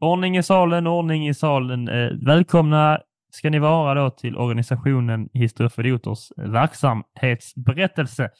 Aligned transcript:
Ordning 0.00 0.36
i 0.36 0.42
salen, 0.42 0.86
ordning 0.86 1.28
i 1.28 1.34
salen. 1.34 1.88
Eh, 1.88 2.10
välkomna 2.22 3.00
ska 3.32 3.50
ni 3.50 3.58
vara 3.58 3.94
då 3.94 4.10
till 4.10 4.36
organisationen 4.36 5.28
Historia 5.32 5.70
för 5.70 5.86
idioters 5.86 6.32
verksamhetsberättelse. 6.36 8.30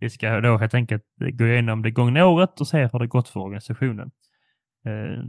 Vi 0.00 0.10
ska 0.10 0.40
då 0.40 0.56
helt 0.56 0.74
enkelt 0.74 1.02
gå 1.32 1.46
igenom 1.46 1.82
det 1.82 1.90
gångna 1.90 2.26
året 2.26 2.60
och 2.60 2.68
se 2.68 2.88
hur 2.92 2.98
det 2.98 3.06
gått 3.06 3.28
för 3.28 3.40
organisationen. 3.40 4.10
Eh, 4.86 5.24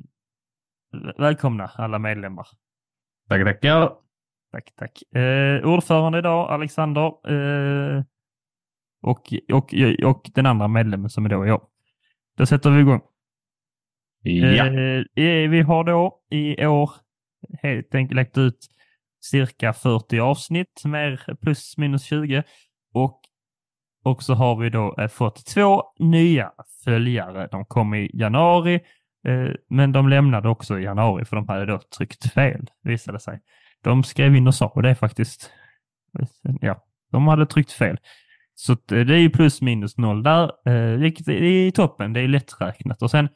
välkomna 1.17 1.71
alla 1.75 1.99
medlemmar. 1.99 2.47
Tackar, 3.29 3.45
tackar. 3.45 3.91
Tack, 4.51 4.73
tack. 4.75 5.15
Eh, 5.21 5.65
ordförande 5.65 6.19
idag, 6.19 6.51
Alexander. 6.51 7.31
Eh, 7.31 8.03
och, 9.01 9.33
och, 9.53 9.73
och 10.03 10.31
den 10.33 10.45
andra 10.45 10.67
medlemmen 10.67 11.09
som 11.09 11.25
är 11.25 11.29
då 11.29 11.45
jag. 11.45 11.61
Då 12.37 12.45
sätter 12.45 12.69
vi 12.69 12.79
igång. 12.79 13.01
Ja. 14.25 14.65
Eh, 14.65 15.49
vi 15.49 15.61
har 15.61 15.83
då 15.83 16.19
i 16.29 16.65
år 16.65 16.91
helt 17.61 17.95
enkelt 17.95 18.15
lagt 18.15 18.37
ut 18.37 18.67
cirka 19.23 19.73
40 19.73 20.19
avsnitt, 20.19 20.81
mer 20.85 21.35
plus 21.41 21.77
minus 21.77 22.03
20. 22.03 22.43
Och, 22.93 23.19
och 24.03 24.23
så 24.23 24.33
har 24.33 24.55
vi 24.55 24.69
då 24.69 24.95
eh, 24.97 25.07
fått 25.07 25.45
två 25.45 25.83
nya 25.99 26.51
följare. 26.83 27.47
De 27.51 27.65
kom 27.65 27.93
i 27.93 28.11
januari, 28.13 28.75
eh, 29.27 29.49
men 29.69 29.91
de 29.91 30.09
lämnade 30.09 30.49
också 30.49 30.79
i 30.79 30.83
januari 30.83 31.25
för 31.25 31.35
de 31.35 31.47
hade 31.47 31.65
då 31.65 31.79
tryckt 31.97 32.33
fel, 32.33 32.69
visade 32.83 33.19
sig. 33.19 33.39
De 33.83 34.03
skrev 34.03 34.35
in 34.35 34.47
och 34.47 34.55
sa, 34.55 34.67
och 34.67 34.83
det 34.83 34.89
är 34.89 34.95
faktiskt, 34.95 35.51
ja, 36.61 36.83
de 37.11 37.27
hade 37.27 37.45
tryckt 37.45 37.71
fel. 37.71 37.97
Så 38.55 38.71
eh, 38.71 38.77
det 38.87 39.13
är 39.13 39.19
ju 39.19 39.29
plus 39.29 39.61
minus 39.61 39.97
noll 39.97 40.23
där, 40.23 40.51
eh, 40.65 40.97
vilket 40.99 41.27
är 41.27 41.71
toppen. 41.71 42.13
Det 42.13 42.19
är 42.19 42.27
lätträknat. 42.27 43.01
Och 43.01 43.11
sen 43.11 43.29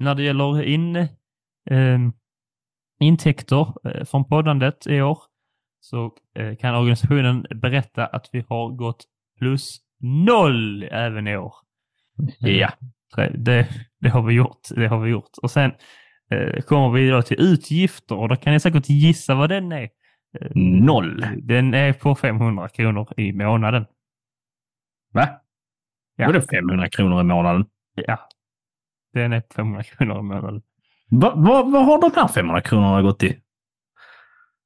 när 0.00 0.14
det 0.14 0.22
gäller 0.22 0.62
in, 0.62 0.96
eh, 0.96 1.98
intäkter 3.00 3.88
eh, 3.88 4.04
från 4.04 4.24
poddandet 4.24 4.86
i 4.86 5.02
år 5.02 5.18
så 5.80 6.12
eh, 6.34 6.56
kan 6.56 6.74
organisationen 6.74 7.46
berätta 7.54 8.06
att 8.06 8.28
vi 8.32 8.44
har 8.48 8.68
gått 8.68 9.04
plus 9.38 9.78
noll 10.00 10.82
även 10.82 11.26
i 11.26 11.36
år. 11.36 11.54
Ja. 12.38 12.70
Det, 13.32 13.68
det 14.00 14.08
har 14.08 14.22
vi 14.22 14.34
gjort. 14.34 14.60
Det 14.76 14.86
har 14.86 15.00
vi 15.00 15.10
gjort. 15.10 15.38
Och 15.42 15.50
sen 15.50 15.72
eh, 16.30 16.62
kommer 16.62 16.90
vi 16.90 17.08
då 17.08 17.22
till 17.22 17.40
utgifter 17.40 18.14
och 18.16 18.28
då 18.28 18.36
kan 18.36 18.52
ni 18.52 18.60
säkert 18.60 18.88
gissa 18.88 19.34
vad 19.34 19.48
den 19.48 19.72
är. 19.72 19.88
Eh, 20.40 20.50
noll. 20.54 21.26
Den 21.42 21.74
är 21.74 21.92
på 21.92 22.14
500 22.14 22.68
kronor 22.68 23.14
i 23.16 23.32
månaden. 23.32 23.86
Va? 25.12 25.28
Ja. 26.16 26.26
Var 26.26 26.32
det 26.32 26.42
500 26.42 26.88
kronor 26.88 27.20
i 27.20 27.24
månaden? 27.24 27.66
Ja. 27.94 28.28
Den 29.12 29.32
är 29.32 29.42
500 29.56 29.82
kronor 29.82 30.18
i 30.18 30.22
månaden. 30.22 30.62
Vad 31.10 31.44
va, 31.44 31.62
va 31.62 31.78
har 31.78 32.00
de 32.00 32.20
här 32.20 32.28
500 32.28 32.60
kronorna 32.60 33.02
gått 33.02 33.18
till? 33.18 33.34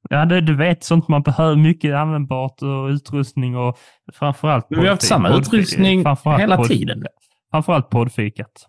Ja, 0.09 0.25
det, 0.25 0.41
du 0.41 0.55
vet 0.55 0.83
sånt 0.83 1.07
man 1.07 1.21
behöver. 1.21 1.55
Mycket 1.55 1.95
användbart 1.95 2.61
och 2.61 2.87
utrustning 2.89 3.57
och 3.57 3.77
framförallt... 4.13 4.69
Men 4.69 4.79
vi 4.79 4.85
har 4.85 4.93
haft 4.93 5.07
samma 5.07 5.37
utrustning 5.37 6.05
hela 6.37 6.57
podd, 6.57 6.67
tiden. 6.67 7.03
Framförallt 7.51 7.89
poddfikat. 7.89 8.67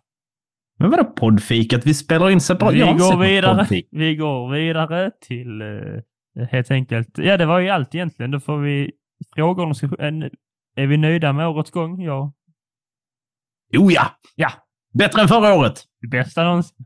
Men 0.78 0.90
vadå 0.90 1.04
poddfikat? 1.04 1.86
Vi 1.86 1.94
spelar 1.94 2.30
in 2.30 2.40
separat. 2.40 2.74
Vi 2.74 2.80
går 2.80 3.22
vidare. 3.22 3.66
Vi 3.90 4.16
går 4.16 4.50
vidare 4.50 5.10
till 5.20 5.62
uh, 5.62 6.00
helt 6.50 6.70
enkelt. 6.70 7.18
Ja, 7.18 7.36
det 7.36 7.46
var 7.46 7.58
ju 7.58 7.68
allt 7.68 7.94
egentligen. 7.94 8.30
Då 8.30 8.40
får 8.40 8.58
vi 8.58 8.92
fråga 9.34 9.62
om 9.62 9.74
är 10.76 10.86
vi 10.86 10.96
nöjda 10.96 11.32
med 11.32 11.48
årets 11.48 11.70
gång? 11.70 12.02
Ja. 12.02 12.32
Jo 13.72 13.90
ja! 13.90 14.06
Ja. 14.34 14.50
Bättre 14.98 15.22
än 15.22 15.28
förra 15.28 15.54
året. 15.54 15.84
Det 16.00 16.08
bästa 16.08 16.44
någonsin. 16.44 16.76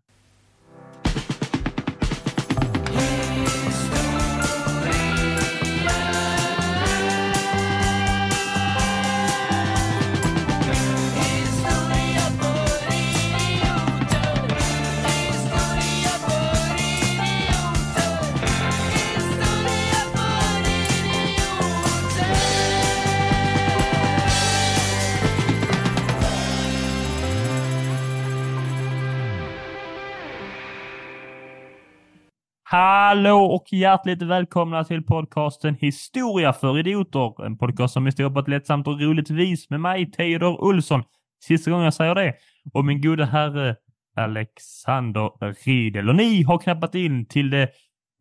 Hallå 33.20 33.44
och 33.44 33.72
hjärtligt 33.72 34.22
välkomna 34.22 34.84
till 34.84 35.02
podcasten 35.02 35.74
Historia 35.74 36.52
för 36.52 36.78
idioter. 36.78 37.46
En 37.46 37.58
podcast 37.58 37.94
som 37.94 38.04
består 38.04 38.30
på 38.30 38.40
ett 38.40 38.48
lättsamt 38.48 38.86
och 38.86 39.00
roligt 39.00 39.30
vis 39.30 39.70
med 39.70 39.80
mig, 39.80 40.10
Teodor 40.10 40.64
Olsson. 40.64 41.02
Sista 41.44 41.70
gången 41.70 41.84
jag 41.84 41.94
säger 41.94 42.14
det. 42.14 42.34
Och 42.74 42.84
min 42.84 43.00
gode 43.00 43.24
herre 43.24 43.76
Alexander 44.16 45.54
Riedel. 45.64 46.08
Och 46.08 46.14
ni 46.14 46.42
har 46.42 46.58
knappat 46.58 46.94
in 46.94 47.26
till 47.26 47.50
det 47.50 47.70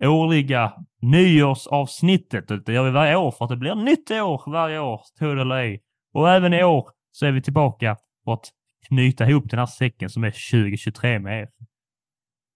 årliga 0.03 0.73
nyårsavsnittet. 1.01 2.65
Det 2.65 2.73
gör 2.73 2.83
vi 2.83 2.91
varje 2.91 3.15
år 3.15 3.31
för 3.31 3.45
att 3.45 3.49
det 3.49 3.57
blir 3.57 3.75
nytt 3.75 4.11
år 4.11 4.51
varje 4.51 4.79
år, 4.79 5.01
tro 5.19 5.35
det 5.35 5.41
eller 5.41 5.55
ej. 5.55 5.81
Och 6.13 6.29
även 6.29 6.53
i 6.53 6.63
år 6.63 6.89
så 7.11 7.25
är 7.25 7.31
vi 7.31 7.41
tillbaka 7.41 7.97
för 8.25 8.33
att 8.33 8.49
knyta 8.87 9.29
ihop 9.29 9.49
den 9.49 9.59
här 9.59 9.65
säcken 9.65 10.09
som 10.09 10.23
är 10.23 10.51
2023 10.51 11.19
med 11.19 11.41
er. 11.41 11.49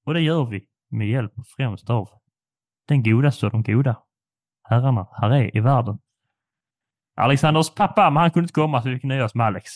Och 0.06 0.14
det 0.14 0.22
gör 0.22 0.46
vi 0.46 0.66
med 0.90 1.08
hjälp 1.08 1.34
främst 1.58 1.90
av 1.90 2.23
den 2.88 3.04
godaste 3.04 3.46
av 3.46 3.52
de 3.52 3.64
goda 3.64 3.96
herrarna 4.70 5.08
här 5.22 5.32
är 5.32 5.58
i 5.58 5.60
världen. 5.60 5.98
Alexanders 7.16 7.70
pappa, 7.70 8.10
men 8.10 8.22
han 8.22 8.32
kunde 8.32 8.44
inte 8.44 8.54
komma 8.54 8.82
så 8.82 8.90
vi 8.90 8.96
fick 8.96 9.04
nöja 9.04 9.26
oss 9.26 9.36
med 9.36 9.48
Alex. 9.48 9.72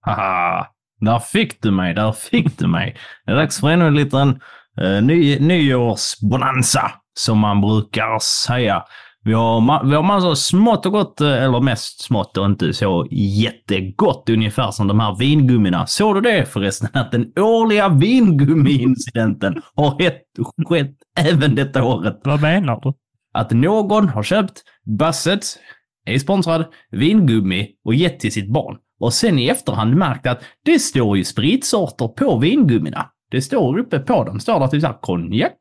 Haha, 0.00 0.66
där 1.00 1.18
fick 1.18 1.62
du 1.62 1.70
mig, 1.70 1.94
där 1.94 2.12
fick 2.12 2.58
du 2.58 2.66
mig. 2.66 2.96
Det 3.24 3.32
är 3.32 3.36
dags 3.36 3.60
för 3.60 3.70
ännu 3.70 3.86
en 3.86 3.94
liten 3.94 4.40
eh, 4.80 5.02
ny, 5.02 5.38
nyårsbonanza, 5.38 6.92
som 7.14 7.38
man 7.38 7.60
brukar 7.60 8.18
säga. 8.18 8.84
Vi 9.26 9.32
har, 9.32 9.84
vi 9.84 9.94
har 9.94 10.02
massor 10.02 10.34
smått 10.34 10.86
och 10.86 10.92
gott, 10.92 11.20
eh, 11.20 11.42
eller 11.42 11.60
mest 11.60 12.00
smått 12.00 12.36
och 12.36 12.46
inte 12.46 12.72
så 12.72 13.06
jättegott, 13.10 14.28
ungefär 14.28 14.70
som 14.70 14.86
de 14.86 15.00
här 15.00 15.16
vingummina. 15.16 15.86
Såg 15.86 16.14
du 16.14 16.20
det 16.20 16.46
förresten? 16.46 16.88
Att 16.92 17.12
den 17.12 17.32
årliga 17.38 17.88
vingummi-incidenten 17.88 19.62
har 19.74 19.98
skett, 19.98 20.22
skett 20.66 20.96
även 21.18 21.54
detta 21.54 21.84
året. 21.84 22.20
Vad 22.24 22.42
menar 22.42 22.80
du? 22.82 22.92
Att 23.34 23.50
någon 23.50 24.08
har 24.08 24.22
köpt 24.22 24.62
Bassets, 24.98 25.58
är 26.04 26.18
sponsrad, 26.18 26.64
vingummi 26.90 27.68
och 27.84 27.94
gett 27.94 28.20
till 28.20 28.32
sitt 28.32 28.52
barn. 28.52 28.76
Och 29.00 29.12
sen 29.12 29.38
i 29.38 29.48
efterhand 29.48 29.96
märkt 29.96 30.26
att 30.26 30.42
det 30.64 30.78
står 30.78 31.16
ju 31.16 31.24
spritsorter 31.24 32.08
på 32.08 32.38
vingummina. 32.38 33.10
Det 33.30 33.42
står 33.42 33.78
uppe 33.78 33.98
på 33.98 34.24
dem, 34.24 34.40
står 34.40 34.60
det 34.60 34.68
typ 34.68 34.80
såhär 34.80 34.98
konjak, 35.00 35.58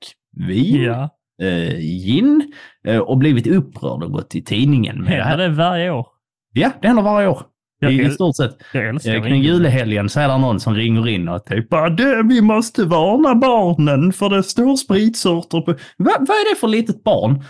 vin, 0.48 0.82
ja 0.82 1.10
eh, 1.42 1.80
gin 1.80 2.54
eh, 2.88 3.00
och 3.00 3.18
blivit 3.18 3.48
upprörd 3.48 4.04
och 4.04 4.12
gått 4.12 4.30
till 4.30 4.46
tidningen 4.46 5.02
med 5.02 5.20
det 5.20 5.24
här. 5.24 5.38
det 5.38 5.50
varje 5.50 5.92
år? 5.92 6.08
Ja, 6.54 6.72
det 6.82 6.88
händer 6.88 7.04
varje 7.04 7.28
år. 7.28 7.46
Jag 7.80 7.94
I 7.94 8.10
stort 8.10 8.36
sett. 8.36 8.58
Eh, 9.06 9.24
kring 9.24 9.42
julhelgen 9.42 10.10
så 10.10 10.20
är 10.20 10.28
det 10.28 10.38
någon 10.38 10.60
som 10.60 10.76
ringer 10.76 11.08
in 11.08 11.30
och 11.30 11.46
typ 11.46 11.70
det, 11.98 12.24
vi 12.24 12.42
måste 12.42 12.84
varna 12.84 13.36
barnen 13.36 14.14
för 14.14 14.30
det 14.30 14.44
står 14.44 14.76
spritsorter 14.76 15.62
på... 15.62 15.72
Va, 15.98 16.12
vad 16.20 16.30
är 16.30 16.54
det 16.54 16.60
för 16.60 16.68
litet 16.68 17.04
barn 17.04 17.44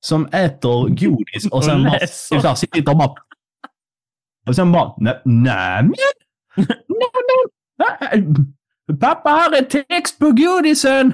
som 0.00 0.26
äter 0.26 0.88
godis 0.88 1.46
och 1.50 1.64
sen 1.64 1.84
bara, 1.84 1.98
typ 1.98 2.58
sitter 2.58 2.90
och 2.90 2.98
bara... 2.98 3.14
Och 4.48 4.56
sen 4.56 4.72
bara, 4.72 4.94
nej 5.24 5.82
men... 5.82 5.94
Pappa, 9.00 9.30
här 9.30 9.58
är 9.58 9.62
text 9.62 10.18
på 10.18 10.30
godisen! 10.30 11.12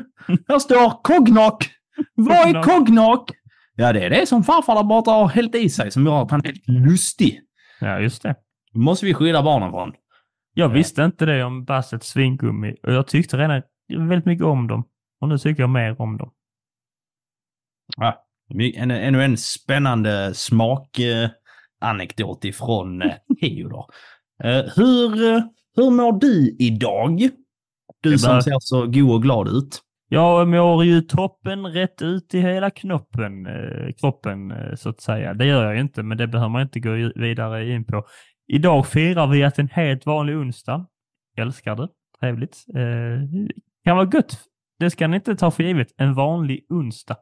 Här 0.48 0.58
står 0.58 1.02
kognak! 1.02 1.70
Vad 2.14 2.36
är 2.36 2.62
kognak? 2.62 3.30
Ja, 3.76 3.92
det 3.92 4.04
är 4.04 4.10
det 4.10 4.26
som 4.26 4.44
farfar 4.44 4.74
där 4.74 4.82
borta 4.82 5.10
har 5.10 5.28
hällt 5.28 5.54
i 5.54 5.68
sig 5.68 5.90
som 5.90 6.06
gör 6.06 6.22
att 6.22 6.30
han 6.30 6.40
är 6.40 6.44
helt 6.44 6.68
lustig. 6.68 7.40
Ja, 7.80 8.00
just 8.00 8.22
det. 8.22 8.34
måste 8.74 9.06
vi 9.06 9.14
skydda 9.14 9.42
barnen 9.42 9.70
från. 9.70 9.92
Jag 10.54 10.68
visste 10.68 11.02
inte 11.02 11.26
det 11.26 11.44
om 11.44 11.64
Bassets 11.64 12.08
svingummi 12.08 12.76
och 12.82 12.92
jag 12.92 13.06
tyckte 13.06 13.36
redan 13.36 13.62
väldigt 13.98 14.26
mycket 14.26 14.44
om 14.44 14.66
dem. 14.66 14.84
Och 15.20 15.28
nu 15.28 15.38
tycker 15.38 15.62
jag 15.62 15.70
mer 15.70 16.00
om 16.00 16.16
dem. 16.16 16.30
Ja, 17.96 18.24
ännu 18.74 19.24
en 19.24 19.36
spännande 19.36 20.34
smakanekdot 20.34 22.44
ifrån 22.44 23.02
eh, 23.02 23.12
Theodor. 23.40 23.84
Eh, 24.44 24.64
hur, 24.76 25.10
hur 25.76 25.90
mår 25.90 26.20
du 26.20 26.56
idag? 26.58 27.28
Du 28.00 28.18
som 28.18 28.42
ser 28.42 28.56
så 28.60 28.86
god 28.86 29.14
och 29.14 29.22
glad 29.22 29.48
ut. 29.48 29.82
Jag 30.12 30.48
mår 30.48 30.84
ju 30.84 31.00
toppen 31.00 31.66
rätt 31.66 32.02
ut 32.02 32.34
i 32.34 32.40
hela 32.40 32.70
knoppen, 32.70 33.46
eh, 33.46 33.92
kroppen 34.00 34.50
eh, 34.50 34.74
så 34.74 34.88
att 34.88 35.00
säga. 35.00 35.34
Det 35.34 35.46
gör 35.46 35.64
jag 35.64 35.80
inte, 35.80 36.02
men 36.02 36.18
det 36.18 36.26
behöver 36.26 36.48
man 36.48 36.62
inte 36.62 36.80
gå 36.80 37.12
vidare 37.14 37.68
in 37.68 37.84
på. 37.84 38.06
Idag 38.48 38.86
firar 38.86 39.26
vi 39.26 39.44
att 39.44 39.58
en 39.58 39.68
helt 39.68 40.06
vanlig 40.06 40.36
onsdag. 40.36 40.86
Älskar 41.36 41.76
det. 41.76 41.88
Trevligt. 42.20 42.64
Eh, 42.74 43.40
kan 43.84 43.96
vara 43.96 44.10
gött 44.12 44.50
det 44.80 44.90
ska 44.90 45.06
ni 45.06 45.16
inte 45.16 45.36
ta 45.36 45.50
för 45.50 45.62
givet. 45.62 45.88
En 45.96 46.14
vanlig 46.14 46.66
onsdag. 46.68 47.16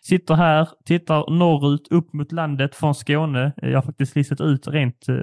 Sitter 0.00 0.34
här, 0.34 0.68
tittar 0.84 1.30
norrut 1.30 1.88
upp 1.90 2.12
mot 2.12 2.32
landet 2.32 2.74
från 2.74 2.94
Skåne. 2.94 3.52
Jag 3.56 3.74
har 3.74 3.82
faktiskt 3.82 4.16
listat 4.16 4.40
ut 4.40 4.68
rent, 4.68 5.08
eh, 5.08 5.14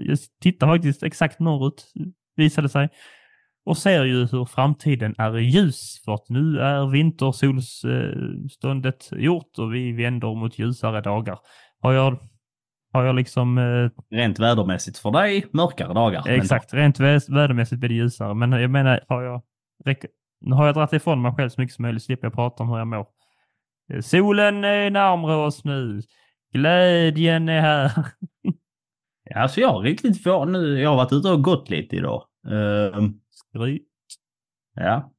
jag 0.00 0.18
tittar 0.42 0.66
faktiskt 0.66 1.02
exakt 1.02 1.40
norrut, 1.40 1.84
visade 2.36 2.68
sig. 2.68 2.88
Och 3.68 3.78
ser 3.78 4.04
ju 4.04 4.26
hur 4.26 4.44
framtiden 4.44 5.14
är 5.18 5.36
ljus 5.38 6.02
för 6.04 6.14
att 6.14 6.28
nu 6.28 6.60
är 6.60 6.86
vintersolståndet 6.90 9.08
gjort 9.12 9.58
och 9.58 9.74
vi 9.74 9.92
vänder 9.92 10.34
mot 10.34 10.58
ljusare 10.58 11.00
dagar. 11.00 11.38
Har 11.80 11.92
jag, 11.92 12.18
har 12.92 13.04
jag 13.04 13.14
liksom... 13.14 13.58
Eh, 13.58 13.90
Rent 14.10 14.38
vädermässigt 14.38 14.98
för 14.98 15.10
dig, 15.10 15.46
mörkare 15.52 15.94
dagar. 15.94 16.28
exakt, 16.28 16.74
rent 16.74 17.00
vä- 17.00 17.34
vädermässigt 17.34 17.78
blir 17.80 17.88
det 17.88 17.94
ljusare. 17.94 18.34
Men 18.34 18.52
jag 18.52 18.70
menar, 18.70 19.00
har 19.08 19.22
jag, 19.22 19.42
nu 20.40 20.54
har 20.54 20.66
jag 20.66 20.74
dragit 20.74 20.92
ifrån 20.92 21.22
mig 21.22 21.32
själv 21.34 21.48
så 21.48 21.60
mycket 21.60 21.74
som 21.76 21.82
möjligt, 21.82 22.02
slipper 22.02 22.26
jag 22.26 22.34
prata 22.34 22.62
om 22.62 22.68
hur 22.68 22.78
jag 22.78 22.86
mår. 22.86 23.06
Eh, 23.92 24.00
Solen 24.00 24.64
är 24.64 24.90
närmare 24.90 25.34
oss 25.36 25.64
nu. 25.64 26.02
Glädjen 26.52 27.48
är 27.48 27.60
här. 27.60 27.90
Alltså 29.34 29.60
jag 29.60 29.68
har 29.68 29.80
riktigt 29.80 30.22
få 30.22 30.44
nu. 30.44 30.80
Jag 30.80 30.90
har 30.90 30.96
varit 30.96 31.12
ute 31.12 31.28
och 31.28 31.42
gått 31.42 31.70
lite 31.70 31.96
idag. 31.96 32.24
Ehm, 32.50 33.14
Skryt. 33.54 33.82
ja. 34.74 35.12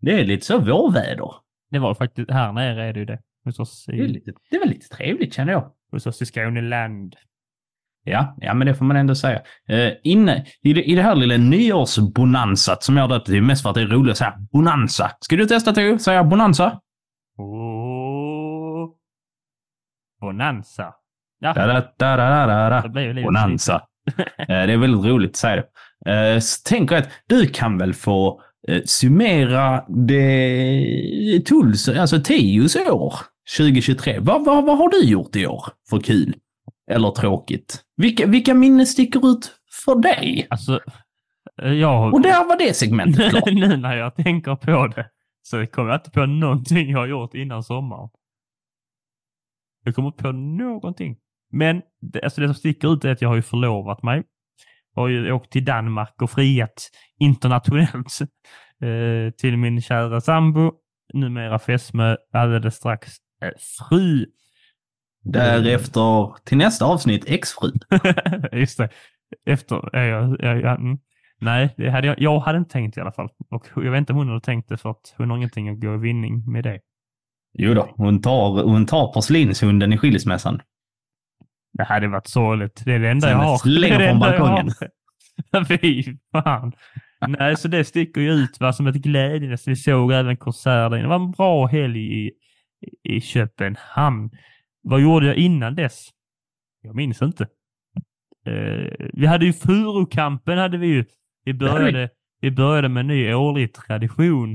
Det 0.00 0.20
är 0.20 0.24
lite 0.24 0.46
så 0.46 0.58
vårväder. 0.58 1.34
Det 1.70 1.78
var 1.78 1.94
faktiskt, 1.94 2.30
här 2.30 2.52
nere 2.52 2.84
är 2.84 2.92
det 2.92 2.98
ju 3.00 3.06
det. 3.06 3.20
Hos 3.44 3.58
oss 3.58 3.84
Det 3.86 3.92
är, 3.92 3.96
i, 3.96 4.08
lite, 4.08 4.32
det 4.50 4.58
väl 4.58 4.68
lite 4.68 4.88
trevligt 4.88 5.34
känner 5.34 5.52
jag. 5.52 5.72
hos 5.90 6.06
oss 6.06 6.22
i 6.22 6.26
Skåneland. 6.26 7.16
Ja, 8.04 8.36
ja, 8.40 8.54
men 8.54 8.66
det 8.66 8.74
får 8.74 8.84
man 8.84 8.96
ändå 8.96 9.14
säga. 9.14 9.42
Uh, 9.70 9.92
inne 10.02 10.46
i 10.62 10.72
det, 10.72 10.82
i 10.82 10.94
det 10.94 11.02
här 11.02 11.14
lilla 11.14 11.36
nyårsbonansat 11.36 12.82
som 12.82 12.96
jag 12.96 13.04
har 13.04 13.08
döpt 13.08 13.26
det 13.26 13.36
är 13.36 13.40
mest 13.40 13.62
för 13.62 13.68
att 13.68 13.74
det 13.74 13.82
är 13.82 13.86
roligt 13.86 14.10
att 14.10 14.18
säga 14.18 14.38
bonanza. 14.52 15.10
Ska 15.20 15.36
du 15.36 15.46
testa 15.46 15.72
Theo? 15.72 15.98
Säga 15.98 16.24
bonanza? 16.24 16.80
Åh. 17.38 18.90
Bonanza. 20.20 20.94
Ja, 21.38 21.52
Da, 21.52 21.66
da, 21.66 21.80
da, 21.98 22.16
da, 22.16 22.46
da, 22.46 22.70
da. 22.70 22.88
det 22.88 23.22
Bonanza. 23.22 23.86
Eh, 24.38 24.46
det 24.46 24.72
är 24.72 24.76
väldigt 24.76 25.04
roligt 25.04 25.30
att 25.30 25.36
säga 25.36 25.56
det. 25.56 25.66
Så 26.40 26.68
tänker 26.68 26.96
att 26.96 27.08
du 27.26 27.46
kan 27.46 27.78
väl 27.78 27.94
få 27.94 28.42
uh, 28.70 28.82
summera 28.84 29.84
det 29.88 31.40
Tuls, 31.46 31.88
alltså 31.88 32.20
Teos 32.20 32.76
år 32.76 33.14
2023. 33.56 34.18
Vad, 34.20 34.44
vad, 34.44 34.64
vad 34.64 34.78
har 34.78 34.88
du 34.88 35.04
gjort 35.04 35.36
i 35.36 35.46
år 35.46 35.64
för 35.90 36.00
kul? 36.00 36.34
Eller 36.90 37.10
tråkigt? 37.10 37.84
Vilka, 37.96 38.26
vilka 38.26 38.54
minnen 38.54 38.86
sticker 38.86 39.30
ut 39.30 39.52
för 39.84 39.94
dig? 39.94 40.46
Alltså, 40.50 40.80
eh, 41.62 41.72
jag... 41.72 42.14
Och 42.14 42.20
där 42.20 42.44
var 42.44 42.58
det 42.58 42.74
segmentet 42.74 43.30
klart. 43.30 43.44
nu 43.46 43.76
när 43.76 43.96
jag 43.96 44.16
tänker 44.16 44.56
på 44.56 44.86
det 44.86 45.10
så 45.42 45.66
kommer 45.66 45.90
jag 45.90 45.98
inte 45.98 46.10
på 46.10 46.26
någonting 46.26 46.90
jag 46.90 46.98
har 46.98 47.06
gjort 47.06 47.34
innan 47.34 47.62
sommaren. 47.62 48.08
Jag 49.84 49.94
kommer 49.94 50.08
inte 50.08 50.22
på 50.22 50.32
någonting. 50.32 51.16
Men 51.52 51.82
det, 52.00 52.22
alltså 52.22 52.40
det 52.40 52.46
som 52.46 52.54
sticker 52.54 52.92
ut 52.94 53.04
är 53.04 53.12
att 53.12 53.22
jag 53.22 53.28
har 53.28 53.36
ju 53.36 53.42
förlovat 53.42 54.02
mig. 54.02 54.22
Har 54.94 55.08
ju 55.08 55.32
åkt 55.32 55.52
till 55.52 55.64
Danmark 55.64 56.22
och 56.22 56.30
friat 56.30 56.90
internationellt 57.18 58.20
eh, 58.82 59.30
till 59.38 59.56
min 59.56 59.82
kära 59.82 60.20
sambo, 60.20 60.72
numera 61.14 61.58
fästmö, 61.58 62.16
alldeles 62.32 62.74
strax 62.74 63.12
fru. 63.88 64.26
Därefter 65.24 66.44
till 66.44 66.58
nästa 66.58 66.84
avsnitt 66.84 67.24
exfru. 67.30 67.70
Just 68.52 68.78
det. 68.78 68.88
Efter, 69.46 69.90
jag, 69.92 70.36
jag, 70.40 70.60
jag, 70.60 70.80
mm. 70.80 70.98
Nej, 71.40 71.74
det 71.76 71.90
hade 71.90 72.06
jag, 72.06 72.20
jag 72.20 72.40
hade 72.40 72.58
inte 72.58 72.70
tänkt 72.70 72.96
i 72.96 73.00
alla 73.00 73.12
fall. 73.12 73.28
Och 73.50 73.68
jag 73.76 73.90
vet 73.90 73.98
inte 73.98 74.12
om 74.12 74.18
hon 74.18 74.28
hade 74.28 74.40
tänkt 74.40 74.68
det 74.68 74.76
för 74.76 74.90
att 74.90 75.14
hon 75.16 75.30
har 75.30 75.36
ingenting 75.36 75.68
att 75.68 75.80
gå 75.80 75.94
i 75.94 75.98
vinning 75.98 76.52
med 76.52 76.64
det. 76.64 76.80
Jo 77.52 77.74
då, 77.74 77.94
hon 77.96 78.22
tar, 78.22 78.62
hon 78.64 78.86
tar 78.86 79.12
porslinshunden 79.12 79.92
i 79.92 79.98
skilsmässan. 79.98 80.60
Det 81.78 81.84
hade 81.84 82.08
varit 82.08 82.26
sorgligt. 82.26 82.82
Det 82.84 82.92
är 82.92 82.98
det 82.98 83.10
enda 83.10 83.28
Sen 83.28 83.38
jag 83.38 83.46
har. 83.46 83.58
slänger 83.58 83.94
från 83.96 84.02
jag 84.06 84.18
balkongen. 84.18 84.72
Fy 85.68 86.04
fan. 86.32 86.72
Nej, 87.28 87.56
så 87.56 87.68
det 87.68 87.84
sticker 87.84 88.20
ju 88.20 88.30
ut 88.32 88.60
va, 88.60 88.72
som 88.72 88.86
ett 88.86 88.94
glädjens. 88.96 89.68
Vi 89.68 89.76
såg 89.76 90.12
även 90.12 90.36
konserten. 90.36 91.02
Det 91.02 91.08
var 91.08 91.16
en 91.16 91.30
bra 91.30 91.66
helg 91.66 92.26
i, 92.26 92.30
i 93.02 93.20
Köpenhamn. 93.20 94.30
Vad 94.82 95.00
gjorde 95.00 95.26
jag 95.26 95.36
innan 95.36 95.74
dess? 95.74 96.08
Jag 96.82 96.94
minns 96.94 97.22
inte. 97.22 97.42
Eh, 98.46 99.06
vi 99.12 99.26
hade 99.26 99.46
ju 99.46 99.52
Furukampen 99.52 100.58
hade 100.58 100.78
vi 100.78 100.86
ju. 100.86 101.04
Vi 101.44 101.54
började, 101.54 102.08
vi 102.40 102.50
började 102.50 102.88
med 102.88 103.00
en 103.00 103.06
ny 103.06 103.34
årlig 103.34 103.74
tradition. 103.74 104.52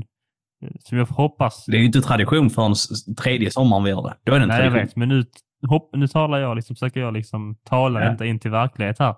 eh, 0.64 0.70
Som 0.80 0.98
jag 0.98 1.06
hoppas 1.06 1.64
Det 1.66 1.76
är 1.76 1.80
ju 1.80 1.86
inte 1.86 2.00
tradition 2.00 2.50
förrän 2.50 2.74
tredje 3.18 3.50
sommaren 3.50 3.84
vi 3.84 3.90
gör 3.90 4.02
det. 4.02 4.16
Då 4.24 4.32
är 4.32 4.38
det 4.38 4.42
en 4.42 4.48
Nej, 4.48 4.56
jag 4.56 4.72
tradition. 4.72 4.86
vet, 4.86 4.96
men 4.96 5.08
nu, 5.08 5.24
hopp, 5.68 5.90
nu 5.96 6.08
talar 6.08 6.38
jag 6.38 6.56
liksom, 6.56 6.76
försöker 6.76 7.00
jag 7.00 7.12
liksom 7.14 7.56
tala 7.64 8.04
Ja. 8.04 8.10
inte 8.10 8.26
in 8.26 8.38
till 8.38 8.50
verklighet 8.50 8.98
här. 8.98 9.14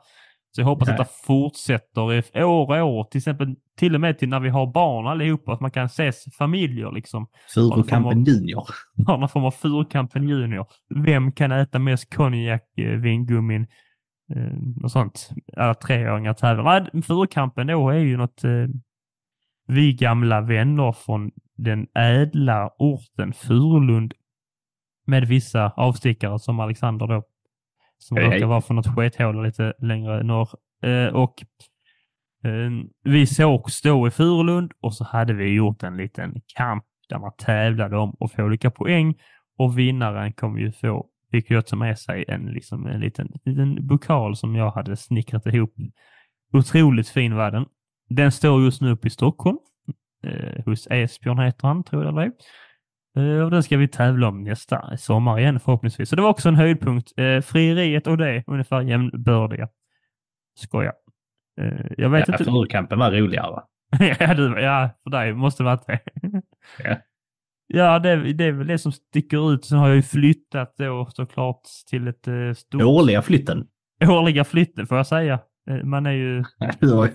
Så 0.55 0.61
jag 0.61 0.67
hoppas 0.67 0.89
Ja. 0.89 0.95
att 0.95 0.99
det 0.99 1.09
fortsätter 1.27 2.13
i 2.39 2.43
år 2.45 2.81
och 2.81 2.87
år, 2.89 3.05
till 3.05 3.19
exempel 3.19 3.55
till 3.79 3.95
och 3.95 4.01
med 4.01 4.19
till 4.19 4.29
när 4.29 4.41
vi 4.41 4.49
har 4.49 4.67
barn 4.73 5.07
allihopa, 5.07 5.53
att 5.53 5.61
man 5.61 5.71
kan 5.71 5.87
ses 5.87 6.25
familjer 6.39 6.93
liksom. 6.93 7.27
Furukampen 7.55 8.25
junior. 8.25 8.67
Ha 9.07 9.17
någon 9.17 9.29
form 9.29 9.45
av 9.45 9.51
Furukampen 9.51 10.29
junior. 10.29 10.67
Vem 10.95 11.33
kan 11.33 11.53
äta 11.53 11.79
mest 11.79 12.15
konjak, 12.17 12.63
eh, 12.79 12.85
vingummin 12.91 13.67
eh, 14.37 14.83
och 14.85 14.91
sånt? 14.91 15.31
Alla 15.57 15.75
treåringar 15.75 16.35
tävlar. 16.35 16.91
Nej, 16.93 17.03
Furukampen 17.03 17.67
då 17.67 17.91
är 17.91 17.99
ju 17.99 18.17
något 18.17 18.45
eh, 18.45 18.51
vi 19.67 19.93
gamla 19.93 20.41
vänner 20.41 20.93
från 20.93 21.31
den 21.57 21.87
ädla 21.99 22.71
orten 22.79 23.33
Furulund 23.33 24.15
med 25.07 25.29
vissa 25.29 25.73
avstickare 25.77 26.39
som 26.39 26.61
Alexander 26.61 27.07
då, 27.07 27.23
som 27.99 28.17
Hej, 28.17 28.27
råkar 28.27 28.39
hej. 28.39 28.47
vara 28.47 28.61
från 28.61 28.77
något 28.77 28.95
skethål 28.95 29.43
lite 29.43 29.73
längre 29.79 30.23
norr. 30.23 30.49
Eh, 30.83 31.15
och 31.15 31.45
eh, 32.45 32.71
vi 33.05 33.27
sågs 33.27 33.83
då 33.83 34.07
i 34.07 34.11
Furulund 34.11 34.73
och 34.81 34.95
så 34.95 35.05
hade 35.05 35.33
vi 35.33 35.55
gjort 35.55 35.83
en 35.83 35.97
liten 35.97 36.35
kamp 36.57 36.85
där 37.09 37.19
man 37.19 37.33
tävlade 37.39 37.97
om 37.97 38.17
att 38.21 38.33
få 38.33 38.43
olika 38.43 38.71
poäng 38.71 39.15
och 39.59 39.79
vinnaren 39.79 40.33
kommer 40.33 40.61
ju 40.61 40.73
få, 40.73 41.07
fick 41.31 41.51
ju 41.51 41.63
ta 41.63 41.77
med 41.77 41.99
sig 41.99 42.25
en, 42.29 42.47
liksom, 42.47 42.87
en 42.87 43.01
liten, 43.01 43.33
liten 43.45 43.87
bokal 43.87 44.37
som 44.37 44.57
jag 44.57 44.71
hade 44.71 44.97
snickrat 44.97 45.47
ihop. 45.47 45.75
Otroligt 46.53 47.09
fin 47.09 47.35
var 47.35 47.51
den. 47.51 47.67
Den 48.09 48.33
står 48.33 48.63
just 48.63 48.81
nu 48.81 48.91
uppe 48.91 49.07
i 49.07 49.11
Stockholm. 49.11 49.59
Eh, 50.25 50.65
hos 50.65 50.87
Esbjörn 50.91 51.39
heter 51.39 51.69
han, 51.69 51.85
tror 51.85 52.05
jag 52.05 52.13
eller 52.13 52.23
ej. 52.23 52.33
Eh, 53.17 53.45
och 53.45 53.51
den 53.51 53.63
ska 53.63 53.77
vi 53.77 53.89
tävla 53.89 54.29
om 54.29 54.45
nästa 54.45 54.97
sommar 54.97 55.39
igen 55.39 55.61
förhoppningsvis. 55.61 56.09
Så 56.09 56.17
det 56.17 56.23
var 56.23 56.31
också 56.31 56.49
en 56.49 56.55
höjdpunkt. 56.57 57.13
Eh, 57.17 57.41
frieriet 57.41 58.07
och 58.07 58.17
det 58.19 58.45
ungefär 58.47 58.81
jämnbördiga. 58.81 59.69
Skoja. 60.59 60.93
Eh, 61.61 61.87
jag 61.99 62.11
vet 62.11 62.29
Ja, 62.29 62.35
inte. 62.35 62.45
Furukampen 62.45 62.99
var 62.99 63.11
roligare. 63.11 63.63
ja, 64.21 64.35
du, 64.35 64.61
ja, 64.61 64.91
för 65.03 65.11
dig 65.11 65.33
måste 65.35 65.63
det 65.63 65.65
varit 65.65 65.87
det. 65.87 66.01
Ja. 66.85 66.97
Ja, 67.75 67.99
det, 67.99 68.33
det 68.33 68.45
är 68.45 68.53
väl 68.53 68.67
det 68.67 68.79
som 68.79 68.93
sticker 68.93 69.53
ut. 69.53 69.65
Sen 69.65 69.79
har 69.79 69.89
jag 69.89 69.97
ju 69.97 70.03
flyttat 70.03 70.75
då 70.79 71.09
såklart 71.11 71.61
till 71.91 72.09
ett 72.09 72.59
stort... 72.59 72.83
Årliga 72.83 73.23
flytten. 73.23 73.67
Årliga 74.09 74.45
flytten 74.45 74.87
får 74.87 74.97
jag 74.97 75.07
säga. 75.07 75.41
Eh, 75.71 75.85
Man 75.85 76.07
är 76.07 76.11
ju... 76.11 76.45
Vad 76.81 77.11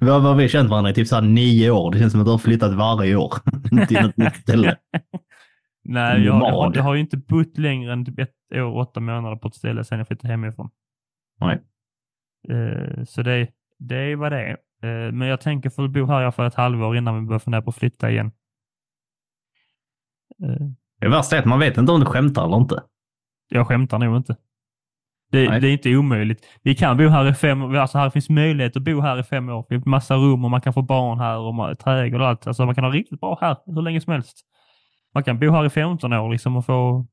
vad 0.00 0.22
har 0.22 0.34
vi 0.34 0.48
känt 0.48 0.70
varandra 0.70 0.90
i 0.90 0.94
typ 0.94 1.08
så 1.08 1.20
nio 1.20 1.70
år? 1.70 1.92
Det 1.92 1.98
känns 1.98 2.12
som 2.12 2.20
att 2.20 2.26
du 2.26 2.30
har 2.30 2.38
flyttat 2.38 2.74
varje 2.74 3.16
år 3.16 3.34
till 3.88 4.02
något 4.02 4.16
nytt 4.16 4.36
ställe. 4.36 4.76
Nej, 5.84 6.24
jag, 6.24 6.36
jag, 6.36 6.40
har, 6.40 6.72
jag 6.74 6.82
har 6.82 6.94
ju 6.94 7.00
inte 7.00 7.16
bott 7.16 7.58
längre 7.58 7.92
än 7.92 8.04
typ 8.04 8.18
ett 8.18 8.34
år 8.54 8.60
och 8.60 8.78
åtta 8.78 9.00
månader 9.00 9.36
på 9.36 9.48
ett 9.48 9.54
ställe 9.54 9.84
sedan 9.84 9.98
jag 9.98 10.06
flyttade 10.06 10.28
hemifrån. 10.32 10.70
Nej. 11.40 11.60
Eh, 12.48 13.04
så 13.04 13.22
det, 13.22 13.48
det 13.78 14.16
var 14.16 14.30
det. 14.30 14.50
Eh, 14.82 15.12
men 15.12 15.28
jag 15.28 15.40
tänker 15.40 15.70
få 15.70 15.88
bo 15.88 16.06
här 16.06 16.20
i 16.20 16.24
alla 16.24 16.32
fall 16.32 16.46
ett 16.46 16.54
halvår 16.54 16.96
innan 16.96 17.14
vi 17.20 17.26
börjar 17.26 17.38
fundera 17.38 17.62
på 17.62 17.70
att 17.70 17.76
flytta 17.76 18.10
igen. 18.10 18.32
Eh, 20.44 20.66
Det 21.00 21.08
värsta 21.08 21.36
är 21.36 21.40
att 21.40 21.46
man 21.46 21.58
vet 21.58 21.76
inte 21.76 21.92
om 21.92 22.00
du 22.00 22.06
skämtar 22.06 22.44
eller 22.46 22.56
inte. 22.56 22.82
Jag 23.48 23.66
skämtar 23.68 23.98
nog 23.98 24.16
inte. 24.16 24.36
Det, 25.34 25.60
det 25.60 25.68
är 25.68 25.72
inte 25.72 25.96
omöjligt. 25.96 26.46
Vi 26.62 26.74
kan 26.74 26.96
bo 26.96 27.08
här 27.08 27.28
i 27.28 27.34
fem 27.34 27.62
år. 27.62 27.76
Alltså 27.76 27.98
här 27.98 28.10
finns 28.10 28.28
möjlighet 28.28 28.76
att 28.76 28.82
bo 28.82 29.00
här 29.00 29.20
i 29.20 29.22
fem 29.22 29.48
år. 29.48 29.66
Det 29.68 29.74
finns 29.74 29.86
massa 29.86 30.14
rum 30.14 30.44
och 30.44 30.50
man 30.50 30.60
kan 30.60 30.72
få 30.72 30.82
barn 30.82 31.18
här 31.18 31.38
och 31.38 31.78
trädgård 31.78 32.20
och 32.20 32.28
allt. 32.28 32.46
Alltså 32.46 32.66
man 32.66 32.74
kan 32.74 32.84
ha 32.84 32.90
riktigt 32.90 33.20
bra 33.20 33.38
här 33.40 33.56
hur 33.66 33.82
länge 33.82 34.00
som 34.00 34.12
helst. 34.12 34.38
Man 35.14 35.24
kan 35.24 35.38
bo 35.38 35.50
här 35.50 35.66
i 35.66 35.70
15 35.70 36.12
år 36.12 36.32
liksom 36.32 36.56
och 36.56 36.66
få 36.66 37.06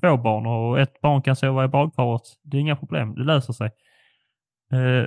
två 0.00 0.16
barn 0.16 0.46
och 0.46 0.80
ett 0.80 1.00
barn 1.00 1.22
kan 1.22 1.36
sova 1.36 1.64
i 1.64 1.68
badkaret. 1.68 2.22
Det 2.42 2.56
är 2.56 2.60
inga 2.60 2.76
problem. 2.76 3.14
Det 3.14 3.24
löser 3.24 3.52
sig. 3.52 3.70
Eh, 4.72 5.06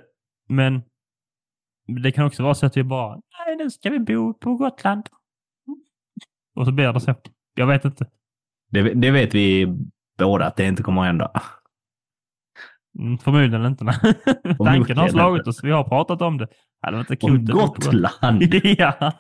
men 0.50 0.82
det 2.04 2.12
kan 2.12 2.26
också 2.26 2.44
vara 2.44 2.54
så 2.54 2.66
att 2.66 2.78
vi 2.78 2.84
bara, 2.84 3.16
nej 3.16 3.56
nu 3.58 3.70
ska 3.70 3.90
vi 3.90 4.00
bo 4.00 4.34
på 4.34 4.56
Gotland. 4.56 5.10
Och 6.56 6.66
så 6.66 6.72
blir 6.72 6.94
det 6.94 7.00
så. 7.00 7.16
Jag 7.56 7.68
vet 7.68 7.86
inte. 7.86 8.06
Det, 8.72 8.94
det 8.94 9.12
vet 9.12 9.36
vi 9.36 9.68
båda 10.18 10.46
att 10.46 10.56
det 10.56 10.66
inte 10.66 10.84
kommer 10.84 11.02
att 11.02 11.08
hända. 11.08 11.32
Mm, 13.00 13.18
förmodligen 13.18 13.66
inte. 13.66 13.86
Tanken 14.64 14.98
har 14.98 15.08
slagit 15.08 15.48
oss. 15.48 15.64
Vi 15.64 15.72
har 15.72 15.84
pratat 15.84 16.22
om 16.22 16.38
det. 16.38 16.48
Ja, 16.82 16.92
det 16.92 16.98
var 16.98 17.00
inte 17.12 17.26
Om 17.26 17.46
klokt. 17.48 17.86
Gotland! 17.86 18.44
ja. 18.64 19.14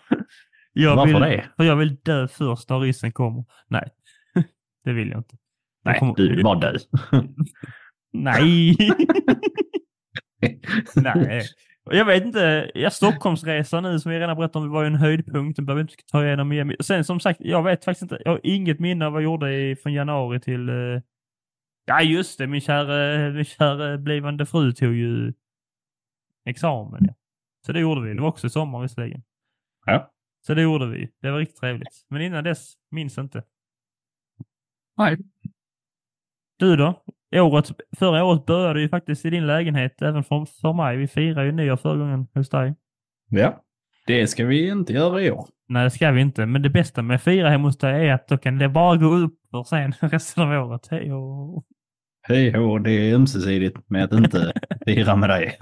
Jag 0.74 0.95
Varför 0.95 1.13
vill, 1.13 1.21
det? 1.21 1.45
För 1.57 1.63
jag 1.63 1.75
vill 1.75 1.95
dö 1.95 2.27
först 2.27 2.69
när 2.69 2.79
ryssen 2.79 3.12
kommer. 3.12 3.45
Nej, 3.67 3.89
det 4.83 4.93
vill 4.93 5.09
jag 5.09 5.19
inte. 5.19 5.36
Jag 5.83 5.91
Nej, 5.91 6.00
kommer- 6.00 6.15
du 6.15 6.36
vill 6.36 6.43
bara 6.43 6.59
dö. 6.59 6.77
Nej! 8.13 8.75
Nej. 10.95 11.43
Jag 11.91 12.05
vet 12.05 12.25
inte, 12.25 12.71
ja, 12.74 12.89
Stockholmsresan 12.89 13.83
nu 13.83 14.00
som 14.00 14.12
vi 14.12 14.19
redan 14.19 14.38
berättade 14.38 14.65
om 14.65 14.71
var 14.71 14.81
ju 14.81 14.88
en 14.88 14.95
höjdpunkt. 14.95 15.55
Den 15.55 15.65
behöver 15.65 15.83
vi 15.83 15.91
inte 15.91 16.03
ta 16.12 16.25
igenom 16.25 16.51
igen. 16.51 16.75
Sen 16.79 17.03
som 17.03 17.19
sagt, 17.19 17.39
jag 17.43 17.63
vet 17.63 17.86
faktiskt 17.86 18.01
inte. 18.01 18.21
Jag 18.25 18.31
har 18.31 18.39
inget 18.43 18.79
minne 18.79 19.05
av 19.05 19.12
vad 19.13 19.21
jag 19.21 19.25
gjorde 19.31 19.55
i, 19.55 19.75
från 19.75 19.93
januari 19.93 20.39
till... 20.39 20.69
eh, 20.69 20.75
Ja 21.89 22.01
just 22.01 22.38
det, 22.38 22.48
min 22.48 22.62
kära, 22.62 23.29
min 23.34 23.46
kära 23.46 23.98
blivande 23.98 24.46
fru 24.46 24.72
tog 24.72 24.96
ju 24.96 25.34
examen. 26.46 27.05
Ja. 27.08 27.13
Så 27.65 27.72
det 27.72 27.79
gjorde 27.79 28.01
vi. 28.01 28.13
Det 28.13 28.22
var 28.22 28.29
också 28.29 28.48
i 28.48 28.50
sommar 28.50 28.81
visserligen. 28.81 29.24
Ja. 29.86 30.12
Så 30.41 30.53
det 30.53 30.62
gjorde 30.62 30.88
vi. 30.88 31.10
Det 31.22 31.31
var 31.31 31.39
riktigt 31.39 31.60
trevligt. 31.60 32.05
Men 32.10 32.22
innan 32.22 32.43
dess, 32.43 32.74
minns 32.91 33.17
inte. 33.17 33.43
Nej. 34.98 35.17
Du 36.58 36.75
då? 36.75 37.03
Året, 37.36 37.72
förra 37.98 38.24
året 38.24 38.46
började 38.46 38.81
ju 38.81 38.89
faktiskt 38.89 39.25
i 39.25 39.29
din 39.29 39.48
lägenhet, 39.48 40.01
även 40.01 40.24
för, 40.24 40.46
för 40.46 40.74
mig. 40.74 40.98
Vi 40.98 41.08
firade 41.08 41.46
ju 41.46 41.51
nyår 41.51 41.77
förra 41.77 41.98
gången 41.98 42.27
hos 42.34 42.50
dig. 42.50 42.75
Ja. 43.29 43.63
Det 44.08 44.27
ska 44.27 44.46
vi 44.46 44.69
inte 44.69 44.93
göra 44.93 45.22
i 45.22 45.31
år. 45.31 45.48
Nej, 45.67 45.84
det 45.84 45.91
ska 45.91 46.12
vi 46.12 46.22
inte. 46.22 46.46
Men 46.46 46.62
det 46.62 46.69
bästa 46.69 47.01
med 47.01 47.15
att 47.15 47.24
fira 47.24 47.50
hemma 47.50 47.67
hos 47.67 47.77
dig 47.77 48.08
är 48.08 48.13
att 48.13 48.27
då 48.27 48.38
kan 48.38 48.58
det 48.58 48.69
bara 48.69 48.98
gå 48.98 49.05
upp 49.05 49.39
för 49.51 49.63
sen 49.63 49.91
resten 50.01 50.43
av 50.43 50.69
året. 50.69 50.88
Hej 50.91 51.13
och... 51.13 51.65
Hej 52.29 52.51
hå, 52.51 52.77
det 52.79 52.91
är 52.91 53.15
ömsesidigt 53.15 53.89
med 53.89 54.03
att 54.03 54.12
inte 54.13 54.53
fira 54.86 55.15
med 55.15 55.29
dig. 55.29 55.57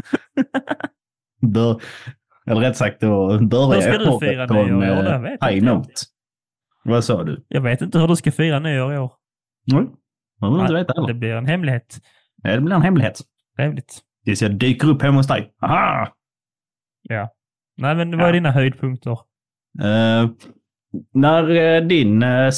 Bör, 1.42 1.82
eller 2.46 2.62
rätt 2.62 2.78
sagt, 2.78 3.02
då 3.02 3.28
börjar 3.48 4.00
du 4.00 4.10
året 4.10 4.48
på 4.48 4.54
en 4.56 4.76
år? 4.76 5.04
Det 5.04 5.20
vet 5.20 5.44
high 5.44 5.56
jag. 5.58 5.64
note. 5.64 5.92
Vad 6.84 7.04
sa 7.04 7.24
du? 7.24 7.46
Jag 7.48 7.62
vet 7.62 7.82
inte 7.82 8.00
hur 8.00 8.08
du 8.08 8.16
ska 8.16 8.32
fira 8.32 8.60
nyår 8.60 8.94
i 8.94 8.98
år. 8.98 9.12
Nej. 9.72 9.86
Jag 10.40 10.52
vill 10.52 10.62
inte 10.62 10.74
veta 10.74 10.94
Det 10.94 11.02
heller. 11.02 11.14
blir 11.14 11.32
en 11.34 11.46
hemlighet. 11.46 11.98
Nej, 12.44 12.56
Det 12.56 12.62
blir 12.62 12.76
en 12.76 12.82
hemlighet. 12.82 13.22
Trevligt. 13.58 14.00
Tills 14.26 14.42
jag 14.42 14.56
dyker 14.56 14.88
upp 14.90 15.02
hemma 15.02 15.18
hos 15.18 15.28
dig. 15.28 15.54
Aha! 15.62 16.08
Ja. 17.02 17.30
Nej, 17.78 17.96
men 17.96 18.12
vad 18.12 18.22
är 18.22 18.26
Ja. 18.28 18.32
dina 18.34 18.52
höjdpunkter? 18.52 19.12
Eh, 19.84 20.30
när 21.14 21.50
eh, 21.50 21.82
din 21.88 22.24
uh, 22.24 22.52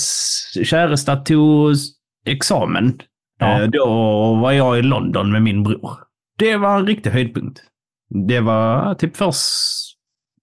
käresta 0.64 1.16
tog 1.16 1.76
examen, 2.26 3.00
Ja. 3.40 3.62
eh, 3.62 3.68
då 3.70 3.86
var 4.36 4.52
jag 4.52 4.80
i 4.80 4.82
London 4.82 5.32
med 5.32 5.42
min 5.42 5.64
bror. 5.64 5.92
Det 6.38 6.58
var 6.58 6.80
en 6.80 6.88
riktig 6.88 7.10
höjdpunkt. 7.10 7.62
Det 8.28 8.40
var 8.40 8.94
typ 8.96 9.18
först, 9.18 9.40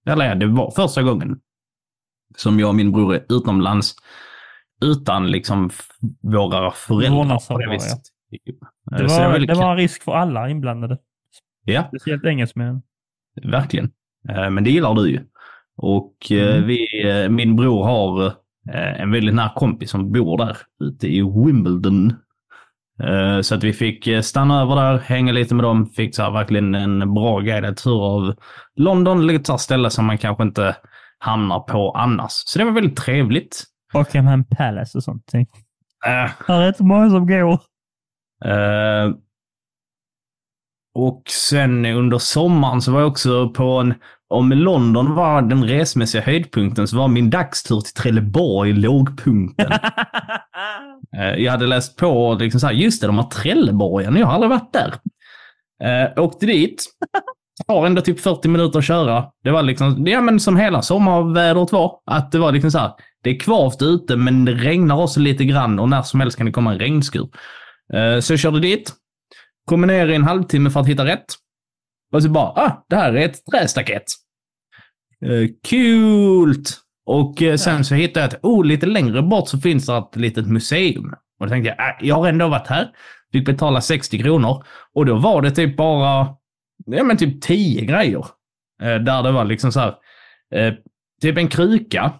eller 0.09 0.29
ja, 0.29 0.35
det 0.35 0.47
var 0.47 0.71
första 0.71 1.03
gången 1.03 1.39
som 2.37 2.61
jag 2.61 2.69
och 2.69 2.75
min 2.75 2.93
bror 2.93 3.15
är 3.15 3.25
utomlands 3.29 3.95
utan 4.85 5.31
liksom 5.31 5.71
våra 6.23 6.71
föräldrar. 6.71 7.49
på 7.49 7.59
det 7.59 7.71
viset. 7.71 8.01
Det 8.91 9.03
var, 9.03 9.39
det 9.39 9.47
kul. 9.47 9.57
var 9.57 9.71
en 9.71 9.77
risk 9.77 10.03
för 10.03 10.13
alla 10.13 10.49
inblandade. 10.51 10.99
Ja, 11.65 11.85
Speciellt 11.89 12.25
engelsmän. 12.25 12.83
verkligen. 13.43 13.91
Eh, 14.29 14.51
Men 14.51 14.65
det 14.65 14.71
gillar 14.71 14.95
du 14.95 15.11
ju. 15.11 15.21
Och 15.77 16.17
eh, 16.31 16.57
Mm. 16.57 16.67
vi, 16.69 16.87
min 17.31 17.57
bror 17.57 17.85
har 17.85 18.33
en 18.73 19.11
väldigt 19.11 19.35
nära 19.35 19.53
kompis 19.57 19.91
som 19.91 20.13
bor 20.13 20.39
där 20.39 20.57
ute 20.81 21.07
i 21.09 21.23
Wimbledon. 21.23 22.13
Eh, 23.03 23.41
Så 23.41 23.55
att 23.55 23.65
vi 23.65 23.73
fick 23.73 24.07
eh, 24.07 24.21
stanna 24.21 24.61
över 24.63 24.77
där, 24.77 24.99
hänga 24.99 25.33
lite 25.33 25.55
med 25.55 25.65
dem, 25.65 25.87
fick 25.87 26.17
så 26.17 26.31
verkligen 26.31 26.75
en 26.75 27.15
bra 27.15 27.41
guidad 27.41 27.77
tur 27.77 28.05
av 28.05 28.35
London, 28.77 29.27
lite 29.27 29.45
så 29.45 29.59
ställe 29.59 29.91
som 29.91 30.05
man 30.07 30.19
kanske 30.19 30.43
inte 30.43 30.77
hamnar 31.19 31.61
på 31.61 31.91
annars. 31.93 32.33
Så 32.33 32.59
det 32.59 32.65
var 32.65 32.73
väldigt 32.73 32.97
trevligt. 32.97 33.65
Buckingham 33.93 34.45
Palace 34.45 34.99
och 34.99 35.05
sånt. 35.05 35.35
Eh, 35.35 35.41
Här 36.47 36.61
är 36.61 36.67
rätt 36.67 36.81
många 36.81 37.11
som 37.11 37.27
går. 37.27 37.53
Eh, 38.45 39.11
och 40.95 41.23
sen 41.31 41.87
under 41.87 42.19
sommaren 42.19 42.83
så 42.83 42.93
var 42.93 43.01
jag 43.01 43.09
också 43.09 43.49
på 43.51 43.65
en... 43.65 43.95
Om 44.29 44.53
London 44.53 45.15
var 45.15 45.43
den 45.43 45.65
resmässiga 45.65 46.23
höjdpunkten 46.23 46.89
så 46.89 46.97
var 46.97 47.09
min 47.09 47.31
dagstur 47.31 47.81
till 47.81 47.93
Trelleborg 47.93 48.73
lågpunkten. 48.73 49.73
Eh, 51.17 51.35
jag 51.35 51.53
hade 51.53 51.67
läst 51.67 51.97
på 51.97 52.37
liksom 52.41 52.61
så 52.61 52.67
här, 52.67 52.75
just 52.75 53.01
det, 53.01 53.07
de 53.07 53.19
har 53.19 53.31
Trelleborgen. 53.31 54.17
Jag 54.17 54.27
har 54.27 54.35
aldrig 54.35 54.51
varit 54.51 54.73
där. 54.73 54.95
Uh, 55.85 56.25
åkte 56.25 56.47
dit. 56.47 56.85
Tar 57.67 57.87
ändå 57.87 58.03
typ 58.03 58.21
40 58.21 58.49
minuter 58.49 58.79
att 58.79 58.85
köra. 58.85 59.25
Det 59.45 59.51
var 59.51 59.63
liksom, 59.63 60.07
ja 60.07 60.21
men 60.21 60.41
som 60.41 60.57
hela 60.57 60.83
sommarvädret 60.83 61.73
var. 61.73 61.99
Att 62.07 62.33
det 62.33 62.39
var 62.39 62.53
liksom 62.53 62.71
så 62.71 62.79
här, 62.79 62.93
det 63.23 63.31
är 63.31 63.41
kvavt 63.41 63.83
ute 63.83 64.17
men 64.17 64.45
det 64.45 64.53
regnar 64.53 65.03
också 65.03 65.21
lite 65.21 65.45
grann 65.45 65.79
och 65.79 65.89
när 65.89 66.03
som 66.03 66.21
helst 66.21 66.37
kan 66.37 66.47
det 66.47 66.53
komma 66.53 66.73
en 66.73 66.79
regnskur. 66.79 67.29
Eh, 67.93 68.21
så 68.21 68.33
jag 68.33 68.41
körde 68.41 68.61
dit. 68.61 68.93
Kommer 69.65 69.87
ner 69.87 70.09
i 70.09 70.15
en 70.15 70.25
halvtimme 70.25 70.71
för 70.71 70.81
att 70.81 70.89
hitta 70.89 71.05
rätt. 71.05 71.25
Och 72.13 72.23
så 72.23 72.29
bara, 72.29 72.47
ah, 72.47 72.85
det 72.89 72.97
här 72.97 73.13
är 73.13 73.25
ett 73.25 73.47
trästaket. 73.47 74.05
Uh, 75.27 75.49
kul! 75.69 76.55
Och 77.07 77.43
eh, 77.43 77.57
sen 77.57 77.85
så 77.85 77.95
hittade 77.95 78.21
jag 78.21 78.35
att, 78.35 78.45
oh, 78.45 78.65
lite 78.65 78.87
längre 78.87 79.23
bort 79.23 79.49
så 79.49 79.59
finns 79.59 79.87
det 79.87 79.97
ett 79.97 80.17
litet 80.17 80.47
museum. 80.47 81.15
Och 81.41 81.47
då 81.47 81.51
tänkte 81.51 81.69
jag, 81.69 81.89
äh, 81.89 82.09
jag 82.09 82.15
har 82.15 82.29
ändå 82.29 82.49
varit 82.49 82.67
här. 82.67 82.91
Fick 83.33 83.47
betala 83.47 83.81
60 83.81 84.19
kronor. 84.19 84.65
Och 84.95 85.07
då 85.07 85.15
var 85.15 85.43
det 85.43 85.51
typ 85.51 85.77
bara, 85.77 86.29
ja 86.87 87.05
men 87.05 87.17
typ 87.17 87.43
10 87.43 87.85
grejer. 87.85 88.27
Eh, 88.83 88.95
där 88.95 89.23
det 89.23 89.33
var 89.33 89.45
liksom 89.45 89.73
så 89.73 89.81
här, 89.81 89.95
eh, 90.55 90.75
typ 91.23 91.39
en 91.39 91.49
kruka. 91.49 92.13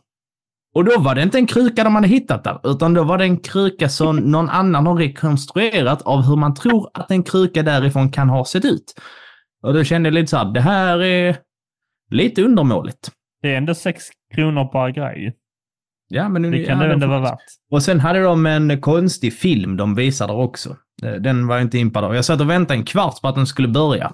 Och 0.75 0.85
då 0.85 0.99
var 0.99 1.15
det 1.15 1.23
inte 1.23 1.39
en 1.39 1.47
kruka 1.47 1.85
de 1.85 1.95
hade 1.95 2.09
hittat 2.09 2.45
där, 2.45 2.61
utan 2.65 2.95
då 2.95 3.05
var 3.05 3.19
det 3.19 3.25
en 3.25 3.39
kruka 3.39 3.89
som 3.89 4.17
någon 4.31 4.49
annan 4.49 4.87
har 4.87 4.97
rekonstruerat 4.97 6.03
av 6.03 6.23
hur 6.23 6.37
man 6.37 6.55
tror 6.55 6.91
att 6.95 7.11
en 7.11 7.23
kruka 7.23 7.63
därifrån 7.63 8.11
kan 8.13 8.29
ha 8.29 8.45
sett 8.45 8.65
ut. 8.65 8.95
Och 9.67 9.75
då 9.75 9.85
kände 9.85 10.07
jag 10.07 10.15
lite 10.15 10.27
så 10.27 10.37
här, 10.37 10.45
det 10.45 10.61
här 10.61 11.03
är 11.03 11.37
lite 12.11 12.43
undermåligt. 12.43 13.11
Det 13.43 13.53
är 13.53 13.57
ändå 13.57 13.75
sex 13.75 14.05
kronor 14.35 14.65
per 14.65 14.89
grej. 14.91 15.37
Ja, 16.09 16.29
men 16.29 16.43
Det 16.43 16.65
kan 16.65 16.81
ja, 16.81 16.87
det 16.87 16.93
ändå 16.93 17.07
vara 17.07 17.21
värt. 17.21 17.39
Och 17.71 17.83
sen 17.83 18.01
hade 18.01 18.23
de 18.23 18.47
en 18.47 18.81
konstig 18.81 19.33
film 19.35 19.77
de 19.77 19.95
visade 19.95 20.33
också. 20.33 20.77
Eh, 21.03 21.13
Den 21.13 21.47
var 21.47 21.57
jag 21.57 21.63
inte 21.65 21.79
impad 21.79 22.05
av. 22.05 22.15
Jag 22.15 22.25
satt 22.25 22.41
och 22.41 22.51
väntade 22.51 22.79
en 22.81 22.85
kvart 22.85 23.21
på 23.23 23.29
att 23.29 23.35
den 23.35 23.47
skulle 23.47 23.69
börja. 23.69 24.13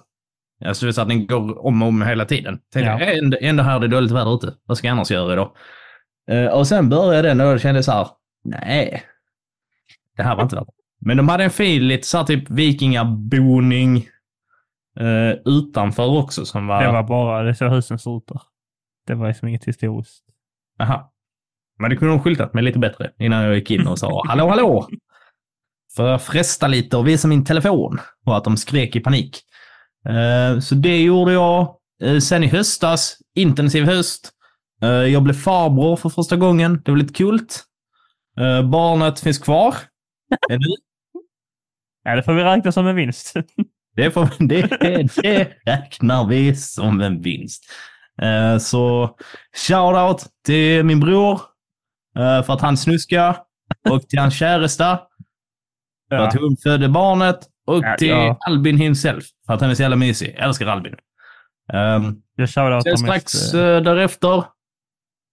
Alltså 0.65 0.93
så 0.93 1.01
att 1.01 1.09
den 1.09 1.27
går 1.27 1.67
om 1.67 1.83
och 1.83 1.89
om 1.89 2.03
hela 2.03 2.25
tiden. 2.25 2.59
Tänkte 2.73 2.91
Ja. 2.91 3.01
jag, 3.01 3.19
ändå, 3.19 3.37
ändå 3.41 3.63
här 3.63 3.77
är 3.77 3.81
det 3.81 3.89
dåligt 3.89 4.11
väder 4.11 4.35
ute. 4.35 4.55
Vad 4.67 4.79
ska 4.79 4.87
jag 4.87 4.93
annars 4.93 5.11
göra 5.11 5.33
idag? 5.33 5.51
Eh, 6.31 6.47
Och 6.47 6.67
sen 6.67 6.89
började 6.89 7.29
den 7.29 7.41
och 7.41 7.47
jag 7.47 7.61
kände 7.61 7.83
så 7.83 7.93
här, 7.93 8.07
nej. 8.45 9.03
Det 10.17 10.23
här 10.23 10.37
var 10.37 10.43
inte 10.43 10.57
värt 10.57 10.67
det. 10.67 10.73
Men 11.07 11.17
de 11.17 11.29
hade 11.29 11.45
en 11.45 11.51
fin, 11.51 11.89
lite 11.89 12.07
så 12.07 12.19
här 12.19 12.25
typ 12.25 12.51
vikingaboning 12.51 14.07
eh, 15.01 15.39
utanför 15.45 16.19
också 16.19 16.45
som 16.45 16.67
var... 16.67 16.83
Det 16.83 16.93
var 16.93 17.03
bara, 17.03 17.43
det 17.43 17.55
så 17.55 17.69
husen 17.69 17.99
ser 17.99 18.17
ut 18.17 18.27
där. 18.27 18.41
Det 19.07 19.15
var 19.15 19.29
liksom 19.29 19.49
inget 19.49 19.65
historiskt. 19.65 20.25
Aha. 20.81 21.13
Men 21.79 21.91
det 21.91 21.97
kunde 21.97 22.15
de 22.15 22.23
skyltat 22.23 22.55
med 22.55 22.65
lite 22.65 22.79
bättre 22.79 23.11
innan 23.19 23.45
jag 23.45 23.55
gick 23.55 23.71
in 23.71 23.87
och 23.87 23.99
sa 23.99 24.23
hallå, 24.29 24.49
hallå. 24.49 24.89
För 25.97 26.09
att 26.09 26.23
fresta 26.23 26.69
lite 26.69 26.97
och 26.97 27.09
visa 27.09 27.29
min 27.29 27.45
telefon 27.45 27.99
och 28.27 28.37
att 28.37 28.45
de 28.45 28.57
skrek 28.57 28.97
i 28.97 29.01
panik. 29.01 29.43
Eh, 30.09 30.61
så 30.61 30.75
det 30.75 31.03
gjorde 31.03 31.33
jag. 31.33 31.77
Eh, 32.03 32.19
sen 32.19 32.45
i 32.45 32.47
höstas, 32.47 33.19
intensiv 33.35 33.85
höst. 33.85 34.33
Eh, 34.83 34.89
jag 34.89 35.23
blev 35.23 35.35
farbror 35.35 35.97
för 35.97 36.09
första 36.09 36.37
gången. 36.37 36.83
Det 36.85 36.91
var 36.91 36.99
lite 36.99 37.15
kul. 37.15 37.41
Barnet 38.71 39.21
finns 39.21 39.39
kvar. 39.39 39.75
Ännu. 40.51 40.67
Ja, 42.05 42.17
det 42.17 42.23
får 42.23 42.33
vi 42.33 42.43
räkna 42.43 42.73
som 42.73 42.87
en 42.87 42.97
vinst. 42.97 43.35
Det, 43.97 44.11
får, 44.11 44.29
det, 44.49 44.63
det 45.23 45.53
räknar 45.67 46.27
vi 46.27 46.57
som 46.57 47.01
en 47.01 47.23
vinst. 47.23 47.65
Eh, 48.23 48.59
så 48.59 49.17
shout-out 49.69 50.27
till 50.47 50.85
min 50.85 51.01
bror 51.01 51.41
eh, 52.19 52.43
för 52.43 52.53
att 52.53 52.61
han 52.61 52.77
snuskar 52.77 53.37
och 53.91 54.09
till 54.09 54.19
hans 54.19 54.39
käresta 54.39 54.97
för 56.09 56.17
Ja. 56.17 56.29
att 56.29 56.35
hon 56.35 56.57
födde 56.63 56.89
barnet 56.89 57.39
och 57.67 57.85
Ja, 57.85 57.97
till 57.99 58.09
ja. 58.09 58.39
Albin 58.47 58.79
himself 58.79 59.25
för 59.47 59.55
att 59.55 59.61
han 59.61 59.71
är 59.71 59.75
så 59.75 59.83
jävla 59.83 59.97
mysig. 59.97 60.35
Jag 60.39 60.45
älskar 60.47 60.67
Albin. 60.67 60.95
Um, 61.73 62.23
Jag 62.37 62.49
sen 62.83 62.99
strax 62.99 63.55
eh, 63.55 63.83
därefter 63.83 64.45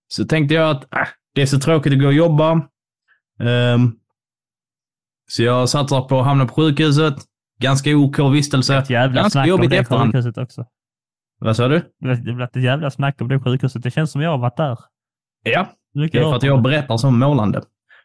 så 0.07 0.25
tänkte 0.25 0.55
jag 0.55 0.69
att 0.69 0.93
äh, 0.93 1.07
det 1.35 1.41
är 1.41 1.45
så 1.45 1.59
tråkigt 1.59 1.93
att 1.93 1.99
gå 1.99 2.05
och 2.05 2.13
jobba. 2.13 2.51
Ehm, 3.43 3.91
så 5.29 5.43
jag 5.43 5.69
satsar 5.69 6.01
på 6.01 6.19
att 6.19 6.25
hamna 6.25 6.45
på 6.45 6.53
sjukhuset. 6.53 7.15
Ganska 7.59 7.95
OK 7.97 8.19
vistelse. 8.33 8.77
Ett 8.77 8.89
jävla 8.89 9.21
Ganska 9.21 9.29
snack 9.31 9.43
om 9.45 9.49
jobbigt 9.49 9.69
det 9.69 9.77
efterhand. 9.77 10.11
sjukhuset 10.13 10.37
också. 10.37 10.65
Vad 11.39 11.55
sa 11.55 11.67
du? 11.67 11.81
Det 11.99 12.15
blev 12.21 12.41
ett 12.41 12.55
jävla 12.55 12.89
snack 12.91 13.21
om 13.21 13.27
det 13.27 13.39
sjukhuset. 13.39 13.83
Det 13.83 13.91
känns 13.91 14.11
som 14.11 14.21
jag 14.21 14.29
har 14.29 14.37
varit 14.37 14.57
där. 14.57 14.77
Ja, 15.43 15.67
Mycket 15.93 16.11
det 16.13 16.19
är 16.19 16.23
för 16.29 16.35
att 16.35 16.43
jag 16.43 16.61
berättar 16.61 16.97
som 16.97 17.19
målande. 17.19 17.61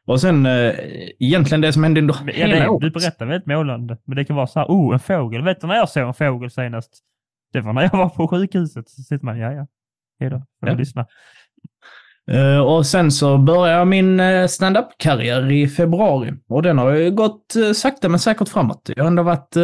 Och 0.07 0.21
sen 0.21 0.47
eh, 0.47 0.75
egentligen 1.19 1.61
det 1.61 1.73
som 1.73 1.83
hände 1.83 2.01
under 2.01 2.15
Ja, 2.27 2.33
hela 2.33 2.55
det, 2.57 2.69
året. 2.69 2.81
du 2.81 2.91
berättar 2.91 3.27
väldigt 3.27 3.47
målande. 3.47 3.99
Men 4.05 4.17
det 4.17 4.25
kan 4.25 4.37
vara 4.37 4.47
så 4.47 4.59
här, 4.59 4.67
oh, 4.67 4.93
en 4.95 5.01
fågel. 5.01 5.43
Vet 5.43 5.61
du 5.61 5.67
när 5.67 5.75
jag 5.75 5.89
såg 5.89 6.07
en 6.09 6.15
fågel 6.15 6.51
senast? 6.51 6.99
Det 7.53 7.61
var 7.61 7.73
när 7.73 7.83
jag 7.83 7.91
var 7.99 8.09
på 8.09 8.29
sjukhuset. 8.29 8.89
Så 8.89 9.03
sitter 9.03 9.25
man, 9.25 9.39
ja, 9.39 9.53
ja. 9.53 9.67
Hej 10.21 10.31
då, 10.31 10.43
får 10.61 10.69
Ja. 10.69 10.75
lyssna. 10.75 11.07
Eh, 12.31 12.61
och 12.61 12.87
sen 12.87 13.11
så 13.11 13.39
började 13.39 13.79
jag 13.79 13.87
min 13.87 14.21
uh, 14.21 14.47
stand-up-karriär 14.47 15.51
i 15.51 15.69
februari. 15.69 16.33
Och 16.49 16.63
den 16.63 16.79
har 16.79 16.91
ju 16.91 17.11
gått 17.11 17.55
uh, 17.57 17.73
sakta 17.73 18.09
men 18.09 18.19
säkert 18.19 18.49
framåt. 18.49 18.91
Jag 18.97 19.05
har 19.05 19.09
ändå 19.09 19.23
varit 19.23 19.57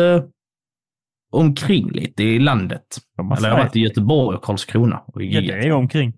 omkring 1.33 1.91
lite 1.91 2.23
i 2.23 2.39
landet. 2.39 2.83
Eller 3.37 3.49
jag 3.49 3.55
har 3.55 3.63
varit 3.63 3.77
i 3.77 3.81
Göteborg 3.81 4.37
och 4.37 4.45
Karlskrona. 4.45 5.03
Och 5.07 5.23
ja, 5.23 5.41
det 5.41 5.67
är 5.69 5.73
omkring. 5.73 6.13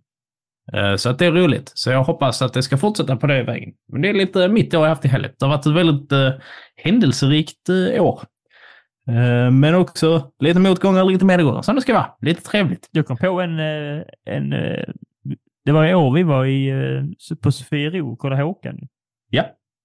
Så 0.96 1.08
att 1.08 1.18
det 1.18 1.26
är 1.26 1.32
roligt. 1.32 1.72
Så 1.74 1.90
jag 1.90 2.04
hoppas 2.04 2.42
att 2.42 2.52
det 2.52 2.62
ska 2.62 2.76
fortsätta 2.76 3.16
på 3.16 3.26
det 3.26 3.42
vägen. 3.42 3.72
Men 3.92 4.02
det 4.02 4.08
är 4.08 4.14
lite 4.14 4.48
mitt 4.48 4.74
år 4.74 4.82
jag 4.82 4.88
haft 4.88 5.04
i 5.04 5.08
helgen. 5.08 5.30
Det 5.38 5.44
har 5.44 5.50
varit 5.50 5.66
ett 5.66 5.72
väldigt 5.72 6.12
uh, 6.12 6.30
händelserikt 6.76 7.68
uh, 7.70 8.02
år. 8.02 8.22
Uh, 9.08 9.50
men 9.50 9.74
också 9.74 10.30
lite 10.38 10.60
motgångar, 10.60 11.04
lite 11.04 11.24
medgångar, 11.24 11.62
som 11.62 11.74
det 11.74 11.82
ska 11.82 11.94
vara. 11.94 12.10
Lite 12.20 12.42
trevligt. 12.42 12.88
Jag 12.90 13.06
kom 13.06 13.16
på 13.16 13.40
en, 13.40 13.58
en 14.24 14.52
det 15.64 15.72
var 15.72 15.86
i 15.86 15.94
år 15.94 16.14
vi 16.14 16.22
var 16.22 16.44
i, 16.46 16.72
på 17.42 17.52
Sofiero 17.52 18.12
och 18.12 18.18
kollade 18.18 18.42
Håkan. 18.42 18.78
Ja. 19.30 19.44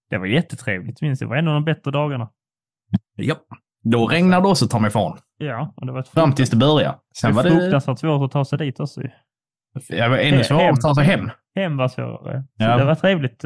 Det 0.09 0.17
var 0.17 0.25
jättetrevligt, 0.25 1.01
minns 1.01 1.19
Det 1.19 1.25
var 1.25 1.35
en 1.35 1.47
av 1.47 1.53
de 1.53 1.65
bättre 1.65 1.91
dagarna. 1.91 2.29
Ja. 3.15 3.35
Då 3.83 4.07
regnade 4.07 4.43
det 4.43 4.49
också 4.49 4.67
ta 4.67 4.79
mig 4.79 4.87
ifrån. 4.87 5.17
Ja. 5.37 5.73
Och 5.75 5.85
det 5.85 5.91
var 5.91 6.03
Fram 6.03 6.33
tills 6.33 6.49
det 6.49 6.57
började. 6.57 6.97
Sen 7.21 7.31
det 7.31 7.35
var 7.35 7.43
fruktansvärt 7.43 7.99
svårt 7.99 8.25
att 8.25 8.31
ta 8.31 8.45
sig 8.45 8.57
dit 8.57 8.79
också. 8.79 9.01
Det 9.89 10.07
var 10.07 10.17
ännu 10.17 10.43
svårare 10.43 10.69
att 10.69 10.81
ta 10.81 10.95
sig 10.95 11.03
hem. 11.03 11.29
Hem 11.55 11.77
var 11.77 11.87
svårare. 11.87 12.43
Ja. 12.57 12.77
det 12.77 12.85
var 12.85 12.95
trevligt. 12.95 13.45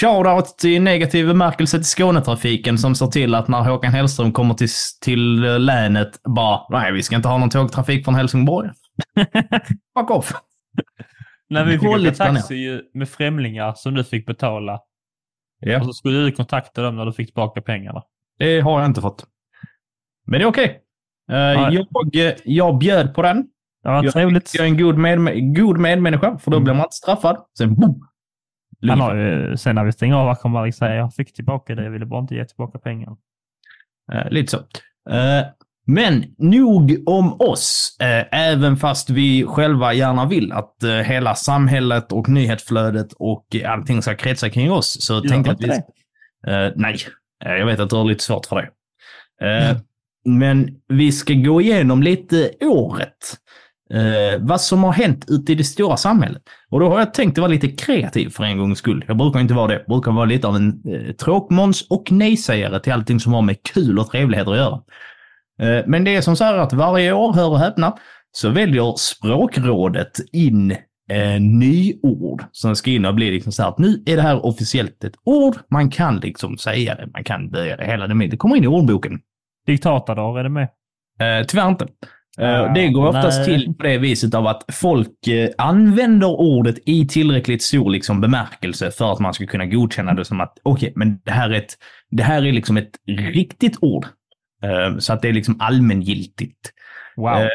Shoutout 0.00 0.58
till 0.58 0.82
negativ 0.82 1.26
bemärkelse 1.26 1.78
till 1.78 1.86
Skånetrafiken 1.86 2.78
som 2.78 2.94
ser 2.94 3.06
till 3.06 3.34
att 3.34 3.48
när 3.48 3.62
Håkan 3.62 3.92
Hellström 3.92 4.32
kommer 4.32 4.54
till, 4.54 4.68
till 5.00 5.40
länet 5.64 6.22
bara, 6.22 6.60
nej 6.70 6.92
vi 6.92 7.02
ska 7.02 7.16
inte 7.16 7.28
ha 7.28 7.38
någon 7.38 7.50
tågtrafik 7.50 8.04
från 8.04 8.14
Helsingborg. 8.14 8.70
Fuck 9.98 10.10
off. 10.10 10.32
När 11.48 11.64
vi 11.64 11.78
fick 11.78 11.88
åka 11.88 12.12
taxi 12.12 12.82
med 12.94 13.08
främlingar 13.08 13.74
som 13.74 13.94
du 13.94 14.04
fick 14.04 14.26
betala. 14.26 14.80
Ja. 15.60 15.78
Och 15.78 15.86
så 15.86 15.92
skulle 15.92 16.18
du 16.18 16.32
kontakta 16.32 16.82
dem 16.82 16.96
när 16.96 17.06
du 17.06 17.12
fick 17.12 17.26
tillbaka 17.26 17.62
pengarna. 17.62 18.02
Det 18.38 18.60
har 18.60 18.80
jag 18.80 18.90
inte 18.90 19.00
fått. 19.00 19.26
Men 20.26 20.38
det 20.40 20.44
är 20.44 20.48
okej. 20.48 20.80
Okay. 21.28 21.68
Uh, 21.68 21.86
jag, 22.12 22.34
jag 22.44 22.78
bjöd 22.78 23.14
på 23.14 23.22
den. 23.22 23.46
Ja, 23.82 24.10
trevligt. 24.12 24.54
Jag 24.54 24.66
är 24.66 24.70
en 24.70 24.78
god, 24.78 24.98
med, 24.98 25.56
god 25.56 25.78
medmänniska, 25.78 26.38
för 26.38 26.50
då 26.50 26.56
mm. 26.56 26.64
blir 26.64 26.74
man 26.74 26.84
inte 26.84 26.96
straffad. 26.96 27.44
Sen 27.58 27.74
boom! 27.74 28.08
Han 28.88 29.00
har, 29.00 29.56
sen 29.56 29.74
när 29.74 29.84
vi 29.84 29.92
stänger 29.92 30.14
av 30.14 30.34
kommer 30.34 30.58
Alex 30.58 30.76
säga 30.76 30.94
jag 30.94 31.14
fick 31.14 31.34
tillbaka 31.34 31.74
det, 31.74 31.84
jag 31.84 31.90
ville 31.90 32.06
bara 32.06 32.20
inte 32.20 32.34
ge 32.34 32.44
tillbaka 32.44 32.78
pengarna. 32.78 33.16
Uh, 34.12 34.30
lite 34.30 34.50
så. 34.50 34.58
Men 35.86 36.24
nog 36.38 37.02
om 37.06 37.40
oss, 37.40 37.96
eh, 38.00 38.48
även 38.50 38.76
fast 38.76 39.10
vi 39.10 39.44
själva 39.46 39.94
gärna 39.94 40.26
vill 40.26 40.52
att 40.52 40.82
eh, 40.82 40.90
hela 40.90 41.34
samhället 41.34 42.12
och 42.12 42.28
nyhetsflödet 42.28 43.12
och 43.12 43.46
allting 43.66 44.02
ska 44.02 44.14
kretsa 44.14 44.50
kring 44.50 44.72
oss. 44.72 44.96
Så 45.00 45.12
jag 45.12 45.28
tänkte 45.28 45.52
att 45.52 45.60
vi... 45.60 45.68
Eh, 45.68 46.72
nej, 46.76 46.98
eh, 47.44 47.52
jag 47.52 47.66
vet 47.66 47.80
att 47.80 47.90
du 47.90 47.96
har 47.96 48.04
lite 48.04 48.24
svårt 48.24 48.46
för 48.46 48.56
det. 48.56 48.68
Mm. 49.46 49.76
Men 50.24 50.68
vi 50.88 51.12
ska 51.12 51.34
gå 51.34 51.60
igenom 51.60 52.02
lite 52.02 52.50
året. 52.60 53.38
Eh, 53.90 54.40
vad 54.40 54.60
som 54.60 54.84
har 54.84 54.92
hänt 54.92 55.24
ute 55.28 55.52
i 55.52 55.54
det 55.54 55.64
stora 55.64 55.96
samhället. 55.96 56.42
Och 56.70 56.80
då 56.80 56.88
har 56.88 56.98
jag 56.98 57.14
tänkt 57.14 57.38
att 57.38 57.42
vara 57.42 57.50
lite 57.50 57.68
kreativ 57.68 58.28
för 58.28 58.44
en 58.44 58.58
gångs 58.58 58.78
skull. 58.78 59.04
Jag 59.08 59.16
brukar 59.16 59.40
inte 59.40 59.54
vara 59.54 59.66
det. 59.66 59.74
Jag 59.74 59.86
brukar 59.86 60.12
vara 60.12 60.24
lite 60.24 60.46
av 60.48 60.56
en 60.56 60.82
eh, 60.88 61.12
tråkmåns 61.12 61.86
och 61.90 62.12
nejsägare 62.12 62.80
till 62.80 62.92
allting 62.92 63.20
som 63.20 63.32
har 63.32 63.42
med 63.42 63.62
kul 63.62 63.98
och 63.98 64.10
trevligheter 64.10 64.52
att 64.52 64.58
göra. 64.58 64.80
Eh, 65.62 65.82
men 65.86 66.04
det 66.04 66.16
är 66.16 66.20
som 66.20 66.36
så 66.36 66.44
här 66.44 66.54
att 66.54 66.72
varje 66.72 67.12
år, 67.12 67.32
hör 67.32 67.50
och 67.50 67.58
häpna, 67.58 67.96
så 68.32 68.48
väljer 68.48 68.94
språkrådet 68.96 70.12
in 70.32 70.70
eh, 71.10 71.40
nyord 71.40 72.44
som 72.52 72.76
ska 72.76 72.90
in 72.90 73.04
och 73.04 73.14
bli 73.14 73.30
liksom 73.30 73.52
så 73.52 73.62
här 73.62 73.68
att 73.68 73.78
nu 73.78 74.02
är 74.06 74.16
det 74.16 74.22
här 74.22 74.46
officiellt 74.46 75.04
ett 75.04 75.14
ord. 75.24 75.56
Man 75.70 75.90
kan 75.90 76.16
liksom 76.16 76.58
säga 76.58 76.94
det, 76.94 77.06
man 77.12 77.24
kan 77.24 77.50
böja 77.50 77.76
det 77.76 77.84
hela 77.84 78.06
det 78.06 78.14
med. 78.14 78.30
Det 78.30 78.36
kommer 78.36 78.56
in 78.56 78.64
i 78.64 78.66
ordboken. 78.66 79.20
Diktatordagar, 79.66 80.40
är 80.40 80.44
det 80.44 80.50
med? 80.50 80.68
Eh, 81.20 81.46
tyvärr 81.46 81.68
inte. 81.68 81.88
Uh, 82.40 82.72
det 82.72 82.88
går 82.88 83.06
oftast 83.06 83.38
nej. 83.38 83.46
till 83.46 83.74
på 83.74 83.82
det 83.82 83.98
viset 83.98 84.34
av 84.34 84.46
att 84.46 84.64
folk 84.72 85.28
uh, 85.28 85.48
använder 85.58 86.40
ordet 86.40 86.78
i 86.86 87.06
tillräckligt 87.08 87.62
stor 87.62 87.90
liksom, 87.90 88.20
bemärkelse 88.20 88.90
för 88.90 89.12
att 89.12 89.20
man 89.20 89.34
ska 89.34 89.46
kunna 89.46 89.66
godkänna 89.66 90.14
det 90.14 90.24
som 90.24 90.40
att 90.40 90.58
okej, 90.62 90.90
okay, 90.90 90.92
men 90.96 91.20
det 91.24 91.30
här, 91.30 91.50
är 91.50 91.54
ett, 91.54 91.72
det 92.10 92.22
här 92.22 92.46
är 92.46 92.52
liksom 92.52 92.76
ett 92.76 92.90
riktigt 93.06 93.78
ord. 93.80 94.06
Eh, 94.64 94.98
så 94.98 95.12
att 95.12 95.22
det 95.22 95.28
är 95.28 95.32
liksom 95.32 95.56
allmängiltigt. 95.60 96.72
Wow. 97.16 97.28
Eh, 97.28 97.48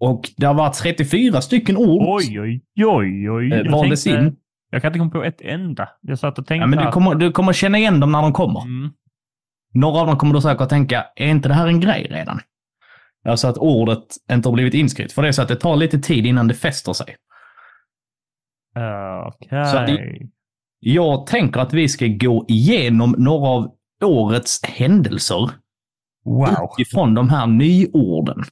och 0.00 0.30
det 0.36 0.46
har 0.46 0.54
varit 0.54 0.74
34 0.74 1.40
stycken 1.40 1.76
ord. 1.76 2.02
Oj, 2.06 2.40
oj, 2.40 2.62
oj, 2.76 3.30
oj. 3.30 3.52
Eh, 3.52 3.72
valdes 3.72 4.06
in. 4.06 4.36
Jag 4.70 4.82
kan 4.82 4.88
inte 4.88 4.98
komma 4.98 5.10
på 5.10 5.24
ett 5.24 5.40
enda. 5.40 5.88
Jag 6.00 6.18
satt 6.18 6.38
och 6.38 6.46
tänkte... 6.46 6.62
Ja, 6.62 6.66
men 6.66 6.84
du 6.84 6.92
kommer, 6.92 7.14
du 7.14 7.32
kommer 7.32 7.52
känna 7.52 7.78
igen 7.78 8.00
dem 8.00 8.12
när 8.12 8.22
de 8.22 8.32
kommer. 8.32 8.62
Mm. 8.62 8.90
Några 9.74 10.00
av 10.00 10.06
dem 10.06 10.18
kommer 10.18 10.34
du 10.34 10.40
säkert 10.40 10.68
tänka, 10.68 11.04
är 11.16 11.26
inte 11.26 11.48
det 11.48 11.54
här 11.54 11.66
en 11.66 11.80
grej 11.80 12.06
redan? 12.10 12.40
Alltså 13.28 13.48
att 13.48 13.58
ordet 13.58 14.04
inte 14.32 14.48
har 14.48 14.54
blivit 14.54 14.74
inskrivet. 14.74 15.12
För 15.12 15.22
det 15.22 15.28
är 15.28 15.32
så 15.32 15.42
att 15.42 15.48
det 15.48 15.56
tar 15.56 15.76
lite 15.76 15.98
tid 15.98 16.26
innan 16.26 16.48
det 16.48 16.54
fäster 16.54 16.92
sig. 16.92 17.16
Okej. 19.26 19.82
Okay. 19.82 20.28
Jag 20.80 21.26
tänker 21.26 21.60
att 21.60 21.72
vi 21.72 21.88
ska 21.88 22.06
gå 22.06 22.44
igenom 22.48 23.14
några 23.18 23.48
av 23.48 23.74
årets 24.04 24.64
händelser 24.64 25.50
Wow. 26.24 26.74
Utifrån 26.78 27.14
de 27.14 27.28
här 27.28 27.46
nyorden. 27.46 28.42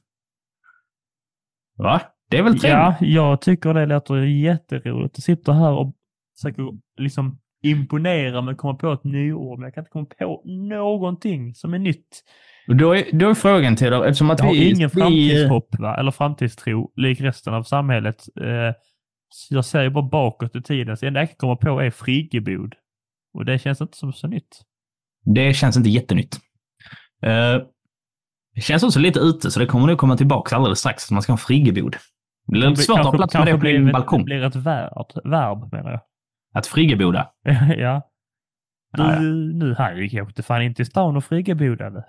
Va? 1.77 2.01
Det 2.29 2.37
är 2.37 2.43
väl 2.43 2.59
trevligt? 2.59 2.71
Ja, 2.71 2.95
jag 2.99 3.41
tycker 3.41 3.73
det 3.73 3.85
låter 3.85 4.15
jätteroligt. 4.15 5.17
Jag 5.17 5.23
sitter 5.23 5.53
här 5.53 5.71
och 5.71 5.93
försöker 6.37 6.63
liksom 6.97 7.39
imponera 7.63 8.41
med 8.41 8.51
att 8.51 8.57
komma 8.57 8.73
på 8.73 8.91
ett 8.91 9.03
nyord, 9.03 9.59
men 9.59 9.65
jag 9.65 9.73
kan 9.73 9.81
inte 9.81 9.91
komma 9.91 10.05
på 10.05 10.41
någonting 10.45 11.53
som 11.55 11.73
är 11.73 11.79
nytt. 11.79 12.23
Då 12.67 12.95
är, 12.95 13.05
då 13.13 13.29
är 13.29 13.33
frågan 13.33 13.75
till 13.75 13.91
dig, 13.91 13.99
eftersom 13.99 14.29
att 14.29 14.39
jag 14.39 14.51
vi... 14.51 14.57
har 14.57 14.75
ingen 14.75 14.89
framtidshopp, 14.89 15.79
va? 15.79 15.97
eller 15.97 16.11
framtidstro, 16.11 16.91
lik 16.95 17.21
resten 17.21 17.53
av 17.53 17.63
samhället. 17.63 18.25
Eh, 18.41 18.75
jag 19.49 19.65
ser 19.65 19.83
ju 19.83 19.89
bara 19.89 20.09
bakåt 20.09 20.55
i 20.55 20.61
tiden, 20.61 20.97
så 20.97 21.05
det 21.05 21.07
enda 21.07 21.19
jag 21.19 21.29
kan 21.29 21.37
komma 21.37 21.55
på 21.55 21.79
är 21.79 21.91
friggebod. 21.91 22.75
Och 23.33 23.45
det 23.45 23.59
känns 23.59 23.81
inte 23.81 23.97
som 23.97 24.13
så 24.13 24.27
nytt. 24.27 24.61
Det 25.25 25.53
känns 25.53 25.77
inte 25.77 25.89
jättenytt. 25.89 26.39
Uh, 27.25 27.63
det 28.55 28.61
känns 28.61 28.83
också 28.83 28.99
lite 28.99 29.19
ute, 29.19 29.51
så 29.51 29.59
det 29.59 29.65
kommer 29.65 29.87
nog 29.87 29.97
komma 29.97 30.17
tillbaka 30.17 30.55
alldeles 30.55 30.79
strax, 30.79 31.05
att 31.05 31.11
man 31.11 31.21
ska 31.21 31.31
ha 31.31 31.37
en 31.37 31.45
friggebod. 31.45 31.95
Det 32.47 32.51
blir 32.51 32.75
svårt 32.75 32.99
att 32.99 33.05
ha 33.05 33.11
plats 33.11 33.33
med 33.33 33.47
det 33.47 33.57
på 33.57 33.65
din 33.65 33.91
balkong. 33.91 34.19
Det 34.19 34.25
blir 34.25 34.43
ett 34.43 34.55
verb, 34.55 35.07
verb 35.23 35.73
menar 35.73 35.91
jag. 35.91 36.01
Att 36.53 36.67
friggeboda? 36.67 37.29
ja. 37.77 38.09
Du, 38.97 39.03
ah, 39.03 39.13
ja. 39.13 39.19
nu 39.19 39.75
Harry 39.77 40.21
åkte 40.21 40.43
fan 40.43 40.61
inte 40.61 40.81
i 40.81 40.85
stan 40.85 41.17
och 41.17 41.23
friggebodade. 41.23 42.05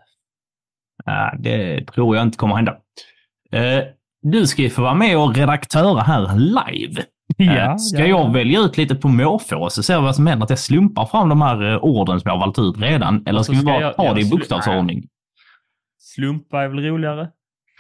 Ja, 1.04 1.34
det 1.38 1.86
tror 1.86 2.16
jag 2.16 2.22
inte 2.22 2.38
kommer 2.38 2.56
hända. 2.56 2.72
Uh, 3.54 3.84
du 4.22 4.46
ska 4.46 4.62
ju 4.62 4.70
få 4.70 4.82
vara 4.82 4.94
med 4.94 5.18
och 5.18 5.36
redaktöra 5.36 6.00
här 6.00 6.36
live. 6.36 7.02
Ja, 7.36 7.78
ska 7.78 7.98
ja. 7.98 8.06
jag 8.06 8.32
välja 8.32 8.60
ut 8.60 8.76
lite 8.76 8.94
på 8.94 9.08
måfå 9.08 9.70
så 9.70 9.82
ser 9.82 9.96
vi 9.96 10.02
vad 10.02 10.16
som 10.16 10.26
händer? 10.26 10.44
Att 10.44 10.50
jag 10.50 10.58
slumpar 10.58 11.06
fram 11.06 11.28
de 11.28 11.42
här 11.42 11.84
orden 11.84 12.20
som 12.20 12.28
jag 12.28 12.34
har 12.34 12.46
valt 12.46 12.58
ut 12.58 12.82
redan? 12.82 13.22
Eller 13.26 13.42
ska, 13.42 13.52
ska 13.52 13.60
vi 13.60 13.66
bara 13.66 13.80
jag, 13.80 13.96
ta 13.96 14.14
det 14.14 14.20
i 14.20 14.30
bokstavsordning? 14.30 15.08
Slumpa 15.98 16.62
är 16.62 16.68
väl 16.68 16.84
roligare. 16.84 17.30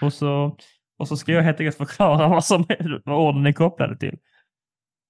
Och 0.02 0.12
så, 0.12 0.56
och 0.98 1.08
så 1.08 1.16
ska 1.16 1.32
jag 1.32 1.42
helt 1.42 1.60
enkelt 1.60 1.76
förklara 1.76 2.28
vad, 2.28 2.44
som 2.44 2.66
vad 3.04 3.18
orden 3.18 3.46
är 3.46 3.52
kopplade 3.52 3.96
till. 3.96 4.18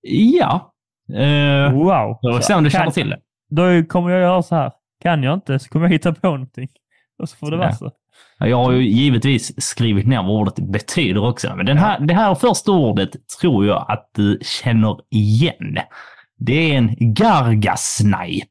Ja. 0.03 0.75
Uh, 1.11 1.73
wow. 1.73 2.19
Då 2.23 2.41
se 2.41 2.55
om 2.55 2.65
du 2.65 2.71
känner 2.71 2.91
till 2.91 3.11
det. 3.11 3.21
Då 3.51 3.85
kommer 3.89 4.11
jag 4.11 4.21
göra 4.21 4.43
så 4.43 4.55
här. 4.55 4.73
Kan 5.03 5.23
jag 5.23 5.35
inte 5.35 5.59
så 5.59 5.69
kommer 5.69 5.87
jag 5.87 5.93
hitta 5.93 6.15
på 6.15 6.27
någonting. 6.27 6.69
Och 7.19 7.29
så 7.29 7.37
får 7.37 7.51
det 7.51 7.57
vara 7.57 7.73
så. 7.73 7.93
Jag 8.47 8.65
har 8.65 8.73
ju 8.73 8.89
givetvis 8.89 9.65
skrivit 9.65 10.07
ner 10.07 10.23
vad 10.23 10.31
ordet 10.31 10.59
betyder 10.59 11.25
också. 11.25 11.57
Men 11.57 11.67
den 11.67 11.79
här, 11.79 12.01
det 12.01 12.15
här 12.15 12.35
första 12.35 12.73
ordet 12.73 13.29
tror 13.41 13.67
jag 13.67 13.87
att 13.89 14.11
du 14.15 14.39
känner 14.43 15.01
igen. 15.11 15.79
Det 16.39 16.53
är 16.53 16.79
en 16.79 17.15
gargasnipe. 17.15 18.49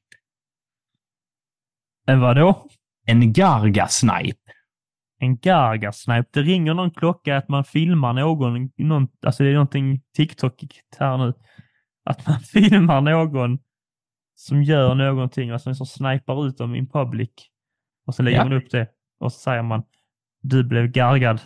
En 2.08 2.20
vadå? 2.20 2.68
En 3.06 3.34
gargasnipe. 3.34 4.40
En 5.20 5.38
gargasnipe. 5.38 6.30
Det 6.34 6.42
ringer 6.42 6.74
någon 6.74 6.92
klocka 6.92 7.38
att 7.38 7.50
man 7.50 7.64
filmar 7.64 8.14
någon. 8.14 8.70
någon 8.78 9.08
alltså 9.26 9.44
det 9.44 9.50
är 9.50 9.54
någonting 9.54 10.02
TikTok 10.16 10.64
här 11.00 11.18
nu. 11.18 11.34
Att 12.06 12.28
man 12.28 12.40
filmar 12.54 13.02
någon 13.02 13.60
som 14.36 14.64
gör 14.64 14.96
någonting 14.96 15.54
och 15.54 15.62
sen 15.62 15.76
så 15.76 15.86
snipar 15.86 16.48
ut 16.48 16.58
dem 16.58 16.76
in 16.76 16.90
public. 16.90 17.30
Och 18.08 18.16
så 18.16 18.24
lägger 18.24 18.38
ja. 18.38 18.44
man 18.44 18.54
upp 18.54 18.72
det 18.72 18.88
och 19.24 19.32
så 19.32 19.40
säger 19.40 19.64
man 19.64 19.84
du 20.44 20.64
blev 20.64 20.88
gargad. 20.88 21.42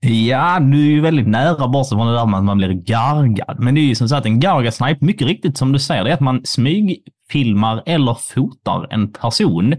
Ja, 0.00 0.58
du 0.60 0.80
är 0.80 0.90
ju 0.90 1.00
väldigt 1.00 1.28
nära 1.28 1.68
bort 1.68 1.88
från 1.88 2.06
det 2.06 2.12
där 2.12 2.26
med 2.26 2.38
att 2.38 2.44
man 2.44 2.58
blir 2.58 2.72
gargad. 2.72 3.56
Men 3.58 3.74
det 3.74 3.80
är 3.80 3.82
ju 3.82 3.94
som 3.94 4.08
sagt 4.08 4.26
en 4.26 4.40
gargasnipe, 4.40 5.04
mycket 5.04 5.26
riktigt 5.26 5.58
som 5.58 5.72
du 5.72 5.78
säger, 5.78 6.04
det 6.04 6.10
är 6.10 6.14
att 6.14 6.20
man 6.20 6.40
smygfilmar 6.44 7.82
eller 7.86 8.14
fotar 8.14 8.86
en 8.90 9.12
person 9.12 9.72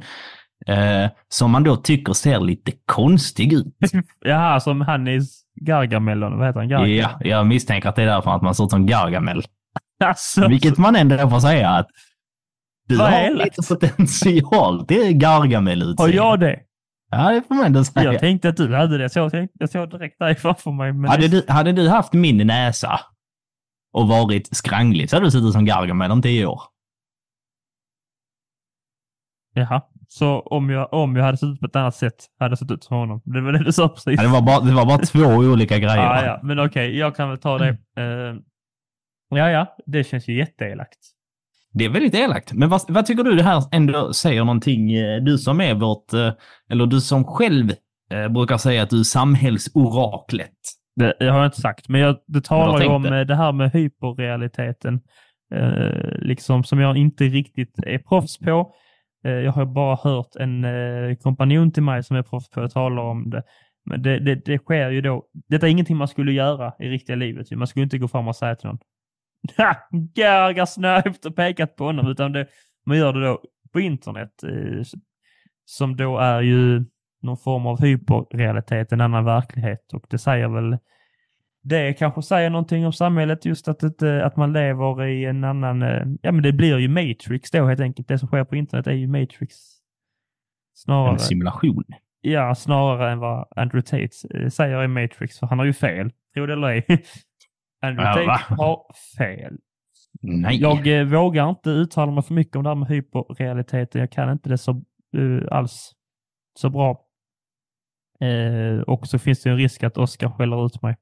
eh, 0.67 1.09
som 1.29 1.51
man 1.51 1.63
då 1.63 1.75
tycker 1.75 2.13
ser 2.13 2.39
lite 2.39 2.71
konstig 2.85 3.53
ut. 3.53 3.65
Jaha, 4.25 4.59
som 4.59 4.81
han 4.81 5.07
i 5.07 5.21
Gargamel, 5.61 6.19
vad 6.19 6.47
heter 6.47 6.59
han? 6.59 6.69
Gargamel? 6.69 6.97
Ja, 6.97 7.19
jag 7.19 7.47
misstänker 7.47 7.89
att 7.89 7.95
det 7.95 8.01
är 8.01 8.07
därför 8.07 8.31
att 8.31 8.41
man 8.41 8.55
ser 8.55 8.63
ut 8.63 8.71
som 8.71 8.85
Gargamel. 8.85 9.43
Alltså, 10.03 10.47
Vilket 10.47 10.77
man 10.77 10.95
ändå 10.95 11.29
får 11.29 11.39
säga 11.39 11.69
att 11.69 11.87
du 12.87 12.95
Vad 12.97 13.11
har 13.11 13.19
elakt. 13.19 13.57
lite 13.57 13.73
potential 13.73 14.85
till 14.85 15.13
gargamel 15.13 15.95
har 15.97 16.09
jag 16.09 16.39
det? 16.39 16.59
Ja, 17.11 17.31
det 17.31 17.43
får 17.47 17.55
man 17.55 17.65
ändå 17.65 17.83
säga. 17.83 18.11
Jag 18.11 18.19
tänkte 18.19 18.49
att 18.49 18.57
du 18.57 18.75
hade 18.75 18.97
det. 18.97 19.15
Jag, 19.15 19.31
tänkte, 19.31 19.57
jag 19.59 19.69
såg 19.69 19.89
direkt 19.89 20.19
dig 20.19 20.35
framför 20.35 20.71
mig. 20.71 20.93
Men 20.93 21.11
Hade 21.11 21.27
du, 21.27 21.45
hade 21.47 21.71
du 21.71 21.89
haft 21.89 22.13
min 22.13 22.47
näsa 22.47 22.99
och 23.93 24.07
varit 24.07 24.55
skranglig 24.55 25.09
så 25.09 25.15
hade 25.15 25.25
du 25.27 25.31
sett 25.31 25.43
ut 25.43 25.53
som 25.53 25.65
Gargamel 25.65 26.11
om 26.11 26.21
tio 26.21 26.45
år. 26.45 26.61
Jaha. 29.53 29.81
Så 30.07 30.39
om 30.39 30.69
jag, 30.69 30.93
om 30.93 31.15
jag 31.15 31.23
hade 31.23 31.37
sett 31.37 31.49
ut 31.49 31.59
på 31.59 31.65
ett 31.65 31.75
annat 31.75 31.95
sätt 31.95 32.25
hade 32.39 32.51
jag 32.51 32.59
sett 32.59 32.71
ut 32.71 32.83
som 32.83 32.97
honom. 32.97 33.21
Det 33.25 33.41
var 33.41 33.51
det 33.51 33.63
du 33.63 33.71
sa 33.73 33.89
precis. 33.89 34.13
Ja, 34.17 34.23
det, 34.23 34.27
var 34.33 34.41
bara, 34.41 34.59
det 34.59 34.73
var 34.73 34.85
bara 34.85 34.97
två 34.97 35.19
olika 35.51 35.77
grejer. 35.77 35.97
Ah, 36.07 36.25
ja, 36.25 36.39
men 36.43 36.59
okej, 36.59 36.97
jag 36.97 37.15
kan 37.15 37.29
väl 37.29 37.37
ta 37.37 37.57
det. 37.57 37.69
Eh, 37.97 38.35
ja, 39.29 39.49
ja, 39.49 39.75
det 39.85 40.03
känns 40.03 40.27
ju 40.27 40.37
jätteelakt. 40.37 40.99
Det 41.73 41.85
är 41.85 41.89
väldigt 41.89 42.15
elakt. 42.15 42.53
Men 42.53 42.69
vad, 42.69 42.81
vad 42.87 43.05
tycker 43.05 43.23
du 43.23 43.35
det 43.35 43.43
här 43.43 43.63
ändå 43.71 44.13
säger 44.13 44.39
någonting? 44.39 44.93
eh, 44.93 45.23
Du 45.23 45.37
som 45.37 45.61
är 45.61 45.73
vårt, 45.73 46.13
eh, 46.13 46.31
eller 46.69 46.85
du 46.85 47.01
som 47.01 47.23
själv 47.23 47.71
eh, 48.11 48.27
brukar 48.27 48.57
säga 48.57 48.83
att 48.83 48.89
du 48.89 48.99
är 48.99 49.03
samhällsoraklet. 49.03 50.51
Det, 50.95 51.13
det 51.19 51.29
har 51.31 51.37
jag 51.37 51.47
inte 51.47 51.61
sagt, 51.61 51.89
men 51.89 52.01
jag, 52.01 52.15
det 52.27 52.41
talar 52.43 52.81
ju 52.81 52.87
om 52.87 53.03
det 53.03 53.35
här 53.35 53.51
med 53.51 53.71
hyperrealiteten, 53.71 55.01
eh, 55.55 56.17
liksom 56.19 56.63
som 56.63 56.79
jag 56.79 56.97
inte 56.97 57.23
riktigt 57.23 57.79
är 57.85 57.97
proffs 57.97 58.37
på. 58.37 58.73
Eh, 59.25 59.31
jag 59.31 59.51
har 59.51 59.65
bara 59.65 59.95
hört 60.03 60.35
en 60.39 60.63
eh, 60.63 61.15
kompanjon 61.15 61.71
till 61.71 61.83
mig 61.83 62.03
som 62.03 62.17
är 62.17 62.21
proffs 62.23 62.49
på 62.49 62.61
att 62.61 62.71
tala 62.71 63.01
om 63.01 63.29
det. 63.29 63.43
Men 63.85 64.01
det, 64.01 64.19
det, 64.19 64.35
det 64.35 64.57
sker 64.57 64.89
ju 64.89 65.01
då. 65.01 65.23
Detta 65.49 65.67
är 65.67 65.71
ingenting 65.71 65.97
man 65.97 66.07
skulle 66.07 66.31
göra 66.31 66.73
i 66.79 66.89
riktiga 66.89 67.15
livet. 67.15 67.51
Man 67.51 67.67
skulle 67.67 67.83
inte 67.83 67.97
gå 67.97 68.07
fram 68.07 68.27
och 68.27 68.35
säga 68.35 68.55
till 68.55 68.67
någon 68.67 68.79
Snöpt 70.67 71.25
och 71.25 71.35
pekat 71.35 71.75
på 71.75 71.85
honom, 71.85 72.07
utan 72.07 72.31
det, 72.31 72.47
man 72.85 72.97
gör 72.97 73.13
det 73.13 73.25
då 73.25 73.41
på 73.73 73.79
internet 73.79 74.43
eh, 74.43 74.83
som 75.65 75.95
då 75.95 76.17
är 76.17 76.41
ju 76.41 76.85
någon 77.21 77.37
form 77.37 77.65
av 77.65 77.81
hyperrealitet, 77.81 78.91
en 78.91 79.01
annan 79.01 79.25
verklighet 79.25 79.93
och 79.93 80.05
det 80.09 80.17
säger 80.17 80.47
väl 80.47 80.77
det 81.63 81.93
kanske 81.93 82.21
säger 82.21 82.49
någonting 82.49 82.85
om 82.85 82.93
samhället 82.93 83.45
just 83.45 83.67
att, 83.67 83.99
det, 83.99 84.25
att 84.25 84.35
man 84.35 84.53
lever 84.53 85.05
i 85.05 85.25
en 85.25 85.43
annan, 85.43 85.81
eh, 85.81 86.05
ja 86.21 86.31
men 86.31 86.43
det 86.43 86.51
blir 86.51 86.77
ju 86.77 86.87
Matrix 86.87 87.51
då 87.51 87.67
helt 87.67 87.79
enkelt. 87.79 88.07
Det 88.07 88.19
som 88.19 88.27
sker 88.27 88.43
på 88.43 88.55
internet 88.55 88.87
är 88.87 88.91
ju 88.91 89.07
Matrix. 89.07 89.55
Snarare, 90.75 91.11
En 91.13 91.19
simulation. 91.19 91.83
ja, 92.21 92.55
snarare 92.55 93.11
än 93.11 93.19
vad 93.19 93.47
Andrew 93.55 93.81
Tate 93.81 94.37
eh, 94.43 94.49
säger 94.49 94.83
i 94.83 94.87
Matrix, 94.87 95.39
för 95.39 95.47
han 95.47 95.59
har 95.59 95.65
ju 95.65 95.73
fel, 95.73 96.11
tro 96.33 96.45
det 96.45 96.53
eller 96.53 96.67
ej. 96.67 96.85
Andrew 97.83 98.23
Ja, 98.23 98.39
har 98.49 98.81
fel. 99.17 99.53
Nej. 100.21 100.57
Jag 100.61 100.99
eh, 100.99 101.05
vågar 101.05 101.49
inte 101.49 101.69
uttala 101.69 102.11
mig 102.11 102.23
för 102.23 102.33
mycket 102.33 102.55
om 102.55 102.63
det 102.63 102.69
här 102.69 102.75
med 102.75 102.87
hyperrealiteten. 102.87 104.01
Jag 104.01 104.11
kan 104.11 104.31
inte 104.31 104.49
det 104.49 104.57
så 104.57 104.71
eh, 105.17 105.57
alls 105.57 105.91
så 106.59 106.69
bra. 106.69 107.01
Eh, 108.21 108.81
och 108.81 109.07
så 109.07 109.19
finns 109.19 109.41
det 109.43 109.49
en 109.49 109.57
risk 109.57 109.83
att 109.83 109.97
Oscar 109.97 110.29
skäller 110.29 110.65
ut 110.65 110.81
mig. 110.81 110.95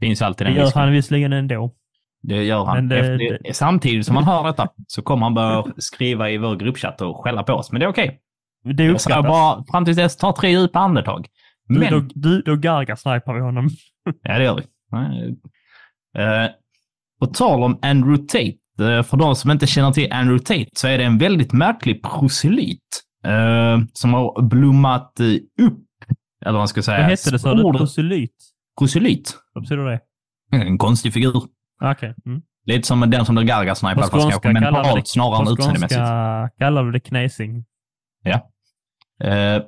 finns 0.00 0.22
alltid 0.22 0.46
Det 0.46 0.50
den 0.50 0.56
gör 0.56 0.64
risken. 0.64 0.82
han 0.82 0.92
visserligen 0.92 1.32
ändå. 1.32 1.74
Det 2.22 2.44
gör 2.44 2.64
han. 2.64 2.88
Det- 2.88 2.98
Efter, 2.98 3.52
Samtidigt 3.52 4.06
som 4.06 4.16
han 4.16 4.24
hör 4.24 4.44
detta 4.44 4.68
så 4.86 5.02
kommer 5.02 5.26
han 5.26 5.34
börja 5.34 5.64
skriva 5.76 6.30
i 6.30 6.38
vår 6.38 6.56
gruppchatt 6.56 7.00
och 7.00 7.16
skälla 7.24 7.42
på 7.42 7.52
oss. 7.52 7.72
Men 7.72 7.80
det 7.80 7.86
är 7.86 7.90
okej. 7.90 8.20
Det 8.64 8.84
Jag 8.84 9.00
ska 9.00 9.22
bara 9.22 9.64
fram 9.70 9.84
tills 9.84 9.96
dess 9.96 10.16
ta 10.16 10.34
tre 10.40 10.50
djupa 10.50 10.78
andetag. 10.78 11.26
Du, 11.68 11.78
Men, 11.80 11.92
då, 11.92 12.00
du, 12.14 12.42
då 12.42 12.56
gargar 12.56 13.34
vi 13.34 13.40
honom. 13.40 13.68
ja 14.22 14.38
det 14.38 14.44
gör 14.44 14.54
vi. 14.56 14.62
Uh, 16.18 16.46
på 17.20 17.26
tal 17.26 17.62
om 17.62 17.78
Andrew 17.82 18.26
Tate. 18.26 18.56
eh, 18.96 19.02
för 19.02 19.16
de 19.16 19.36
som 19.36 19.50
inte 19.50 19.66
känner 19.66 19.92
till 19.92 20.12
Andrew 20.12 20.44
Tate 20.44 20.70
så 20.76 20.88
är 20.88 20.98
det 20.98 21.04
en 21.04 21.18
väldigt 21.18 21.52
märklig 21.52 22.02
proselyt 22.02 23.02
eh, 23.24 23.78
som 23.92 24.14
har 24.14 24.42
blommat 24.42 25.20
eh, 25.20 25.26
upp. 25.66 25.78
Eller 26.42 26.52
vad 26.52 26.60
man 26.60 26.68
ska 26.68 26.82
säga. 26.82 26.98
Vad 26.98 27.06
hette 27.10 27.30
det 27.30 27.38
sa 27.38 27.54
du? 27.54 27.62
Proselyt? 27.78 28.34
proselyt. 28.78 29.34
Vad 29.54 29.62
betyder 29.64 29.84
det? 29.84 30.00
En 30.52 30.78
konstig 30.78 31.12
figur. 31.12 31.42
Okej. 31.82 32.14
Mm. 32.26 32.42
Lite 32.66 32.86
som 32.88 33.00
den 33.10 33.24
som 33.26 33.34
blir 33.34 33.44
gargasnipad 33.44 34.10
På 34.10 34.18
skånska 34.18 34.52
mentalt 34.52 34.94
det- 34.96 35.06
snarare 35.08 35.38
än 35.38 35.44
På 35.44 35.52
utseendemässigt. 35.52 36.00
skånska 36.00 36.50
kallar 36.58 36.82
vi 36.84 36.92
det 36.92 37.00
knäsing. 37.00 37.64
Eh, 39.24 39.62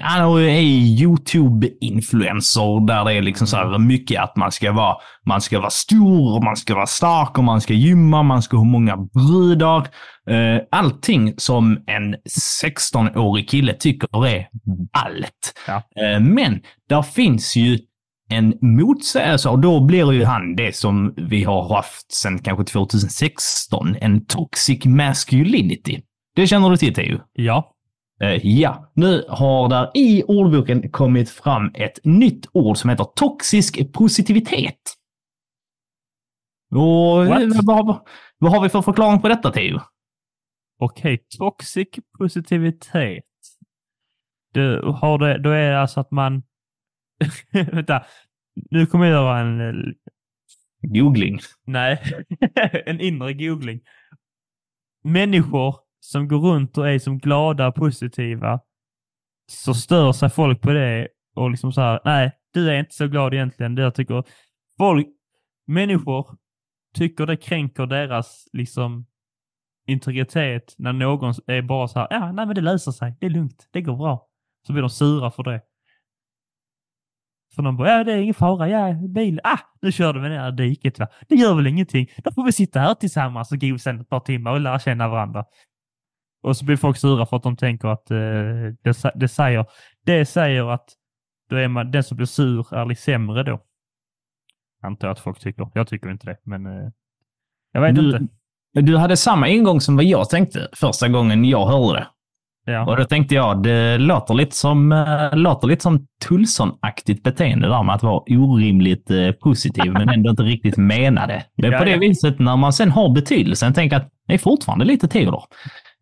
han 0.00 0.38
är 0.38 0.60
YouTube-influencer 1.02 2.86
där 2.86 3.04
det 3.04 3.12
är 3.12 3.22
liksom 3.22 3.46
så 3.46 3.56
här 3.56 3.78
mycket 3.78 4.22
att 4.22 4.36
man 4.36 4.52
ska 4.52 4.72
vara, 4.72 4.96
man 5.26 5.40
ska 5.40 5.58
vara 5.58 5.70
stor, 5.70 6.44
man 6.44 6.56
ska 6.56 6.74
vara 6.74 6.86
stark 6.86 7.38
och 7.38 7.44
man 7.44 7.60
ska 7.60 7.74
gymma, 7.74 8.22
man 8.22 8.42
ska 8.42 8.56
ha 8.56 8.64
många 8.64 8.96
brudar. 8.96 9.88
Eh, 10.30 10.60
allting 10.70 11.34
som 11.36 11.84
en 11.86 12.16
16-årig 12.64 13.48
kille 13.48 13.72
tycker 13.72 14.26
är 14.26 14.48
ballt. 14.92 15.54
Ja. 15.66 15.74
Eh, 15.76 16.20
men 16.20 16.60
där 16.88 17.02
finns 17.02 17.56
ju 17.56 17.78
en 18.28 18.54
motsägelse 18.60 19.48
och 19.48 19.58
då 19.58 19.80
blir 19.80 20.12
ju 20.12 20.24
han 20.24 20.56
det 20.56 20.76
som 20.76 21.14
vi 21.16 21.44
har 21.44 21.74
haft 21.74 22.12
sedan 22.12 22.38
kanske 22.38 22.64
2016, 22.64 23.96
en 24.00 24.26
toxic 24.26 24.84
masculinity. 24.84 26.00
Det 26.36 26.46
känner 26.46 26.70
du 26.70 26.76
till, 26.76 26.94
Teo? 26.94 27.20
Ja. 27.32 27.72
Eh, 28.20 28.46
ja, 28.46 28.92
nu 28.94 29.24
har 29.28 29.68
där 29.68 29.90
i 29.94 30.22
ordboken 30.22 30.90
kommit 30.90 31.30
fram 31.30 31.70
ett 31.74 32.04
nytt 32.04 32.46
ord 32.52 32.76
som 32.76 32.90
heter 32.90 33.04
toxisk 33.04 33.92
positivitet. 33.92 34.80
Och 36.70 37.26
What? 37.26 37.42
eh, 37.42 37.48
vad, 37.64 37.86
vad, 37.86 38.06
vad 38.38 38.52
har 38.52 38.62
vi 38.62 38.68
för 38.68 38.82
förklaring 38.82 39.20
på 39.20 39.28
detta, 39.28 39.52
Theo? 39.52 39.80
Okej, 40.78 41.24
toxic 41.38 41.88
positivitet. 42.18 43.24
Du 44.52 44.80
har 44.82 45.18
det, 45.18 45.38
då 45.38 45.50
är 45.50 45.70
det 45.70 45.80
alltså 45.80 46.00
att 46.00 46.10
man... 46.10 46.42
Vänta. 47.72 48.04
Nu 48.70 48.86
kommer 48.86 49.06
jag 49.06 49.12
göra 49.12 49.38
en... 49.38 49.60
eh, 49.60 49.92
Googling. 50.80 51.38
Nej, 51.64 52.02
en 52.86 53.00
inre 53.00 53.32
googling. 53.32 53.80
Människor 55.04 55.85
som 56.06 56.28
går 56.28 56.38
runt 56.38 56.78
och 56.78 56.88
är 56.88 56.98
som 56.98 57.18
glada 57.18 57.68
och 57.68 57.74
positiva, 57.74 58.60
så 59.52 59.74
stör 59.74 60.12
sig 60.12 60.30
folk 60.30 60.60
på 60.60 60.72
det 60.72 61.08
och 61.34 61.50
liksom 61.50 61.72
så 61.72 61.80
här, 61.80 62.00
nej, 62.04 62.32
du 62.52 62.70
är 62.70 62.78
inte 62.78 62.94
så 62.94 63.08
glad 63.08 63.34
egentligen. 63.34 63.74
Det 63.74 63.82
jag 63.82 63.94
tycker 63.94 64.24
folk, 64.78 65.06
människor 65.66 66.26
tycker 66.94 67.26
det 67.26 67.36
kränker 67.36 67.86
deras 67.86 68.44
liksom 68.52 69.06
integritet 69.86 70.74
när 70.78 70.92
någon 70.92 71.34
är 71.46 71.62
bara 71.62 71.88
så 71.88 71.98
här, 71.98 72.08
ja, 72.10 72.32
nej 72.32 72.46
men 72.46 72.54
det 72.54 72.60
löser 72.60 72.92
sig, 72.92 73.16
det 73.20 73.26
är 73.26 73.30
lugnt, 73.30 73.68
det 73.72 73.82
går 73.82 73.96
bra. 73.96 74.28
Så 74.66 74.72
blir 74.72 74.82
de 74.82 74.90
sura 74.90 75.30
för 75.30 75.42
det. 75.42 75.60
För 77.54 77.62
de 77.62 77.76
bara, 77.76 77.90
ja 77.90 78.04
det 78.04 78.12
är 78.12 78.16
ingen 78.16 78.34
fara, 78.34 78.68
ja 78.68 78.94
bil, 79.08 79.40
ah, 79.44 79.58
nu 79.82 79.92
körde 79.92 80.20
vi 80.20 80.28
ner 80.28 80.48
i 80.48 80.52
diket 80.52 80.98
va. 80.98 81.08
Det 81.28 81.34
gör 81.34 81.54
väl 81.54 81.66
ingenting. 81.66 82.06
Då 82.24 82.32
får 82.32 82.44
vi 82.44 82.52
sitta 82.52 82.80
här 82.80 82.94
tillsammans 82.94 83.52
och 83.52 83.58
gosa 83.58 83.90
ett 83.90 84.08
par 84.08 84.20
timmar 84.20 84.52
och 84.52 84.60
lära 84.60 84.78
känna 84.78 85.08
varandra. 85.08 85.44
Och 86.46 86.56
så 86.56 86.64
blir 86.64 86.76
folk 86.76 86.96
sura 86.96 87.26
för 87.26 87.36
att 87.36 87.42
de 87.42 87.56
tänker 87.56 87.88
att 87.88 88.10
eh, 88.10 88.16
det, 88.82 89.12
det, 89.14 89.28
säger, 89.28 89.64
det 90.06 90.26
säger 90.26 90.70
att 90.72 90.84
då 91.50 91.56
är 91.56 91.68
man, 91.68 91.90
den 91.90 92.02
som 92.04 92.16
blir 92.16 92.26
sur 92.26 92.74
är 92.74 92.84
lite 92.86 93.02
sämre 93.02 93.42
då. 93.42 93.60
Antar 94.82 95.08
jag 95.08 95.12
att 95.12 95.20
folk 95.20 95.38
tycker. 95.40 95.68
Jag 95.74 95.88
tycker 95.88 96.10
inte 96.10 96.26
det, 96.26 96.36
men 96.44 96.66
eh, 96.66 96.88
jag 97.72 97.80
vet 97.80 97.94
Du- 97.94 98.16
inte. 98.16 98.26
Du 98.72 98.96
hade 98.96 99.16
samma 99.16 99.48
ingång 99.48 99.80
som 99.80 99.96
vad 99.96 100.04
jag 100.04 100.30
tänkte 100.30 100.68
första 100.72 101.08
gången 101.08 101.44
jag 101.44 101.66
hörde 101.66 101.98
det. 101.98 102.06
Ja. 102.72 102.86
Och 102.86 102.96
då 102.96 103.04
tänkte 103.04 103.34
jag, 103.34 103.62
det 103.62 103.98
låter 103.98 104.34
lite 104.34 104.56
som, 104.56 104.92
äh, 104.92 105.36
låter 105.36 105.68
lite 105.68 105.82
som 105.82 106.06
Tulsson-aktigt 106.28 107.22
beteende 107.22 107.68
där 107.68 107.82
med 107.82 107.94
att 107.94 108.02
vara 108.02 108.22
orimligt 108.28 109.10
eh, 109.10 109.30
positiv 109.32 109.92
men 109.92 110.08
ändå 110.08 110.30
inte 110.30 110.42
riktigt 110.42 110.76
mena 110.76 111.26
det. 111.26 111.34
Är 111.34 111.72
Ja, 111.72 111.78
på 111.78 111.84
det 111.84 111.90
ja. 111.90 111.98
viset 111.98 112.38
när 112.38 112.56
man 112.56 112.72
sen 112.72 112.90
har 112.90 113.14
betydelsen, 113.14 113.74
tänker 113.74 113.96
att 113.96 114.10
det 114.26 114.34
är 114.34 114.38
fortfarande 114.38 114.84
lite 114.84 115.08
Theodor. 115.08 115.42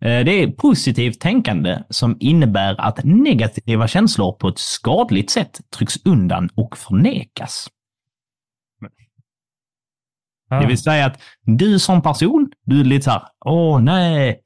Eh, 0.05 0.25
Det 0.25 0.43
är 0.43 0.51
positivt 0.51 1.21
tänkande 1.21 1.79
som 1.89 2.17
innebär 2.21 2.81
att 2.81 3.05
negativa 3.05 3.89
känslor 3.89 4.33
på 4.33 4.49
ett 4.49 4.59
skadligt 4.59 5.31
sätt 5.31 5.61
trycks 5.77 5.95
undan 6.05 6.49
och 6.55 6.77
förnekas. 6.77 7.69
Ah. 10.51 10.61
Det 10.61 10.67
vill 10.67 10.79
säga 10.79 11.07
att 11.07 11.21
du 11.43 11.79
som 11.79 12.03
person, 12.03 12.51
du 12.65 12.81
är 12.81 12.85
lite 12.85 13.05
så 13.05 13.11
här, 13.11 13.23
åh 13.45 13.81
nej, 13.81 14.41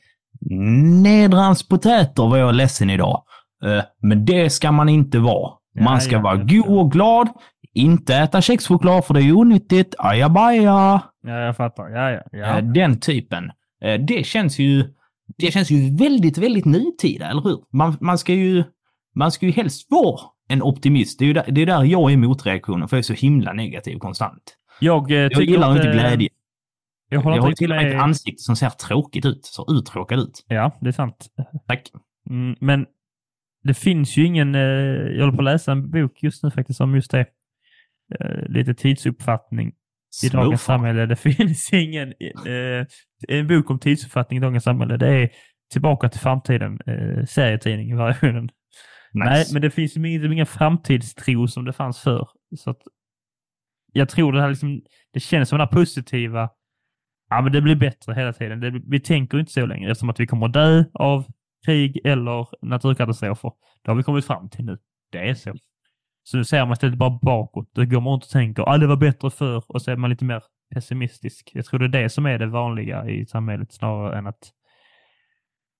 nedrans 1.02 1.68
potäter 1.68 2.22
var 2.22 2.36
jag 2.36 2.54
ledsen 2.54 2.90
idag. 2.90 3.22
Eh, 3.64 3.84
Men 4.02 4.24
det 4.24 4.50
ska 4.50 4.72
man 4.72 4.88
inte 4.88 5.18
vara. 5.18 5.52
Man 5.80 6.00
ska 6.00 6.12
ja, 6.12 6.20
vara 6.20 6.36
ja, 6.36 6.44
god 6.44 6.78
och 6.78 6.92
glad, 6.92 7.28
inte 7.74 8.16
äta 8.16 8.40
kexchoklad 8.40 9.04
för 9.04 9.14
det 9.14 9.22
är 9.22 9.32
onyttigt, 9.32 9.94
ajabaja. 9.98 11.00
Ja, 11.22 11.38
jag 11.38 11.56
fattar. 11.56 11.88
Ja, 11.88 12.10
ja. 12.10 12.20
ja. 12.32 12.58
Eh, 12.58 12.64
Den 12.64 13.00
typen. 13.00 13.50
Det 14.08 14.26
känns 14.26 14.58
ju 14.58 14.84
det 15.38 15.52
känns 15.52 15.70
ju 15.70 15.96
väldigt, 15.96 16.38
väldigt 16.38 16.64
nutida, 16.64 17.30
eller 17.30 17.42
hur? 17.42 17.64
Man, 17.72 17.96
man 18.00 18.18
ska 18.18 18.34
ju, 18.34 18.64
man 19.14 19.32
ska 19.32 19.46
ju 19.46 19.52
helst 19.52 19.86
vara 19.90 20.20
en 20.48 20.62
optimist. 20.62 21.18
Det 21.18 21.24
är 21.24 21.26
ju 21.26 21.32
där, 21.32 21.44
det 21.50 21.62
är 21.62 21.66
där 21.66 21.84
jag 21.84 22.12
är 22.12 22.16
motreaktionen, 22.16 22.88
för 22.88 22.96
jag 22.96 22.98
är 22.98 23.02
så 23.02 23.12
himla 23.12 23.52
negativ 23.52 23.98
konstant. 23.98 24.56
Jag, 24.80 25.10
eh, 25.10 25.16
Jag 25.16 25.42
gillar 25.42 25.76
inte 25.76 25.88
eh, 25.88 25.94
glädje. 25.94 26.28
Jag 27.10 27.24
Jag 27.24 27.42
har 27.42 27.52
till 27.52 27.70
och 27.70 27.76
med 27.76 27.94
ett 27.94 28.02
ansikte 28.02 28.42
som 28.42 28.56
ser 28.56 28.70
tråkigt 28.70 29.24
ut, 29.24 29.44
ser 29.44 29.78
uttråkad 29.78 30.18
ut. 30.18 30.44
Ja, 30.48 30.78
det 30.80 30.88
är 30.88 30.92
sant. 30.92 31.26
Tack. 31.66 31.90
Mm, 32.30 32.56
men 32.60 32.86
det 33.64 33.74
finns 33.74 34.16
ju 34.16 34.24
ingen, 34.24 34.54
eh, 34.54 34.60
jag 34.60 35.20
håller 35.20 35.32
på 35.32 35.38
att 35.38 35.44
läsa 35.44 35.72
en 35.72 35.90
bok 35.90 36.22
just 36.22 36.42
nu 36.42 36.50
faktiskt 36.50 36.80
om 36.80 36.94
just 36.94 37.10
det. 37.10 37.26
Eh, 38.20 38.48
lite 38.48 38.74
tidsuppfattning 38.74 39.72
i 40.24 40.28
dagens 40.28 40.62
samhälle. 40.62 41.06
Det 41.06 41.16
finns 41.36 41.72
ingen, 41.72 42.08
eh, 42.46 42.86
en 43.28 43.46
bok 43.46 43.70
om 43.70 43.78
tidsuppfattning 43.78 44.36
i 44.36 44.40
dagens 44.42 44.64
samhälle. 44.64 44.96
Det 44.96 45.08
är 45.08 45.30
Tillbaka 45.70 46.08
till 46.08 46.20
framtiden, 46.20 46.78
eh, 46.86 47.24
serietidning 47.24 47.90
i 47.90 47.94
versionen. 47.94 48.44
Nice. 48.44 49.30
Nej, 49.30 49.44
men 49.52 49.62
det 49.62 49.70
finns 49.70 49.96
ingen, 49.96 50.32
ingen 50.32 50.46
framtidstro 50.46 51.48
som 51.48 51.64
det 51.64 51.72
fanns 51.72 52.00
förr. 52.00 52.28
Så 52.56 52.70
att 52.70 52.82
jag 53.92 54.08
tror 54.08 54.32
det 54.32 54.40
här 54.40 54.48
liksom, 54.48 54.82
det 55.12 55.20
känns 55.20 55.48
som 55.48 55.58
den 55.58 55.66
här 55.68 55.74
positiva, 55.74 56.50
ja 57.30 57.40
men 57.40 57.52
det 57.52 57.60
blir 57.60 57.76
bättre 57.76 58.14
hela 58.14 58.32
tiden. 58.32 58.60
Det, 58.60 58.82
vi 58.86 59.00
tänker 59.00 59.38
inte 59.38 59.52
så 59.52 59.66
längre 59.66 59.90
eftersom 59.90 60.10
att 60.10 60.20
vi 60.20 60.26
kommer 60.26 60.48
dö 60.48 60.84
av 60.94 61.26
krig 61.66 62.00
eller 62.04 62.66
naturkatastrofer. 62.66 63.52
Det 63.82 63.90
har 63.90 63.96
vi 63.96 64.02
kommit 64.02 64.26
fram 64.26 64.48
till 64.48 64.64
nu. 64.64 64.78
Det 65.12 65.28
är 65.28 65.34
så. 65.34 65.54
Så 66.30 66.36
nu 66.36 66.44
ser 66.44 66.64
man 66.64 66.72
istället 66.72 66.98
bara 66.98 67.18
bakåt. 67.22 67.70
Då 67.74 67.84
går 67.84 68.00
man 68.00 68.12
runt 68.12 68.24
och 68.24 68.30
tänker 68.30 68.62
att 68.62 68.68
ah, 68.68 68.78
det 68.78 68.86
var 68.86 68.96
bättre 68.96 69.30
förr 69.30 69.64
och 69.68 69.82
så 69.82 69.90
är 69.90 69.96
man 69.96 70.10
lite 70.10 70.24
mer 70.24 70.42
pessimistisk. 70.74 71.50
Jag 71.54 71.64
tror 71.64 71.80
det 71.80 71.98
är 71.98 72.02
det 72.02 72.08
som 72.08 72.26
är 72.26 72.38
det 72.38 72.46
vanliga 72.46 73.08
i 73.08 73.26
samhället 73.26 73.72
snarare 73.72 74.18
än 74.18 74.26
att 74.26 74.52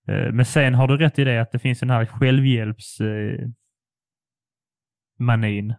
Eh, 0.09 0.31
Men 0.33 0.45
sen 0.45 0.75
har 0.75 0.87
du 0.87 0.97
rätt 0.97 1.19
i 1.19 1.23
det 1.23 1.41
att 1.41 1.51
det 1.51 1.59
finns 1.59 1.79
den 1.79 1.89
här 1.89 2.05
självhjälps 2.05 2.99
eh. 3.01 3.47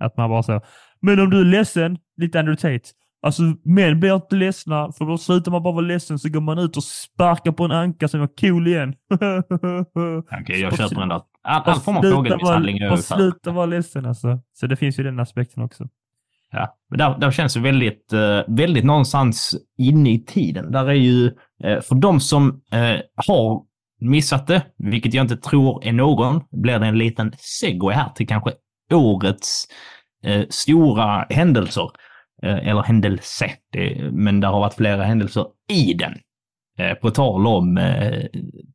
Att 0.01 0.17
man 0.17 0.31
bara 0.31 0.43
så, 0.43 0.61
men 1.01 1.21
om 1.21 1.31
du 1.31 1.41
är 1.41 1.45
ledsen, 1.45 1.99
lite 2.17 2.57
Tate. 2.57 2.81
Alltså 3.23 3.43
män 3.65 4.01
blir 4.01 4.15
inte 4.15 4.37
ledsna, 4.37 4.93
för 4.93 5.05
då 5.05 5.19
slutar 5.19 5.53
man 5.53 5.63
bara 5.63 5.75
vara 5.75 5.85
ledsen 5.85 6.19
så 6.19 6.29
går 6.29 6.41
man 6.41 6.59
ut 6.59 6.77
och 6.77 6.85
sparkar 6.85 7.53
på 7.53 7.65
en 7.65 7.71
anka 7.71 8.09
som 8.09 8.21
var 8.21 8.29
cool 8.41 8.67
igen. 8.67 8.95
Okej, 10.41 10.61
jag 10.61 10.73
Och 10.73 10.79
köper 10.79 11.01
den 11.01 11.09
där. 11.09 11.21
All, 11.43 11.63
all 11.65 11.81
form 11.81 11.97
av 11.97 12.03
sluta 12.03 12.17
fågelmisshandling 12.17 12.77
är 12.79 12.83
jag 12.83 12.93
Och 12.93 12.99
sluta 12.99 13.51
vara 13.51 13.67
ledsen 13.67 14.07
alltså. 14.07 14.41
Så 14.53 14.67
det 14.67 14.77
finns 14.77 14.99
ju 14.99 15.03
den 15.03 15.21
aspekten 15.21 15.63
också. 15.63 15.89
Ja, 16.53 16.77
men 16.91 16.99
där, 16.99 17.19
där 17.19 17.31
känns 17.31 17.55
det 17.55 17.61
väldigt, 17.61 18.13
eh, 18.13 18.41
väldigt 18.49 18.85
någonstans 18.85 19.57
inne 19.79 20.11
i 20.11 20.25
tiden. 20.25 20.73
Där 20.73 20.87
är 20.87 20.95
ju, 20.95 21.27
eh, 21.65 21.81
för 21.81 21.95
de 21.95 22.21
som 22.21 22.63
eh, 22.73 23.01
har 23.27 23.63
missat 24.01 24.47
det, 24.47 24.63
vilket 24.79 25.15
jag 25.15 25.25
inte 25.25 25.37
tror 25.37 25.85
är 25.85 25.93
någon, 25.93 26.43
blir 26.51 26.79
det 26.79 26.87
en 26.87 26.99
liten 26.99 27.33
segway 27.39 27.95
här 27.95 28.09
till 28.09 28.29
kanske 28.29 28.53
årets 28.93 29.67
eh, 30.25 30.45
stora 30.49 31.27
händelser. 31.31 31.91
Eh, 32.43 32.69
eller 32.69 32.83
händelse, 32.83 33.51
det, 33.73 34.11
men 34.13 34.41
det 34.41 34.47
har 34.47 34.61
varit 34.61 34.75
flera 34.75 35.05
händelser 35.05 35.47
i 35.73 35.95
den. 35.95 36.13
Eh, 36.81 36.95
på 36.95 37.11
tal 37.11 37.47
om 37.47 37.79
eh, 37.79 38.25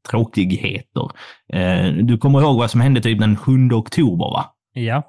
tråkigheter. 0.09 1.09
Eh, 1.53 1.93
du 1.93 2.17
kommer 2.17 2.41
ihåg 2.41 2.57
vad 2.57 2.71
som 2.71 2.81
hände 2.81 3.01
typ 3.01 3.19
den 3.19 3.37
7 3.37 3.69
oktober, 3.71 4.25
va? 4.25 4.45
Ja, 4.73 5.03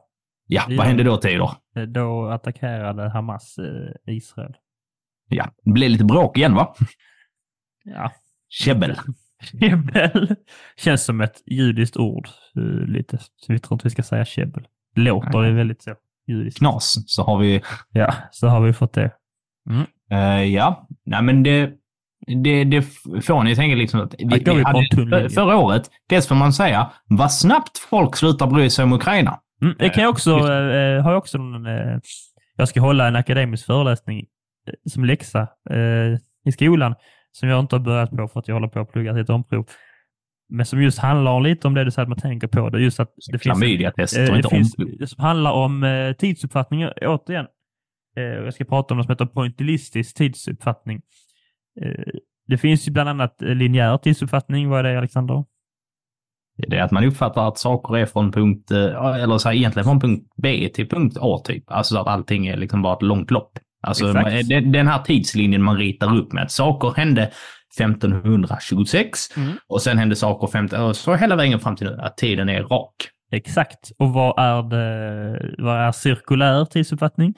Ja, 0.48 0.62
Ja. 0.68 0.76
vad 0.78 0.86
hände 0.86 1.02
då, 1.02 1.16
Teodor? 1.16 1.50
eh, 1.76 1.82
då 1.82 2.26
attackerade 2.28 3.08
Hamas 3.08 3.58
eh, 3.58 4.14
Israel. 4.16 4.54
Ja, 5.28 5.50
det 5.64 5.70
blev 5.72 5.90
lite 5.90 6.04
bråk 6.04 6.38
igen, 6.38 6.54
va? 6.54 6.74
Ja, 7.84 8.12
Käbbel. 8.48 8.96
Käbbel 9.60 10.34
känns 10.76 11.04
som 11.04 11.20
ett 11.20 11.42
judiskt 11.46 11.96
ord 11.96 12.28
eh, 12.56 12.62
lite. 12.88 13.18
Så 13.18 13.52
vi 13.52 13.58
tror 13.58 13.74
inte 13.74 13.86
vi 13.86 13.90
ska 13.90 14.02
säga 14.02 14.24
käbbel. 14.24 14.66
Det 14.94 15.00
låter 15.00 15.42
ju 15.44 15.52
väldigt 15.54 15.82
så 15.82 15.94
judiskt. 16.26 16.58
Knas, 16.58 16.96
så 17.06 17.22
har 17.22 17.38
vi... 17.38 17.62
Ja, 17.92 18.14
så 18.30 18.46
har 18.48 18.60
vi 18.60 18.72
fått 18.72 18.92
det. 18.92 19.10
eh, 20.10 20.42
ja, 20.44 20.88
nej 21.04 21.22
men 21.22 21.42
det... 21.42 21.72
Det, 22.44 22.64
det 22.64 22.82
får 23.22 23.42
ni 23.42 23.56
tänka 23.56 23.76
liksom 23.76 24.00
att... 24.00 24.14
Vi 24.18 24.44
för, 24.44 25.04
linje. 25.04 25.30
förra 25.30 25.56
året, 25.56 25.90
dels 26.08 26.28
får 26.28 26.34
man 26.34 26.52
säga, 26.52 26.90
vad 27.06 27.32
snabbt 27.32 27.78
folk 27.78 28.16
slutar 28.16 28.46
bry 28.46 28.70
sig 28.70 28.82
om 28.82 28.92
Ukraina. 28.92 29.40
Mm, 29.62 29.74
det 29.78 29.88
kan 29.88 30.02
jag 30.02 30.10
också, 30.10 30.30
Just 30.30 30.48
eh, 30.48 31.04
har 31.04 31.10
jag 31.10 31.18
också 31.18 31.38
någon, 31.38 31.66
eh, 31.66 31.98
jag 32.56 32.68
ska 32.68 32.80
hålla 32.80 33.08
en 33.08 33.16
akademisk 33.16 33.66
föreläsning 33.66 34.18
eh, 34.18 34.74
som 34.90 35.04
läxa 35.04 35.40
eh, 35.70 36.18
i 36.44 36.52
skolan 36.52 36.94
som 37.32 37.48
jag 37.48 37.60
inte 37.60 37.76
har 37.76 37.80
börjat 37.80 38.10
på 38.10 38.28
för 38.28 38.40
att 38.40 38.48
jag 38.48 38.54
håller 38.54 38.68
på 38.68 38.80
att 38.80 38.92
plugga 38.92 39.12
till 39.12 39.22
ett 39.22 39.30
omprov. 39.30 39.66
Men 40.48 40.66
som 40.66 40.82
just 40.82 40.98
handlar 40.98 41.40
lite 41.40 41.68
om 41.68 41.74
det 41.74 41.84
du 41.84 41.90
säger 41.90 42.02
att 42.02 42.08
man 42.08 42.18
tänker 42.18 42.48
på. 42.48 42.70
Det 42.70 42.80
just 42.80 43.00
att 43.00 43.14
det 43.32 43.38
finns, 43.38 43.42
Klamydiatest 43.42 44.16
eh, 44.16 44.24
och 44.24 44.30
det 44.30 44.36
inte 44.36 44.48
finns 44.48 44.78
omprov. 44.78 45.06
som 45.06 45.24
handlar 45.24 45.52
om 45.52 45.84
eh, 45.84 46.12
tidsuppfattning 46.12 46.86
återigen. 46.86 47.46
Eh, 48.16 48.22
jag 48.22 48.54
ska 48.54 48.64
prata 48.64 48.94
om 48.94 48.98
något 48.98 49.06
som 49.06 49.12
heter 49.12 49.26
pointillistisk 49.26 50.16
tidsuppfattning. 50.16 51.02
Eh, 51.82 52.04
det 52.48 52.58
finns 52.58 52.88
ju 52.88 52.92
bland 52.92 53.08
annat 53.08 53.42
eh, 53.42 53.48
linjär 53.54 53.98
tidsuppfattning. 53.98 54.68
Vad 54.68 54.78
är 54.78 54.82
det 54.92 54.98
Alexander? 54.98 55.44
Det 56.68 56.76
är 56.76 56.82
att 56.82 56.90
man 56.90 57.04
uppfattar 57.04 57.48
att 57.48 57.58
saker 57.58 57.96
är 57.96 58.06
från 58.06 58.32
punkt, 58.32 58.70
eh, 58.70 59.14
eller 59.22 59.38
så 59.38 59.48
här, 59.48 59.56
egentligen 59.56 59.84
från 59.84 60.00
punkt 60.00 60.26
B 60.36 60.68
till 60.74 60.88
punkt 60.88 61.16
A 61.20 61.42
typ. 61.44 61.64
Alltså 61.70 61.94
så 61.94 62.00
att 62.00 62.06
allting 62.06 62.46
är 62.46 62.56
liksom 62.56 62.82
bara 62.82 62.94
ett 62.96 63.02
långt 63.02 63.30
lopp. 63.30 63.58
Alltså 63.82 64.08
Exakt. 64.08 64.48
man- 64.50 64.72
den 64.72 64.86
här 64.88 64.98
tidslinjen 65.02 65.62
man 65.62 65.76
ritar 65.78 66.16
upp 66.16 66.32
med 66.32 66.42
att 66.42 66.50
saker 66.50 66.92
hände 66.96 67.30
1526 67.78 69.36
Mm. 69.36 69.52
och 69.68 69.82
sen 69.82 69.98
hände 69.98 70.16
saker 70.16 70.46
15, 70.46 70.80
och 70.82 70.96
så 70.96 71.14
hela 71.14 71.36
vägen 71.36 71.60
fram 71.60 71.76
till 71.76 71.86
nu, 71.86 71.98
att 72.00 72.16
tiden 72.16 72.48
är 72.48 72.62
rak. 72.62 72.94
Exakt. 73.32 73.90
Och 73.98 74.12
vad 74.12 74.38
är 74.38 74.62
det? 74.62 75.54
Vad 75.58 75.76
är 75.80 75.92
cirkulär 75.92 76.64
tidsuppfattning? 76.64 77.34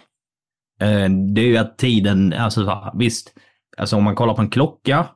Det 1.34 1.40
är 1.40 1.46
ju 1.46 1.56
att 1.56 1.78
tiden, 1.78 2.32
alltså 2.32 2.64
så 2.64 2.70
här, 2.70 2.92
visst, 2.98 3.34
alltså 3.78 3.96
om 3.96 4.04
man 4.04 4.14
kollar 4.14 4.34
på 4.34 4.42
en 4.42 4.50
klocka 4.50 5.06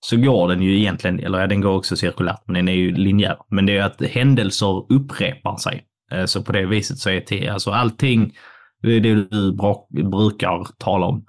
så 0.00 0.16
går 0.16 0.48
den 0.48 0.62
ju 0.62 0.78
egentligen, 0.78 1.20
eller 1.20 1.38
ja, 1.40 1.46
den 1.46 1.60
går 1.60 1.76
också 1.76 1.96
cirkulärt, 1.96 2.42
men 2.46 2.54
den 2.54 2.68
är 2.68 2.72
ju 2.72 2.94
linjär. 2.94 3.36
Men 3.50 3.66
det 3.66 3.72
är 3.72 3.74
ju 3.76 3.80
att 3.82 4.02
händelser 4.02 4.92
upprepar 4.92 5.56
sig. 5.56 5.84
Eh, 6.12 6.24
Så 6.24 6.42
på 6.42 6.52
det 6.52 6.66
viset 6.66 6.98
så 6.98 7.10
är 7.10 7.24
det, 7.28 7.48
alltså 7.48 7.70
allting, 7.70 8.32
det 8.82 8.92
är 8.96 9.00
det 9.00 9.14
du 9.14 9.52
brukar 10.10 10.66
tala 10.78 11.06
om. 11.06 11.24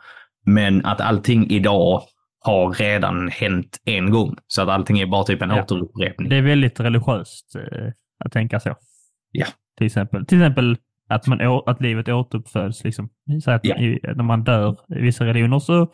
Men 0.45 0.85
att 0.85 1.01
allting 1.01 1.49
idag 1.49 2.01
har 2.45 2.71
redan 2.73 3.29
hänt 3.29 3.79
en 3.85 4.11
gång. 4.11 4.35
Så 4.47 4.61
att 4.61 4.69
allting 4.69 4.99
är 4.99 5.05
bara 5.05 5.23
typ 5.23 5.41
en 5.41 5.49
Ja. 5.49 5.63
återupprepning. 5.63 6.29
Det 6.29 6.35
är 6.35 6.41
väldigt 6.41 6.79
religiöst 6.79 7.55
eh, 7.55 7.91
att 8.25 8.31
tänka 8.31 8.59
så. 8.59 8.75
Ja. 9.31 9.45
Till 9.77 9.87
exempel, 9.87 10.25
till 10.25 10.37
exempel 10.37 10.77
att, 11.09 11.27
man, 11.27 11.39
att 11.65 11.81
livet 11.81 12.07
återuppföds. 12.09 12.83
Liksom. 12.83 13.09
Så 13.43 13.51
att 13.51 13.61
Ja. 13.63 13.75
när 14.15 14.23
man 14.23 14.43
dör 14.43 14.77
i 14.97 15.01
vissa 15.01 15.25
religioner 15.25 15.59
så 15.59 15.91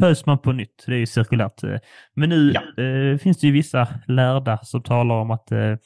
föds 0.00 0.26
man 0.26 0.38
på 0.38 0.52
nytt. 0.52 0.84
Det 0.86 0.94
är 0.94 0.98
ju 0.98 1.06
cirkulärt. 1.06 1.64
eh. 1.64 1.76
Men 2.14 2.28
nu 2.28 2.52
Ja. 2.54 2.82
eh, 2.84 3.18
finns 3.18 3.38
det 3.40 3.46
ju 3.46 3.52
vissa 3.52 3.88
lärda 4.06 4.58
som 4.62 4.82
talar 4.82 5.14
om 5.14 5.30
att 5.30 5.52
eh, 5.52 5.76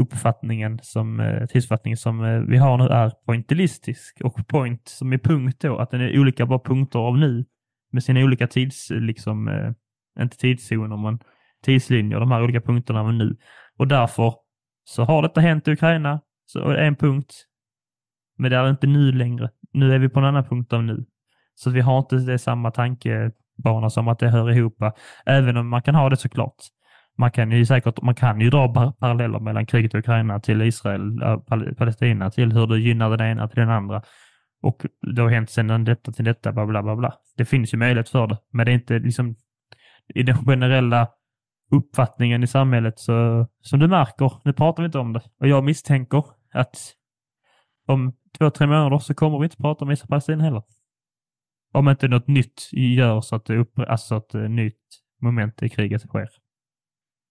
uppfattningen 0.00 0.78
som, 0.82 1.20
eh, 1.20 1.46
tidsuppfattningen 1.46 1.96
som 1.96 2.24
eh, 2.24 2.40
vi 2.40 2.56
har 2.56 2.78
nu 2.78 2.84
är 2.84 3.10
pointillistisk. 3.26 4.20
Och 4.24 4.46
point 4.48 4.88
som 4.88 5.12
är 5.12 5.18
punkt 5.18 5.56
då, 5.60 5.78
att 5.78 5.90
den 5.90 6.00
är 6.00 6.18
olika 6.20 6.46
bara 6.46 6.58
punkter 6.58 6.98
av 6.98 7.18
nu 7.18 7.44
med 7.92 8.04
sina 8.04 8.20
olika 8.20 8.46
tids, 8.46 8.90
liksom, 8.90 9.48
eh, 9.48 9.72
inte 10.22 10.36
tidszoner, 10.36 10.96
men 10.96 11.18
tidslinjer, 11.64 12.20
de 12.20 12.30
här 12.30 12.42
olika 12.42 12.60
punkterna 12.60 13.00
av 13.00 13.14
nu. 13.14 13.36
Och 13.78 13.88
därför 13.88 14.34
så 14.84 15.04
har 15.04 15.22
detta 15.22 15.40
hänt 15.40 15.68
i 15.68 15.72
Ukraina, 15.72 16.20
så 16.46 16.68
är 16.68 16.74
det 16.76 16.86
en 16.86 16.96
punkt. 16.96 17.34
Men 18.38 18.50
det 18.50 18.56
är 18.56 18.70
inte 18.70 18.86
nu 18.86 19.12
längre. 19.12 19.50
Nu 19.72 19.92
är 19.94 19.98
vi 19.98 20.08
på 20.08 20.18
en 20.20 20.24
annan 20.26 20.44
punkt 20.44 20.72
av 20.72 20.84
nu. 20.84 21.04
Så 21.54 21.70
vi 21.70 21.80
har 21.80 21.98
inte 21.98 22.16
det 22.16 22.38
samma 22.38 22.70
tankebana 22.70 23.90
som 23.90 24.08
att 24.08 24.18
det 24.18 24.28
hör 24.28 24.50
ihop. 24.50 24.76
Även 25.26 25.56
om 25.56 25.68
man 25.68 25.82
kan 25.82 25.94
ha 25.94 26.08
det 26.08 26.16
såklart. 26.16 26.56
Man 27.18 27.30
kan 27.30 27.50
ju 27.50 27.66
säkert, 27.66 28.02
man 28.02 28.14
kan 28.14 28.40
ju 28.40 28.50
dra 28.50 28.92
paralleller 28.92 29.40
mellan 29.40 29.66
kriget 29.66 29.94
i 29.94 29.98
Ukraina 29.98 30.40
till 30.40 30.62
Israel, 30.62 31.22
äh, 31.22 31.36
Palestina, 31.78 32.30
till 32.30 32.52
hur 32.52 32.66
det 32.66 32.78
gynnar 32.78 33.16
den 33.16 33.26
ena 33.26 33.48
till 33.48 33.60
den 33.60 33.70
andra. 33.70 34.02
Och 34.62 34.86
det 35.16 35.22
har 35.22 35.28
hänt 35.28 35.50
sedan 35.50 35.84
detta 35.84 36.12
till 36.12 36.24
detta, 36.24 36.52
bla 36.52 36.66
bla 36.66 36.82
bla 36.82 36.96
bla. 36.96 37.14
Det 37.36 37.44
finns 37.44 37.74
ju 37.74 37.78
möjlighet 37.78 38.08
för 38.08 38.26
det, 38.26 38.38
men 38.52 38.66
det 38.66 38.72
är 38.72 38.74
inte 38.74 38.98
liksom 38.98 39.36
i 40.14 40.22
den 40.22 40.36
generella 40.36 41.08
uppfattningen 41.70 42.42
i 42.42 42.46
samhället 42.46 42.98
så, 42.98 43.46
som 43.60 43.80
du 43.80 43.88
märker, 43.88 44.32
nu 44.44 44.52
pratar 44.52 44.82
vi 44.82 44.86
inte 44.86 44.98
om 44.98 45.12
det. 45.12 45.22
Och 45.40 45.48
jag 45.48 45.64
misstänker 45.64 46.24
att 46.52 46.76
om 47.86 48.12
två, 48.38 48.50
tre 48.50 48.66
månader 48.66 48.98
så 48.98 49.14
kommer 49.14 49.38
vi 49.38 49.44
inte 49.44 49.56
prata 49.56 49.84
om 49.84 49.90
Israel 49.90 50.08
Palestina 50.08 50.44
heller. 50.44 50.62
Om 51.72 51.88
inte 51.88 52.08
något 52.08 52.28
nytt 52.28 52.68
görs, 52.72 53.32
att 53.32 53.44
det 53.44 53.56
upp, 53.56 53.78
alltså 53.78 54.14
att 54.14 54.34
ett 54.34 54.50
nytt 54.50 54.78
moment 55.22 55.62
i 55.62 55.68
kriget 55.68 56.02
sker. 56.02 56.28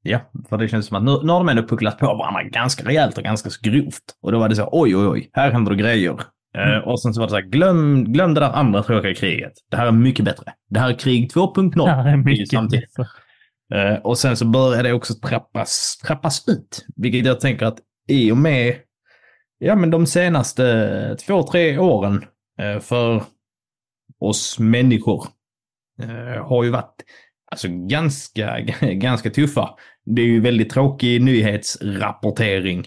Ja, 0.03 0.19
för 0.49 0.57
det 0.57 0.67
känns 0.67 0.85
som 0.85 0.97
att 0.97 1.03
nu, 1.03 1.11
nu 1.23 1.31
har 1.31 1.39
de 1.39 1.49
ändå 1.49 1.67
pucklat 1.67 1.97
på 1.99 2.05
varandra 2.05 2.43
ganska 2.43 2.83
rejält 2.83 3.17
och 3.17 3.23
ganska 3.23 3.49
så 3.49 3.59
grovt. 3.69 4.03
Och 4.21 4.31
då 4.31 4.39
var 4.39 4.49
det 4.49 4.55
så 4.55 4.69
oj, 4.71 4.95
oj, 4.95 5.07
oj, 5.07 5.29
här 5.33 5.51
händer 5.51 5.71
det 5.71 5.77
grejer. 5.77 6.11
Eh, 6.11 6.17
Mm. 6.71 6.83
och 6.83 7.01
sen 7.01 7.13
så 7.13 7.19
var 7.21 7.27
det 7.27 7.31
så 7.31 7.35
här, 7.35 7.43
glöm, 7.43 8.03
glöm 8.13 8.33
det 8.33 8.39
där 8.39 8.51
andra 8.51 8.83
tråkiga 8.83 9.13
kriget. 9.15 9.53
Det 9.71 9.77
här 9.77 9.87
är 9.87 9.91
mycket 9.91 10.25
bättre. 10.25 10.53
Det 10.69 10.79
här 10.79 10.89
är 10.89 10.93
krig 10.99 11.31
2.0. 11.33 11.85
Det 11.85 11.91
här 11.91 12.07
är 12.07 12.17
mycket 12.17 12.49
samtidigt. 12.49 12.89
bättre. 12.95 13.91
Eh, 13.93 13.99
och 13.99 14.17
sen 14.17 14.37
så 14.37 14.45
börjar 14.45 14.83
det 14.83 14.93
också 14.93 15.13
trappas, 15.13 15.97
trappas 16.07 16.47
ut. 16.47 16.85
Vilket 16.95 17.25
jag 17.25 17.39
tänker 17.39 17.65
att 17.65 17.77
i 18.07 18.31
och 18.31 18.37
med 18.37 18.75
ja, 19.57 19.75
men 19.75 19.89
de 19.91 20.05
senaste 20.05 21.15
två, 21.27 21.43
tre 21.43 21.77
åren 21.77 22.25
eh, 22.59 22.79
för 22.79 23.23
oss 24.21 24.59
människor 24.59 25.27
eh, 26.01 26.47
har 26.47 26.63
ju 26.63 26.69
varit 26.69 26.95
alltså, 27.51 27.67
ganska, 27.69 28.59
ganska 28.81 29.29
tuffa. 29.29 29.69
Det 30.05 30.21
är 30.21 30.25
ju 30.25 30.39
väldigt 30.41 30.69
tråkig 30.69 31.21
nyhetsrapportering 31.21 32.85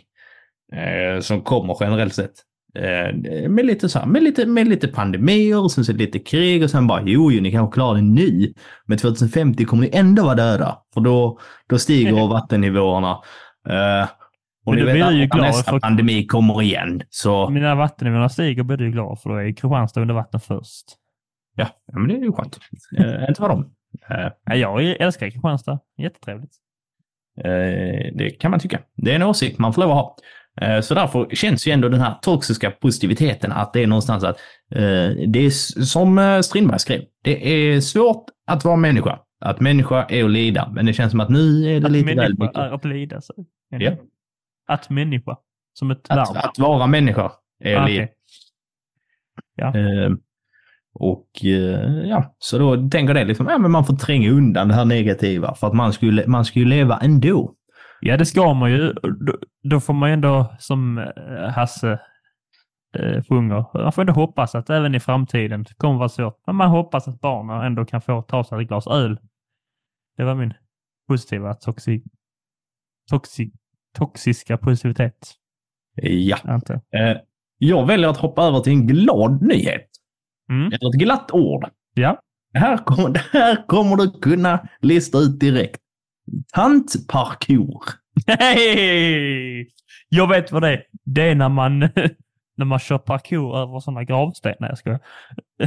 eh, 0.73 1.21
som 1.21 1.43
kommer 1.43 1.77
generellt 1.81 2.15
sett. 2.15 2.33
Eh, 2.79 3.49
med, 3.49 3.67
lite 3.67 3.89
så 3.89 3.99
här, 3.99 4.07
med, 4.07 4.23
lite, 4.23 4.47
med 4.47 4.69
lite 4.69 4.89
pandemier 4.89 5.63
och 5.63 5.73
sen 5.73 5.85
så 5.85 5.93
lite 5.93 6.19
krig 6.19 6.63
och 6.63 6.71
sen 6.71 6.87
bara 6.87 7.03
jo, 7.05 7.33
jo 7.33 7.43
ni 7.43 7.53
kanske 7.53 7.75
klarar 7.75 7.95
det 7.95 8.03
nu. 8.03 8.53
Men 8.87 8.99
2050 8.99 9.65
kommer 9.65 9.83
ni 9.83 9.91
ändå 9.93 10.23
vara 10.25 10.35
döda. 10.35 10.79
För 10.95 11.01
då, 11.01 11.39
då 11.69 11.79
stiger 11.79 12.29
vattennivåerna. 12.29 13.19
Och 14.67 14.75
Men 14.75 14.85
ni 14.85 14.93
vet 14.93 15.13
ju 15.13 15.25
att 15.25 15.41
nästa 15.41 15.71
för- 15.71 15.81
pandemi 15.81 16.27
kommer 16.27 16.63
igen. 16.63 17.03
Så 17.11 17.51
när 17.51 17.75
vattennivåerna 17.75 18.29
stiger 18.29 18.63
blir 18.63 18.77
du 18.77 18.91
glad 18.91 19.21
för 19.21 19.31
då 19.31 19.37
är 19.37 19.53
Kristianstad 19.53 20.01
under 20.01 20.15
vatten 20.15 20.41
först. 20.41 20.85
Ja, 21.55 21.69
men 21.93 22.09
det 22.09 22.15
är 22.15 22.19
ju 22.19 22.33
skönt. 22.33 22.59
Eh, 22.99 23.29
inte 23.29 23.41
för 23.41 23.49
dem. 23.49 23.75
Eh, 24.11 24.33
Ja, 24.45 24.55
jag 24.55 24.83
älskar 25.01 25.31
Kristianstad. 25.31 25.79
Jättetrevligt. 25.99 26.53
Eh, 27.39 28.13
Det 28.15 28.31
kan 28.41 28.51
man 28.51 28.61
tycka. 28.61 28.81
Det 28.97 29.11
är 29.11 29.17
en 29.17 29.23
åsikt 29.23 29.59
man 29.59 29.73
får 29.73 29.83
lov 29.83 29.91
att 29.91 29.97
ha. 29.97 30.17
Eh, 30.61 30.81
Så 30.81 30.95
därför 30.95 31.29
känns 31.35 31.67
ju 31.69 31.73
ändå 31.73 31.89
den 31.89 32.01
här 32.01 32.15
toxiska 32.23 32.71
positiviteten 32.71 33.53
att 33.53 33.73
det 33.73 33.83
är 33.83 33.87
någonstans 33.87 34.25
att 34.25 34.37
eh, 34.71 35.11
det 35.29 35.39
är 35.47 35.51
som 35.85 36.19
eh, 36.19 36.41
Strindberg 36.41 36.79
skrev. 36.79 37.03
Det 37.23 37.49
är 37.49 37.81
svårt 37.81 38.25
att 38.47 38.65
vara 38.65 38.77
människa. 38.77 39.19
Att 39.41 39.61
människa 39.61 40.05
är 40.05 40.25
att 40.25 40.31
lida. 40.31 40.71
Men 40.75 40.87
det 40.87 40.93
känns 40.93 41.11
som 41.11 41.21
att 41.21 41.29
nu 41.29 41.65
är 41.77 41.81
det 41.81 41.87
Att 41.87 41.93
lite 41.93 42.07
väl 42.07 42.17
människa 42.17 42.45
mycket. 42.45 42.57
är 42.59 42.71
att 42.71 42.85
lida. 42.85 43.21
Så. 43.21 43.35
Ja. 43.69 43.93
Att 44.67 44.91
människa. 44.91 45.37
Som 45.73 45.91
ett 45.91 46.11
Att, 46.11 46.37
att 46.37 46.59
vara 46.59 46.87
människa 46.87 47.33
är 47.61 47.77
Ah, 47.77 47.79
att 47.79 47.85
okej. 47.85 47.95
lida. 47.99 48.09
Ja. 49.57 49.73
Och 50.95 51.29
eh, 51.45 52.09
ja, 52.09 52.35
så 52.39 52.59
då 52.59 52.89
tänker 52.89 53.15
det 53.15 53.25
liksom, 53.25 53.47
ja 53.47 53.59
men 53.59 53.71
man 53.71 53.85
får 53.85 53.97
tränga 53.97 54.31
undan 54.31 54.69
det 54.69 54.75
här 54.75 54.85
negativa 54.85 55.55
för 55.55 55.67
att 55.67 55.75
man 55.75 55.93
skulle, 55.93 56.27
man 56.27 56.45
skulle 56.45 56.65
leva 56.67 56.99
ändå. 56.99 57.55
Ja, 58.01 58.17
det 58.17 58.27
ska 58.27 58.55
man 58.55 58.71
ju. 58.71 58.93
Då, 58.93 59.39
då 59.63 59.81
får 59.81 59.95
man 59.95 60.09
ju 60.09 60.13
ändå, 60.13 60.55
som 60.59 60.99
eh, 60.99 61.51
Hasse 61.55 62.01
eh, 62.99 63.23
sjunger, 63.25 63.83
man 63.83 63.93
får 63.93 64.03
ändå 64.03 64.13
hoppas 64.13 64.55
att 64.55 64.71
även 64.71 64.95
i 64.95 65.01
framtiden 65.01 65.63
det 65.63 65.75
kommer 65.75 65.99
vara 65.99 66.09
svårt. 66.09 66.43
Men 66.47 66.57
man 66.57 66.71
hoppas 66.71 67.09
att 67.09 67.21
barnen 67.21 67.61
ändå 67.61 67.85
kan 67.85 68.01
få 68.01 68.23
ta 68.23 68.45
sig 68.45 68.63
ett 68.63 68.69
glas 68.69 68.87
öl. 68.87 69.19
Det 70.17 70.25
var 70.25 70.35
min 70.35 70.55
positiva 71.09 71.55
toxi, 71.55 72.03
toxi, 73.11 73.53
toxiska 73.99 74.57
positivitet. 74.57 75.35
Ja. 76.03 76.39
Jag 77.59 77.87
väljer 77.87 78.09
att 78.09 78.17
hoppa 78.17 78.43
över 78.43 78.61
till 78.61 78.73
en 78.73 78.87
glad 78.87 79.43
nyhet. 79.43 79.91
Mm. 80.51 80.67
Eller 80.67 80.89
ett 80.89 80.99
glatt 81.01 81.31
ord. 81.33 81.69
Ja. 81.95 82.21
Här 82.55 82.77
kommer, 82.77 83.09
det 83.09 83.23
här 83.33 83.67
kommer 83.67 83.97
du 83.97 84.11
kunna 84.21 84.69
lista 84.81 85.19
ut 85.19 85.41
direkt. 85.41 85.81
Tantparkour. 86.53 87.83
Hej! 88.27 89.69
Jag 90.09 90.29
vet 90.29 90.53
vad 90.53 90.63
det 90.63 90.69
är. 90.69 90.83
Det 91.05 91.23
är 91.23 91.35
när 91.35 91.49
man, 91.49 91.79
när 92.57 92.65
man 92.65 92.79
kör 92.79 92.99
parkour 92.99 93.57
över 93.57 93.81
sådana 93.81 94.05
gravstenar. 94.05 94.69
Jag 94.69 94.79
skojar. 94.79 95.01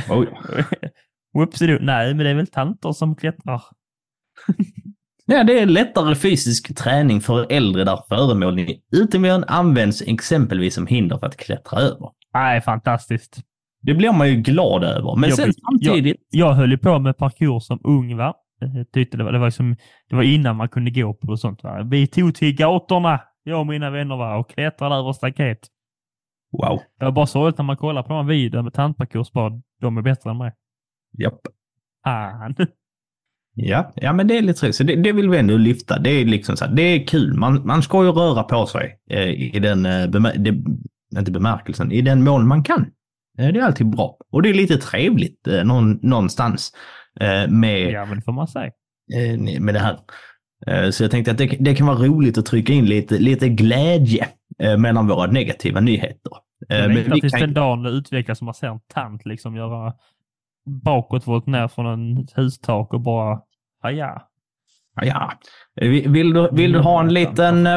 Oj. 0.10 0.28
Whoopsie 1.34 1.80
Nej, 1.82 2.13
men 2.13 2.26
det 2.26 2.30
är 2.30 2.36
väl 2.36 2.48
tanter 2.48 2.92
som 2.92 3.16
klättrar. 3.16 3.62
Ja, 5.30 5.44
det 5.44 5.60
är 5.60 5.66
lättare 5.66 6.16
fysisk 6.16 6.76
träning 6.78 7.22
för 7.22 7.52
äldre 7.52 7.84
där 7.84 8.00
föremålen 8.10 8.60
i 8.60 8.82
utemiljön 8.92 9.44
används 9.48 10.02
exempelvis 10.02 10.76
som 10.76 10.88
hinder 10.88 11.18
för 11.18 11.28
att 11.28 11.38
klättra 11.38 11.80
över. 11.80 12.10
Nej, 12.34 12.62
fantastiskt. 12.62 13.40
Det 13.88 13.93
blir 13.93 14.12
man 14.12 14.30
ju 14.30 14.36
glad 14.36 14.84
över. 14.84 15.15
Men 15.15 15.30
Jag 15.30 15.38
sen 15.38 15.54
samtidigt... 15.54 16.17
Jag 16.30 16.54
höll 16.54 16.71
ju 16.71 16.78
på 16.78 17.00
med 17.00 17.17
parkour 17.17 17.60
som 17.60 17.80
ung, 17.84 18.17
va? 18.17 18.34
Jag 18.60 18.91
Tyckte 18.91 19.17
det, 19.17 19.23
var, 19.23 19.32
det, 19.32 19.39
var 19.39 19.47
liksom, 19.47 19.76
det 20.10 20.15
var 20.15 20.23
innan 20.23 20.56
man 20.56 20.69
kunde 20.69 20.91
gå 20.91 21.13
på 21.13 21.28
och 21.28 21.39
sånt. 21.39 21.63
Va? 21.63 21.84
Vi 21.84 22.08
tog 22.08 22.36
till 22.36 22.56
gatorna, 22.56 23.21
jag 23.43 23.60
och 23.60 23.67
mina 23.67 23.89
vänner, 23.89 24.17
va? 24.17 24.38
och 24.38 24.50
klättrade 24.50 24.95
över 24.95 25.13
staket. 25.13 25.60
Wow. 26.52 26.80
Det 27.00 27.06
var 27.06 27.12
bara 27.12 27.26
sorgligt 27.26 27.58
när 27.58 27.65
man 27.65 27.78
kollar 27.78 28.04
på 28.04 28.10
de 28.10 28.26
här 28.26 28.34
videorna 28.34 28.63
med 28.63 28.73
tantparkour, 28.73 29.28
bara, 29.34 29.62
de 29.82 29.97
är 29.97 30.02
bättre 30.02 30.30
än 30.30 30.38
mig. 30.38 30.52
Japp. 31.17 31.39
Fan. 32.04 32.56
Ja, 33.54 33.91
ja, 33.95 34.13
men 34.13 34.28
det 34.28 34.38
är 34.38 34.41
lite. 34.41 34.73
Så 34.73 34.84
det, 34.84 34.95
det 34.95 35.12
vill 35.12 35.30
vi 35.30 35.38
ändå 35.38 35.58
lyfta. 35.58 36.00
Det 36.00 36.10
är 36.10 36.26
liksom 36.26 36.58
så 36.58 36.65
här, 36.65 36.76
det 36.76 36.82
är 36.82 37.08
kul. 37.08 37.34
Man, 37.34 37.65
man 37.65 37.82
ska 37.82 38.04
ju 38.04 38.12
röra 38.12 38.43
på 38.43 38.65
sig 38.65 39.00
eh, 39.10 39.56
i 39.56 39.60
den, 39.60 39.86
eh, 39.86 40.08
bemär- 40.08 40.38
det, 40.38 40.56
inte 41.19 41.32
bemärkelsen, 41.32 41.91
i 41.91 42.02
den 42.02 42.23
mån 42.23 42.47
man 42.47 42.63
kan. 42.63 42.86
Eh, 43.38 43.47
det 43.47 43.60
är 43.60 43.63
alltid 43.63 43.89
bra. 43.89 44.17
Och 44.32 44.41
det 44.41 44.50
är 44.50 44.54
lite 44.54 44.78
trevligt 44.78 45.47
eh, 45.47 45.63
någon, 45.63 46.00
någonstans 46.02 46.71
eh, 47.19 47.47
med, 47.50 47.91
Ja, 47.91 48.06
men 48.06 48.15
det 48.15 48.21
får 48.21 48.32
man 48.32 48.47
säga. 48.47 48.71
med 49.60 49.73
det 49.73 49.80
här. 49.80 50.00
Så 50.91 51.04
jag 51.04 51.12
tänkte 51.12 51.32
att 51.32 51.38
det, 51.38 51.58
det 51.60 51.76
kan 51.76 51.88
vara 51.88 51.97
roligt 51.97 52.38
att 52.38 52.45
trycka 52.45 52.73
in 52.73 52.86
lite, 52.86 53.19
lite 53.19 53.50
glädje 53.50 54.28
mellan 54.78 55.08
våra 55.08 55.32
negativa 55.32 55.80
nyheter. 55.80 56.32
Men 56.69 56.93
längtar 56.93 57.15
vi 57.15 57.21
tills 57.21 57.34
kan- 57.34 57.41
den 57.41 57.54
dagen 57.54 57.84
det 57.84 57.89
utvecklas 57.89 58.38
som 58.38 58.45
man 58.45 58.54
ser 58.54 58.67
en 58.67 58.80
tant 58.93 59.26
liksom 59.26 59.56
göra 59.56 59.93
bakåtvolt 60.84 61.47
ner 61.47 61.67
från 61.67 61.86
en 61.86 62.28
hustak 62.36 62.93
och 62.93 63.02
bara, 63.02 63.41
ja 63.84 63.91
ja. 63.91 64.28
Vill, 66.06 66.34
du, 66.34 66.50
vill 66.52 66.71
du 66.71 66.80
ha 66.80 67.00
en 67.00 67.13
liten... 67.13 67.67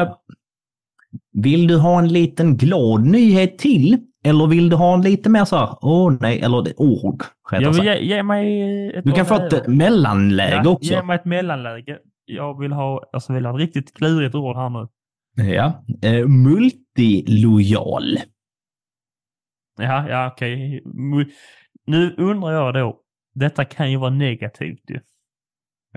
Vill 1.33 1.67
du 1.67 1.77
ha 1.77 1.99
en 1.99 2.07
liten 2.07 2.57
glad 2.57 3.05
nyhet 3.05 3.57
till? 3.57 3.97
Eller 4.23 4.47
vill 4.47 4.69
du 4.69 4.75
ha 4.75 4.93
en 4.93 5.01
lite 5.01 5.29
mer 5.29 5.45
så 5.45 5.57
här, 5.57 5.77
åh 5.81 6.17
nej, 6.19 6.41
eller 6.41 6.81
ord, 6.81 7.23
rättare 7.51 7.63
Jag 7.63 7.73
vill 7.73 7.83
ge, 7.85 7.99
ge 7.99 8.23
mig 8.23 8.91
ett 8.95 9.05
Du 9.05 9.11
kan 9.11 9.25
få 9.25 9.35
ett 9.35 9.67
mellanläge 9.67 10.61
ja, 10.63 10.69
också. 10.69 10.93
Ge 10.93 11.03
mig 11.03 11.15
ett 11.15 11.25
mellanläge. 11.25 11.99
Jag 12.25 12.59
vill 12.59 12.71
ha, 12.71 13.09
alltså 13.13 13.33
vill 13.33 13.45
ha 13.45 13.53
ett 13.53 13.59
riktigt 13.59 13.93
klurigt 13.97 14.35
ord 14.35 14.55
här 14.55 14.69
nu. 14.69 14.87
Ja. 15.53 15.83
Eh, 16.03 16.27
multilojal. 16.27 18.17
Ja, 19.79 20.09
ja 20.09 20.27
okej. 20.27 20.81
Mu- 20.85 21.29
Nu 21.85 22.15
undrar 22.17 22.51
jag 22.51 22.73
då, 22.73 22.99
detta 23.33 23.65
kan 23.65 23.91
ju 23.91 23.97
vara 23.97 24.09
negativt 24.09 24.89
ju. 24.89 24.99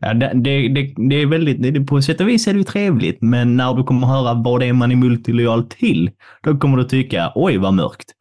Ja, 0.01 0.15
det, 0.15 0.33
det, 0.35 0.69
det, 0.69 0.95
det 1.09 1.17
är 1.17 1.27
väldigt, 1.27 1.63
det, 1.63 1.81
på 1.81 2.03
sätt 2.03 2.21
och 2.21 2.29
vis 2.29 2.49
är 2.49 2.53
det 2.53 2.59
ju 2.59 2.65
trevligt, 2.65 3.23
men 3.23 3.57
när 3.57 3.75
du 3.75 3.85
kommer 3.85 4.07
höra 4.07 4.35
vad 4.35 4.61
det 4.61 4.67
är 4.67 4.73
man 4.73 4.93
är 4.93 4.97
multilojal 4.97 5.69
till, 5.69 6.11
då 6.43 6.59
kommer 6.59 6.77
du 6.77 6.85
tycka, 6.85 7.33
oj 7.35 7.59
vad 7.59 7.75
mörkt. 7.75 8.13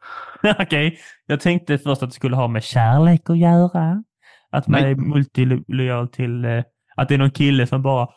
Okej, 0.58 0.98
jag 1.26 1.40
tänkte 1.40 1.78
först 1.78 2.02
att 2.02 2.10
det 2.10 2.14
skulle 2.14 2.36
ha 2.36 2.48
med 2.48 2.64
kärlek 2.64 3.30
att 3.30 3.38
göra. 3.38 4.04
Att 4.50 4.68
man 4.68 4.82
Nej. 4.82 4.90
är 4.90 4.96
multilojal 4.96 6.08
till, 6.08 6.44
eh, 6.44 6.62
att 6.96 7.08
det 7.08 7.14
är 7.14 7.18
någon 7.18 7.30
kille 7.30 7.66
som 7.66 7.82
bara, 7.82 8.08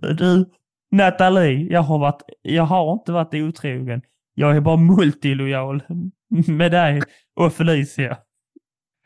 du, 0.18 0.44
Nathalie, 0.90 1.72
jag 1.72 1.82
har, 1.82 1.98
varit, 1.98 2.22
jag 2.42 2.62
har 2.62 2.92
inte 2.92 3.12
varit 3.12 3.34
otrogen. 3.34 4.02
Jag 4.34 4.56
är 4.56 4.60
bara 4.60 4.76
multilojal 4.76 5.82
med 6.46 6.72
dig 6.72 7.02
och 7.36 7.52
Felicia. 7.52 8.18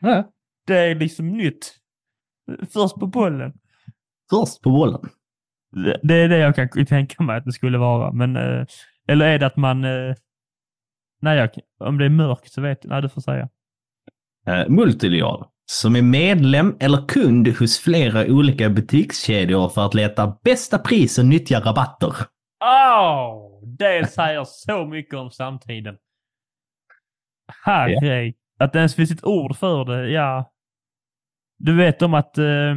Ja. 0.01 0.29
Det 0.67 0.77
är 0.77 0.95
liksom 0.95 1.27
nytt. 1.27 1.75
Först 2.73 2.95
på 2.95 3.07
bollen. 3.07 3.53
Först 4.33 4.61
på 4.61 4.69
bollen. 4.69 5.01
Det- 5.71 5.99
Det 6.03 6.13
är 6.15 6.29
det 6.29 6.37
jag 6.37 6.55
kan 6.55 6.85
tänka 6.85 7.23
mig 7.23 7.37
att 7.37 7.45
det 7.45 7.51
skulle 7.51 7.77
vara. 7.77 8.11
Men, 8.11 8.35
eh, 8.35 8.65
eller 9.07 9.25
är 9.25 9.39
det 9.39 9.45
att 9.45 9.57
man... 9.57 9.83
eh, 9.83 10.15
Nej, 11.21 11.37
jag, 11.37 11.49
om 11.79 11.97
det 11.97 12.05
är 12.05 12.09
mörkt 12.09 12.51
så 12.51 12.61
vet 12.61 12.79
jag. 12.83 12.89
Nej, 12.89 13.01
du 13.01 13.09
får 13.09 13.21
säga. 13.21 13.49
Eh, 14.47 14.69
multilojal. 14.69 15.45
Som 15.65 15.95
är 15.95 16.01
medlem 16.01 16.77
eller 16.79 17.07
kund 17.07 17.47
hos 17.47 17.79
flera 17.79 18.25
olika 18.33 18.69
butikskedjor 18.69 19.69
för 19.69 19.85
att 19.85 19.93
leta 19.93 20.37
bästa 20.43 20.77
pris 20.79 21.19
och 21.19 21.25
nyttja 21.25 21.59
rabatter. 21.59 22.13
Åh! 22.65 23.49
det 23.77 24.11
säger 24.11 24.43
så 24.45 24.85
mycket 24.85 25.13
om 25.15 25.31
samtiden. 25.31 25.95
Herregud. 27.65 28.35
Att 28.59 28.73
det 28.73 28.79
ens 28.79 28.95
finns 28.95 29.11
ett 29.11 29.23
ord 29.25 29.55
för 29.57 29.85
det, 29.85 30.09
ja. 30.09 30.51
Du 31.57 31.75
vet 31.75 32.01
om 32.01 32.13
att 32.13 32.37
eh, 32.37 32.75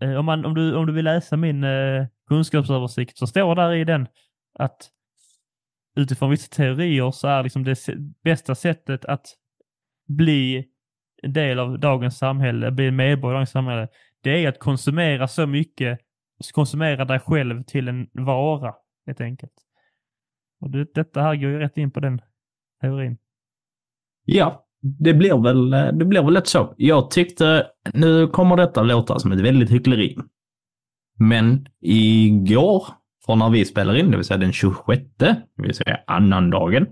Eh, 0.00 0.14
om, 0.14 0.24
man, 0.24 0.44
om, 0.44 0.54
du, 0.54 0.76
om 0.76 0.86
du 0.86 0.92
vill 0.92 1.04
läsa 1.04 1.36
min 1.36 1.64
eh, 1.64 2.06
kunskapsöversikt 2.28 3.18
så 3.18 3.26
står 3.26 3.54
där 3.54 3.72
i 3.72 3.84
den 3.84 4.08
att 4.58 4.90
utifrån 5.96 6.30
vissa 6.30 6.54
teorier 6.54 7.10
så 7.10 7.28
är 7.28 7.42
liksom 7.42 7.64
det 7.64 7.88
bästa 8.24 8.54
sättet 8.54 9.04
att 9.04 9.26
bli 10.08 10.68
en 11.22 11.32
del 11.32 11.58
av 11.58 11.78
dagens 11.78 12.18
samhälle, 12.18 12.70
bli 12.70 12.86
en 12.86 12.96
medborgare 12.96 13.34
i 13.34 13.36
dagens 13.36 13.50
samhälle, 13.50 13.88
det 14.22 14.44
är 14.44 14.48
att 14.48 14.58
konsumera 14.58 15.28
så 15.28 15.46
mycket, 15.46 16.00
konsumera 16.54 17.04
dig 17.04 17.20
själv 17.20 17.62
till 17.62 17.88
en 17.88 18.08
vara, 18.12 18.74
helt 19.06 19.20
enkelt. 19.20 19.52
Och 20.60 20.70
det, 20.70 20.94
detta 20.94 21.22
här 21.22 21.36
går 21.36 21.50
ju 21.50 21.58
rätt 21.58 21.76
in 21.76 21.90
på 21.90 22.00
den 22.00 22.20
teorin. 22.80 23.18
Ja, 24.24 24.65
det 24.98 25.14
blir 25.14 25.42
väl, 25.42 25.72
eh, 25.72 25.92
det 25.92 26.04
blir 26.04 26.22
väl 26.22 26.34
lätt 26.34 26.46
så. 26.46 26.74
Jag 26.76 27.10
tyckte, 27.10 27.66
nu 27.92 28.26
kommer 28.28 28.56
detta 28.56 28.82
låta 28.82 29.18
som 29.18 29.32
ett 29.32 29.40
väldigt 29.40 29.70
hyckleri. 29.70 30.16
Men 31.18 31.66
igår, 31.82 32.86
från 33.26 33.38
när 33.38 33.50
vi 33.50 33.64
spelar 33.64 33.96
in, 33.96 34.10
det 34.10 34.16
vill 34.16 34.26
säga 34.26 34.38
den 34.38 34.52
26, 34.52 35.02
det 35.16 35.42
vill 35.56 35.74
säga 35.74 35.98
annandagen. 36.06 36.86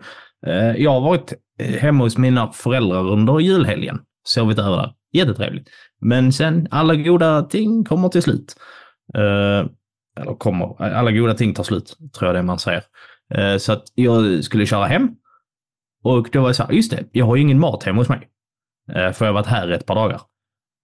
Eh, 0.46 0.76
jag 0.76 0.90
har 0.90 1.00
varit 1.00 1.32
hemma 1.78 2.04
hos 2.04 2.18
mina 2.18 2.52
föräldrar 2.52 3.10
under 3.10 3.40
julhelgen. 3.40 4.00
Sovit 4.26 4.58
över 4.58 4.76
där. 4.76 4.92
Jättetrevligt. 5.12 5.68
Men 6.00 6.32
sen, 6.32 6.68
alla 6.70 6.94
goda 6.94 7.42
ting 7.42 7.84
kommer 7.84 8.08
till 8.08 8.22
slut. 8.22 8.56
Eh, 9.14 9.66
eller 10.20 10.38
kommer, 10.38 10.82
alla 10.82 11.12
goda 11.12 11.34
ting 11.34 11.54
tar 11.54 11.64
slut, 11.64 11.96
tror 12.18 12.28
jag 12.28 12.34
det 12.34 12.42
man 12.42 12.58
säger. 12.58 12.82
Så 13.58 13.72
att 13.72 13.82
jag 13.94 14.44
skulle 14.44 14.66
köra 14.66 14.84
hem. 14.84 15.16
Och 16.04 16.28
då 16.32 16.40
var 16.40 16.48
jag 16.48 16.56
så 16.56 16.62
här, 16.62 16.72
just 16.72 16.90
det, 16.90 17.04
jag 17.12 17.26
har 17.26 17.36
ju 17.36 17.42
ingen 17.42 17.60
mat 17.60 17.82
hemma 17.82 18.00
hos 18.00 18.08
mig. 18.08 18.28
Eh, 18.92 19.12
för 19.12 19.24
jag 19.24 19.32
har 19.32 19.34
varit 19.34 19.46
här 19.46 19.68
ett 19.68 19.86
par 19.86 19.94
dagar. 19.94 20.20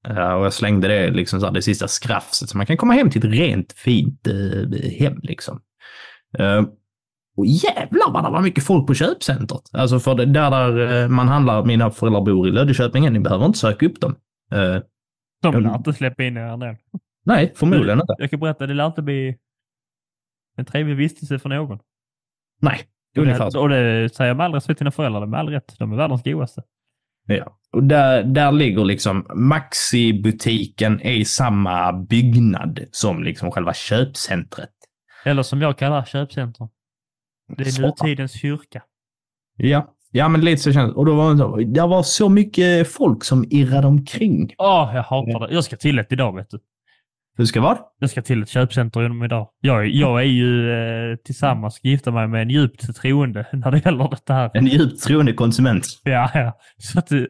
Eh, 0.08 0.32
och 0.32 0.44
jag 0.44 0.52
slängde 0.52 0.88
det, 0.88 1.10
liksom 1.10 1.40
så 1.40 1.46
här, 1.46 1.52
det 1.52 1.62
sista 1.62 1.88
skrafset. 1.88 2.48
Så 2.48 2.56
man 2.56 2.66
kan 2.66 2.76
komma 2.76 2.92
hem 2.92 3.10
till 3.10 3.26
ett 3.26 3.34
rent 3.34 3.72
fint 3.72 4.26
eh, 4.26 4.90
hem 4.98 5.20
liksom. 5.22 5.60
Och 7.36 7.46
jävlar 7.46 8.12
vad 8.12 8.24
det 8.24 8.30
var 8.30 8.42
mycket 8.42 8.64
folk 8.64 8.86
på 8.86 8.94
köpcentret. 8.94 9.62
Alltså 9.72 9.98
för 9.98 10.14
det, 10.14 10.26
där, 10.26 10.50
där 10.50 11.08
man 11.08 11.28
handlar, 11.28 11.64
mina 11.64 11.90
föräldrar 11.90 12.20
bor 12.20 12.48
i 12.48 12.52
Löddeköpingen, 12.52 13.12
ni 13.12 13.20
behöver 13.20 13.46
inte 13.46 13.58
söka 13.58 13.86
upp 13.86 14.00
dem. 14.00 14.16
De 15.42 15.62
lär 15.62 15.76
inte 15.76 15.92
släppa 15.92 16.24
in 16.24 16.36
er 16.36 16.40
ändå. 16.40 16.76
nej, 17.24 17.52
förmodligen 17.56 18.00
inte. 18.00 18.14
Jag 18.18 18.30
kan 18.30 18.40
berätta, 18.40 18.66
det 18.66 18.74
lär 18.74 18.86
inte 18.86 19.02
bli 19.02 19.36
en 20.56 20.64
trevlig 20.64 20.96
vistelse 20.96 21.38
för 21.38 21.48
någon. 21.48 21.78
Nej, 22.60 22.80
ungefär 23.18 23.50
så. 23.50 23.60
och 23.60 23.68
det 23.68 24.14
säger 24.14 24.28
jag 24.28 24.36
med 24.36 24.46
all 24.46 24.54
respekt 24.54 24.78
till 24.78 24.84
dina 24.84 24.90
föräldrar, 24.90 25.26
med 25.26 25.40
all 25.40 25.48
rätt. 25.48 25.74
De 25.78 25.92
är 25.92 25.96
världens 25.96 26.22
godaste. 26.22 26.62
Ja. 27.26 27.56
Och 27.72 27.84
där, 27.84 28.22
där 28.22 28.52
ligger 28.52 28.84
liksom 28.84 29.26
Maxi-butiken 29.34 31.00
i 31.00 31.24
samma 31.24 31.92
byggnad 31.92 32.80
som 32.90 33.22
liksom 33.22 33.50
själva 33.50 33.74
köpcentret. 33.74 34.70
Eller 35.24 35.42
som 35.42 35.62
jag 35.62 35.78
kallar 35.78 36.04
köpcentrum. 36.04 36.68
Det 37.56 37.62
är 37.62 37.70
Svara. 37.70 37.88
nutidens 37.88 38.40
kyrka. 38.40 38.82
Ja. 39.56 39.94
ja, 40.10 40.28
men 40.28 40.40
lite 40.40 40.62
så 40.62 40.72
känns 40.72 40.92
det. 40.92 40.96
Och 40.98 41.06
då 41.06 41.14
var 41.14 41.30
det 41.32 41.38
så, 41.38 41.56
det 41.56 41.80
var 41.80 42.02
så 42.02 42.28
mycket 42.28 42.92
folk 42.92 43.24
som 43.24 43.44
irrade 43.50 43.86
omkring. 43.86 44.54
Åh, 44.58 44.90
jag 44.94 45.02
hatar 45.02 45.48
det. 45.48 45.54
Jag 45.54 45.64
ska 45.64 45.76
till 45.76 45.98
ett 45.98 46.12
idag, 46.12 46.36
vet 46.36 46.50
du. 46.50 46.58
Hur 47.40 47.46
ska 47.46 47.60
vad? 47.60 47.78
Jag 47.98 48.10
ska 48.10 48.22
till 48.22 48.42
ett 48.42 48.48
köpcentrum 48.48 49.22
idag. 49.22 49.48
Jag, 49.60 49.88
jag 49.88 50.20
är 50.20 50.24
ju 50.24 50.70
eh, 50.72 51.16
tillsammans 51.16 51.74
ska 51.74 51.88
gifta 51.88 52.10
mig 52.10 52.28
med 52.28 52.42
en 52.42 52.50
djupt 52.50 52.96
troende 52.96 53.46
när 53.52 53.70
det 53.70 53.84
gäller 53.84 54.08
detta 54.08 54.34
här. 54.34 54.50
En 54.54 54.66
djupt 54.66 55.02
troende 55.02 55.32
konsument. 55.32 55.86
Ja, 56.04 56.30
ja. 56.34 56.58
Så 56.78 56.98
att 56.98 57.12
eh, 57.12 57.22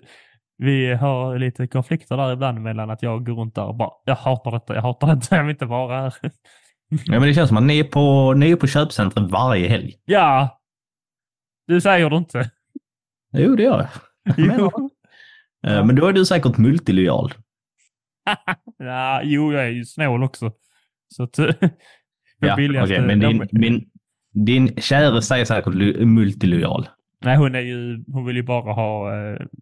vi 0.58 0.94
har 0.94 1.38
lite 1.38 1.66
konflikter 1.66 2.16
där 2.16 2.32
ibland 2.32 2.60
mellan 2.62 2.90
att 2.90 3.02
jag 3.02 3.26
går 3.26 3.34
runt 3.34 3.54
där 3.54 3.64
och 3.64 3.76
bara, 3.76 3.90
jag 4.04 4.14
hatar 4.14 4.50
detta, 4.50 4.74
jag 4.74 4.82
hatar 4.82 5.14
detta, 5.14 5.36
jag 5.36 5.44
vill 5.44 5.50
inte 5.50 5.66
vara 5.66 6.00
här. 6.00 6.14
Ja, 6.88 6.98
men 7.06 7.22
det 7.22 7.34
känns 7.34 7.48
som 7.48 7.56
att 7.56 7.64
ni 7.64 7.78
är 7.78 7.84
på, 7.84 8.34
ni 8.34 8.50
är 8.50 8.56
på 8.56 8.66
köpcentret 8.66 9.30
varje 9.30 9.68
helg. 9.68 9.94
Ja, 10.04 10.60
du 11.66 11.80
säger 11.80 12.10
det 12.10 12.16
inte. 12.16 12.50
Jo, 13.32 13.56
det 13.56 13.62
gör 13.62 13.88
jag. 14.36 14.46
Jag. 14.46 14.90
Eh, 15.66 15.84
Men 15.84 15.96
då 15.96 16.06
är 16.06 16.12
du 16.12 16.24
säkert 16.24 16.58
multilojal. 16.58 17.32
Ja, 18.78 19.20
jo, 19.24 19.52
jag 19.52 19.64
är 19.64 19.68
ju 19.70 19.84
snål 19.84 20.22
också. 20.22 20.52
Så 21.08 21.22
att... 21.22 21.38
Ja, 22.42 22.56
billigaste- 22.56 22.94
okej, 22.94 23.06
men 23.06 23.20
din, 23.20 23.48
min, 23.52 23.90
din 24.46 24.76
käraste 24.76 25.34
är 25.36 25.44
säkert 25.44 25.74
lo- 25.74 26.06
multilojal. 26.06 26.88
Nej, 27.24 27.36
hon 27.36 27.54
är 27.54 27.60
ju, 27.60 28.04
hon 28.12 28.24
vill 28.26 28.36
ju 28.36 28.42
bara 28.42 28.72
ha 28.72 29.10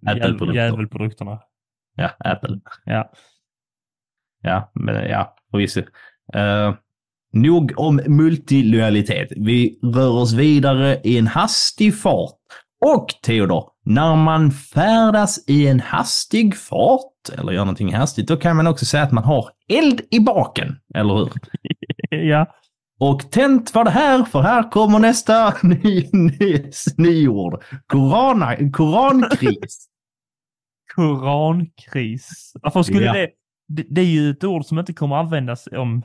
Apple-produkter. 0.06 0.54
djävulprodukterna. 0.54 1.40
Ja, 1.94 2.10
Apple. 2.18 2.60
Ja. 2.84 3.12
Ja, 4.42 4.70
men 4.74 5.08
ja, 5.08 5.36
förvisso. 5.50 5.80
Uh, 6.36 6.74
nog 7.32 7.72
om 7.76 8.00
multilojalitet. 8.06 9.28
Vi 9.36 9.78
rör 9.82 10.10
oss 10.22 10.32
vidare 10.32 11.00
i 11.04 11.18
en 11.18 11.26
hastig 11.26 11.94
fart. 11.98 12.34
Och 12.80 13.06
Theodor, 13.22 13.64
när 13.84 14.16
man 14.16 14.50
färdas 14.50 15.44
i 15.48 15.66
en 15.68 15.80
hastig 15.80 16.56
fart, 16.56 17.28
eller 17.38 17.52
gör 17.52 17.60
någonting 17.64 17.94
hastigt, 17.94 18.28
då 18.28 18.36
kan 18.36 18.56
man 18.56 18.66
också 18.66 18.84
säga 18.84 19.02
att 19.02 19.12
man 19.12 19.24
har 19.24 19.50
eld 19.68 20.00
i 20.10 20.20
baken, 20.20 20.76
eller 20.94 21.14
hur? 21.14 21.30
ja. 22.10 22.46
Och 23.00 23.30
tänt 23.30 23.74
var 23.74 23.84
det 23.84 23.90
här, 23.90 24.24
för 24.24 24.40
här 24.40 24.70
kommer 24.70 24.98
nästa 24.98 25.54
ny, 25.62 26.08
ny, 26.12 26.70
nyord. 26.96 27.62
Korana, 27.86 28.70
korankris. 28.72 29.88
Korankris. 30.94 32.52
Varför 32.62 32.82
skulle 32.82 33.04
Ja. 33.04 33.12
det, 33.12 33.30
det... 33.68 33.84
Det 33.90 34.00
är 34.00 34.04
ju 34.04 34.30
ett 34.30 34.44
ord 34.44 34.64
som 34.64 34.78
inte 34.78 34.92
kommer 34.92 35.16
användas 35.16 35.68
om 35.72 36.02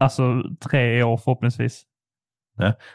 alltså 0.00 0.42
tre 0.70 1.02
år 1.02 1.16
förhoppningsvis. 1.16 1.82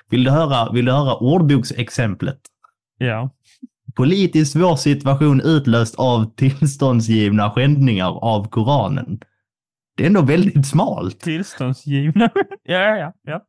Vill 0.09 0.23
du 0.23 0.31
höra, 0.31 0.71
vill 0.71 0.85
du 0.85 0.91
höra 0.91 1.15
ordboksexemplet? 1.15 2.39
Ja. 2.97 3.29
Politiskt 3.95 4.51
svår 4.53 4.75
situation 4.75 5.41
utlöst 5.41 5.95
av 5.95 6.25
tillståndsgivna 6.35 7.51
skändningar 7.51 8.09
av 8.23 8.49
Koranen. 8.49 9.19
Det 9.97 10.03
är 10.03 10.07
ändå 10.07 10.21
väldigt 10.21 10.67
smalt. 10.67 11.19
Tillståndsgivna. 11.19 12.29
ja, 12.63 12.97
ja, 12.97 13.13
ja. 13.23 13.45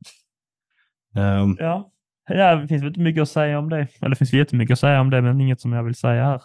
Ehm, 1.23 1.57
Ja. 1.59 1.91
Ja, 2.29 2.55
det 2.57 2.69
finns 2.69 2.83
väl 2.83 2.89
inte 2.89 3.01
mycket 3.01 3.23
att 3.23 3.29
säga 3.29 3.59
om 3.59 3.69
det. 3.69 3.77
Eller 4.01 4.09
det 4.09 4.17
finns 4.17 4.33
jättemycket 4.33 4.73
att 4.73 4.79
säga 4.81 5.01
om 5.01 5.11
det, 5.11 5.23
men 5.23 5.41
inget 5.41 5.61
som 5.61 5.73
jag 5.73 5.85
vill 5.85 5.95
säga 5.95 6.25
här. 6.25 6.43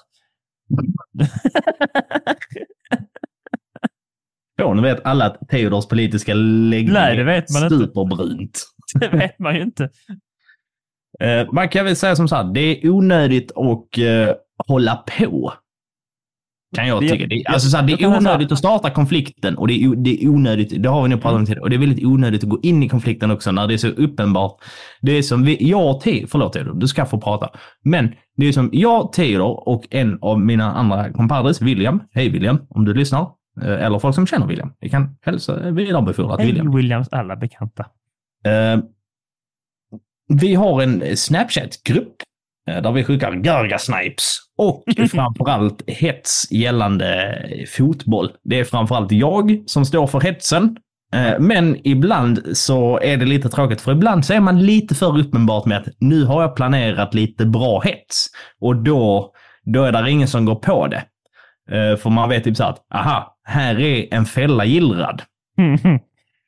ja, 4.56 4.74
nu 4.74 4.82
vet 4.82 5.06
alla 5.06 5.26
att 5.26 5.50
Theodors 5.50 5.88
politiska 5.88 6.34
läggning 6.34 6.94
Nej, 6.94 7.18
det 7.18 7.24
vet 7.24 7.50
man 7.54 7.64
inte. 7.64 7.78
superbrunt. 7.78 8.60
det 9.00 9.10
vet 9.10 9.40
man 9.40 9.56
ju 9.56 9.62
inte. 9.62 9.90
Eh, 11.20 11.48
man 11.54 11.70
kan 11.70 11.86
väl 11.86 11.96
säga 11.96 12.16
som 12.16 12.28
så 12.28 12.36
här, 12.36 12.44
det 12.54 12.60
är 12.86 12.90
onödigt 12.90 13.52
att 13.52 13.98
eh, 13.98 14.36
hålla 14.68 14.96
på. 15.18 15.54
Kan 16.76 16.88
jag 16.88 17.02
Det- 17.02 17.10
tycka. 17.10 17.28
Det, 17.28 17.44
alltså 17.46 17.70
så 17.70 17.78
här, 17.78 17.88
det 17.88 17.94
är 17.94 18.08
onödigt 18.18 18.52
att 18.52 18.58
starta 18.58 18.90
konflikten 18.90 19.58
och 19.58 19.68
det 19.68 19.74
är, 19.84 19.96
det 19.96 20.24
är 20.24 20.30
onödigt, 20.30 20.84
det 20.84 20.90
har 20.90 21.04
vi 21.04 21.10
nu 21.10 21.18
pratat 21.18 21.40
om 21.40 21.46
tidigare, 21.46 21.62
och 21.62 21.70
det 21.70 21.76
är 21.76 21.80
väldigt 21.80 22.06
onödigt 22.06 22.44
att 22.44 22.50
gå 22.50 22.60
in 22.64 22.84
i 22.84 22.90
konflikten 22.90 23.32
också 23.32 23.52
när 23.52 23.68
det 23.68 23.74
är 23.74 23.78
så 23.78 23.88
uppenbart. 23.88 24.58
Det 25.02 25.12
är 25.12 25.22
som 25.22 25.44
vi, 25.46 25.70
jag 25.70 26.02
Theodor, 26.02 26.28
förlåt 26.28 26.54
Theodor, 26.54 26.74
du 26.74 26.88
ska 26.88 27.06
få 27.06 27.20
prata. 27.22 27.50
Men 27.84 28.14
det 28.38 28.46
är 28.48 28.52
som 28.52 28.70
jag, 28.74 29.14
Theodor 29.14 29.68
och 29.70 29.84
en 29.90 30.18
av 30.22 30.40
mina 30.40 30.72
andra 30.74 31.14
kompadres, 31.14 31.62
William. 31.62 32.02
Hej 32.12 32.30
William, 32.30 32.60
om 32.70 32.86
du 32.86 32.94
lyssnar. 32.94 33.22
Eh, 33.62 33.86
Eller 33.86 34.00
folk 34.00 34.16
som 34.16 34.28
känner 34.28 34.48
William. 34.48 34.74
Vi 34.80 34.90
kan 34.90 35.18
hälsa 35.22 35.72
vidarebefordra 35.72 36.38
till 36.38 36.46
William. 36.46 36.68
Hej 36.68 36.76
Williams 36.76 37.10
alla 37.12 37.36
bekanta. 37.36 37.86
Eh, 38.46 38.84
vi 40.40 40.56
har 40.56 40.82
en 40.82 41.18
Snapchat-grupp 41.18 42.14
eh, 42.70 42.82
där 42.82 42.92
vi 42.92 43.04
skickar 43.04 43.32
Garga-snipes 43.32 44.38
och 44.58 44.84
framförallt 45.12 45.84
hets 45.90 46.52
gällande 46.52 47.38
fotboll. 47.78 48.32
Det 48.44 48.60
är 48.60 48.64
framförallt 48.64 49.12
jag 49.12 49.64
som 49.66 49.86
står 49.86 50.08
för 50.08 50.20
hetsen. 50.20 50.78
Eh, 51.16 51.40
Men 51.40 51.88
ibland 51.88 52.58
så 52.58 53.00
är 53.00 53.18
det 53.18 53.26
lite 53.26 53.50
tråkigt 53.50 53.82
för 53.82 53.92
ibland 53.92 54.26
så 54.26 54.34
är 54.34 54.40
man 54.40 54.66
lite 54.66 54.96
för 54.96 55.20
uppenbart 55.20 55.66
med 55.66 55.78
att 55.78 55.88
nu 56.00 56.24
har 56.26 56.42
jag 56.42 56.56
planerat 56.56 57.14
lite 57.14 57.46
bra 57.46 57.82
hets 57.82 58.28
och 58.62 58.76
då, 58.76 59.32
då 59.66 59.84
är 59.84 59.92
det 59.92 60.12
ingen 60.12 60.28
som 60.28 60.46
går 60.46 60.56
på 60.56 60.88
det. 60.88 61.04
Eh, 61.72 61.98
För 61.98 62.10
man 62.10 62.30
vet 62.30 62.44
typ 62.44 62.58
så 62.58 62.64
att, 62.64 62.78
aha, 62.94 63.38
här 63.44 63.80
är 63.80 64.14
en 64.14 64.26
fälla 64.26 64.66
gillrad. 64.66 65.22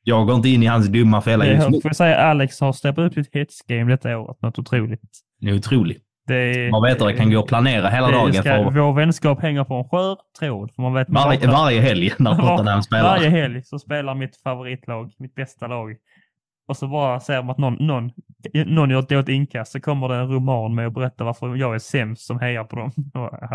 Jag 0.04 0.26
går 0.26 0.36
inte 0.36 0.48
in 0.48 0.62
i 0.62 0.66
hans 0.66 0.86
dumma 0.86 1.20
fälla 1.20 1.46
just 1.46 1.68
nu. 1.68 1.74
Jag 1.76 1.82
får 1.82 1.90
säga 1.90 2.16
Alex 2.16 2.60
har 2.60 2.72
steppat 2.72 2.98
upp 2.98 3.14
sitt 3.14 3.34
hetsgame 3.34 3.90
detta 3.90 4.18
året. 4.18 4.42
Något 4.42 4.58
otroligt. 4.58 5.00
Det 5.40 5.50
är 5.50 5.54
otroligt. 5.54 6.02
Det 6.26 6.70
Man 6.70 6.82
vet 6.82 7.02
att 7.02 7.08
det 7.08 7.14
kan 7.14 7.30
gå 7.30 7.38
att 7.38 7.46
planera 7.46 7.88
hela 7.88 8.10
dagen 8.10 8.32
ska, 8.32 8.42
för 8.42 8.70
Vår 8.70 8.92
vänskap 8.92 9.42
hänger 9.42 9.64
på 9.64 9.74
en 9.74 9.84
skör 9.84 10.18
tråd. 10.38 10.72
För 10.74 10.82
man 10.82 10.94
vet 10.94 11.08
man 11.08 11.28
varje, 11.28 11.46
varje 11.46 11.80
helg 11.80 12.12
när 12.18 12.34
Tottenham 12.56 12.82
spelar. 12.82 13.04
Varje 13.04 13.28
helg 13.28 13.62
så 13.62 13.78
spelar 13.78 14.14
mitt 14.14 14.42
favoritlag, 14.42 15.12
mitt 15.18 15.34
bästa 15.34 15.66
lag. 15.66 15.96
Och 16.68 16.76
så 16.76 16.88
bara 16.88 17.20
ser 17.20 17.42
man 17.42 17.50
att 17.50 17.58
någon, 17.58 17.74
någon, 17.74 18.10
någon 18.66 18.90
gör 18.90 18.98
ett 18.98 19.08
dåligt 19.08 19.28
inkast 19.28 19.72
så 19.72 19.80
kommer 19.80 20.08
det 20.08 20.14
en 20.14 20.28
roman 20.28 20.74
med 20.74 20.86
att 20.86 20.94
berätta 20.94 21.24
varför 21.24 21.56
jag 21.56 21.74
är 21.74 21.78
sämst 21.78 22.26
som 22.26 22.40
hejar 22.40 22.64
på 22.64 22.76
dem. 22.76 22.90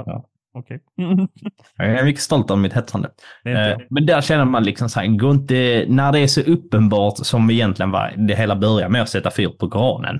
Ja. 0.05 0.25
Okej. 0.53 0.79
Jag 1.77 1.87
är 1.99 2.03
mycket 2.05 2.21
stolt 2.21 2.51
av 2.51 2.57
mitt 2.57 2.73
är 2.73 3.11
Eh, 3.45 3.77
Men 3.89 4.05
där 4.05 4.21
känner 4.21 4.45
man 4.45 4.63
liksom 4.63 4.89
så 4.89 4.99
här, 4.99 5.05
inte, 5.31 5.85
när 5.87 6.11
det 6.11 6.19
är 6.19 6.27
så 6.27 6.41
uppenbart 6.41 7.17
som 7.17 7.49
egentligen 7.49 7.91
var, 7.91 8.13
det 8.17 8.35
hela 8.35 8.55
börjar 8.55 8.89
med 8.89 9.01
att 9.01 9.09
sätta 9.09 9.31
fyr 9.31 9.49
på 9.49 9.69
Koranen. 9.69 10.15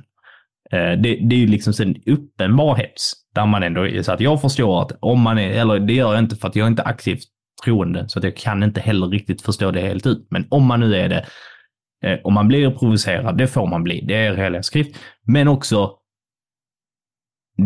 Eh, 0.72 0.92
Det, 1.02 1.16
det 1.30 1.36
är 1.36 1.40
ju 1.40 1.48
liksom 1.48 1.74
en 1.86 1.96
uppenbar 2.06 2.76
hets. 2.76 3.14
Där 3.36 3.46
man 3.46 3.64
ändå 3.64 4.04
så 4.04 4.12
att 4.12 4.20
jag 4.22 4.42
förstår 4.42 4.82
att 4.82 4.92
om 5.00 5.22
man 5.22 5.38
är, 5.40 5.50
eller 5.52 5.80
det 5.80 5.94
gör 5.94 6.14
jag 6.14 6.24
inte 6.24 6.36
för 6.36 6.48
att 6.48 6.56
jag 6.56 6.66
är 6.66 6.70
inte 6.70 6.84
aktivt 6.84 7.24
troende, 7.66 8.10
så 8.10 8.20
att 8.20 8.24
jag 8.24 8.38
kan 8.38 8.64
inte 8.64 8.82
heller 8.82 9.08
riktigt 9.08 9.42
förstå 9.42 9.72
det 9.72 9.82
helt 9.82 10.06
ut. 10.08 10.28
Men 10.30 10.48
om 10.50 10.66
man 10.66 10.80
nu 10.80 10.96
är 10.96 11.10
det, 11.10 11.26
eh, 12.06 12.20
om 12.24 12.34
man 12.34 12.48
blir 12.48 12.72
provocerad, 12.72 13.38
det 13.38 13.48
får 13.48 13.68
man 13.68 13.84
bli, 13.84 14.02
det 14.08 14.16
är 14.16 14.36
heliga 14.36 14.64
skrift. 14.64 14.98
Men 15.28 15.48
också, 15.48 15.92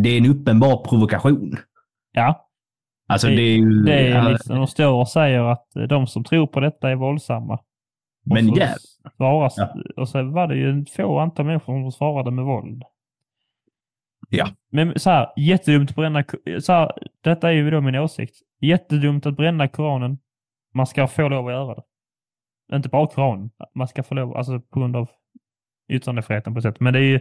det 0.04 0.10
är 0.10 0.18
en 0.18 0.26
uppenbar 0.26 0.84
provokation. 0.90 1.58
ja, 2.14 2.50
Alltså 3.08 3.28
Det- 3.28 3.36
det, 3.36 3.42
är 3.42 3.58
ju... 3.58 3.84
det 3.84 4.08
är 4.08 4.30
liksom, 4.32 4.56
de 4.56 4.68
står 4.68 4.94
och 4.94 5.10
säger 5.10 5.40
att 5.44 5.68
de 5.90 6.08
som 6.08 6.24
tror 6.24 6.48
på 6.48 6.60
detta 6.60 6.90
är 6.90 6.96
våldsamma. 6.96 7.60
Men 8.26 8.50
och 8.50 8.56
så 8.56 8.62
jäv- 8.62 9.12
svaras, 9.18 9.54
Ja. 9.58 9.76
Och 9.98 10.10
så 10.10 10.24
var 10.24 10.48
det 10.48 10.56
ju 10.56 10.70
en 10.70 10.86
få 10.86 11.20
antal 11.20 11.46
människor 11.46 11.82
som 11.84 11.92
svarade 11.92 12.32
med 12.32 12.46
våld. 12.46 12.84
Ja. 14.30 14.48
Men 14.72 15.00
så 15.00 15.10
här, 15.10 15.28
jättedumt 15.38 15.90
att 15.90 15.96
bränna... 15.96 16.24
Så 16.62 16.74
här, 16.74 16.92
detta 17.22 17.48
är 17.50 17.54
ju 17.54 17.72
då 17.72 17.82
min 17.82 17.96
åsikt. 17.96 18.36
Jättedumt 18.62 19.26
att 19.26 19.36
bränna 19.38 19.68
Koranen. 19.68 20.18
Man 20.74 20.88
ska 20.88 21.08
få 21.08 21.28
lov 21.30 21.48
att 21.48 21.54
göra 21.54 21.76
det. 21.76 22.76
Inte 22.76 22.90
bara 22.90 23.08
Koranen. 23.08 23.50
Man 23.76 23.88
ska 23.88 24.04
få 24.04 24.16
lov, 24.16 24.38
alltså 24.38 24.60
på 24.60 24.80
grund 24.80 24.96
av 24.96 25.10
yttrandefriheten 25.90 26.54
på 26.54 26.58
ett 26.58 26.64
sätt. 26.64 26.80
Men 26.80 26.94
det 26.94 27.00
är 27.00 27.04
ju 27.04 27.20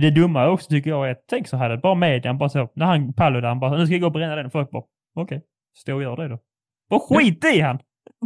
det 0.00 0.10
dumma 0.10 0.48
också 0.48 0.68
tycker 0.70 0.90
jag 0.90 1.06
är 1.08 1.12
att 1.12 1.24
tänk 1.28 1.48
så 1.48 1.56
här, 1.56 1.76
bara 1.76 1.94
medien 1.94 2.38
bara 2.38 2.48
så, 2.48 2.68
när 2.74 2.86
han 2.86 3.12
Paludan 3.12 3.60
bara, 3.60 3.76
nu 3.78 3.86
ska 3.86 3.94
jag 3.94 4.00
gå 4.00 4.06
och 4.06 4.12
bränna 4.12 4.36
den. 4.36 4.50
Folk 4.50 4.70
bara, 4.70 4.82
okej, 5.14 5.42
stå 5.76 5.94
och 5.94 6.02
gör 6.02 6.16
det 6.16 6.28
då. 6.28 6.38
Bara 6.90 7.00
skit 7.00 7.44
i 7.44 7.60
han! 7.60 7.78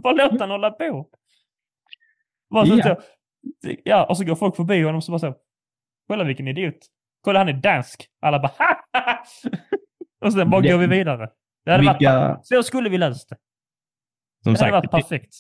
Bara 0.03 0.13
låt 0.13 0.41
han 0.41 0.51
hålla 0.51 0.71
på. 0.71 1.09
Bara 2.51 2.67
så, 2.67 2.77
Ja. 2.79 2.83
så, 2.85 2.97
ja, 3.85 4.07
och 4.07 4.17
så 4.17 4.25
går 4.25 4.35
folk 4.35 4.57
förbi 4.57 4.83
honom 4.83 5.03
så 5.03 5.13
bara 5.13 5.19
så, 5.19 5.35
kolla 6.09 6.25
vilken 6.25 6.49
idiot. 6.49 6.75
Kolla 7.21 7.39
han 7.39 7.49
är 7.49 7.53
dansk. 7.53 8.07
Alla 8.23 8.39
bara, 8.39 8.53
ha, 8.59 8.77
ha, 8.93 9.01
ha. 9.13 9.25
Och 10.27 10.33
sen 10.33 10.51
bara 10.51 10.61
Det- 10.61 10.69
går 10.73 10.79
vi 10.79 10.87
vidare. 10.87 11.31
Det 11.65 11.71
hade 11.73 11.85
varit, 11.87 12.01
Vilka, 12.01 12.39
så 12.43 12.63
skulle 12.63 12.89
vi 12.91 12.99
löst 12.99 13.29
det. 13.29 13.37
som 14.45 14.53
Det 14.55 14.61
hade 14.61 14.73
varit 14.73 14.85
sagt, 14.85 14.93
perfekt. 15.09 15.35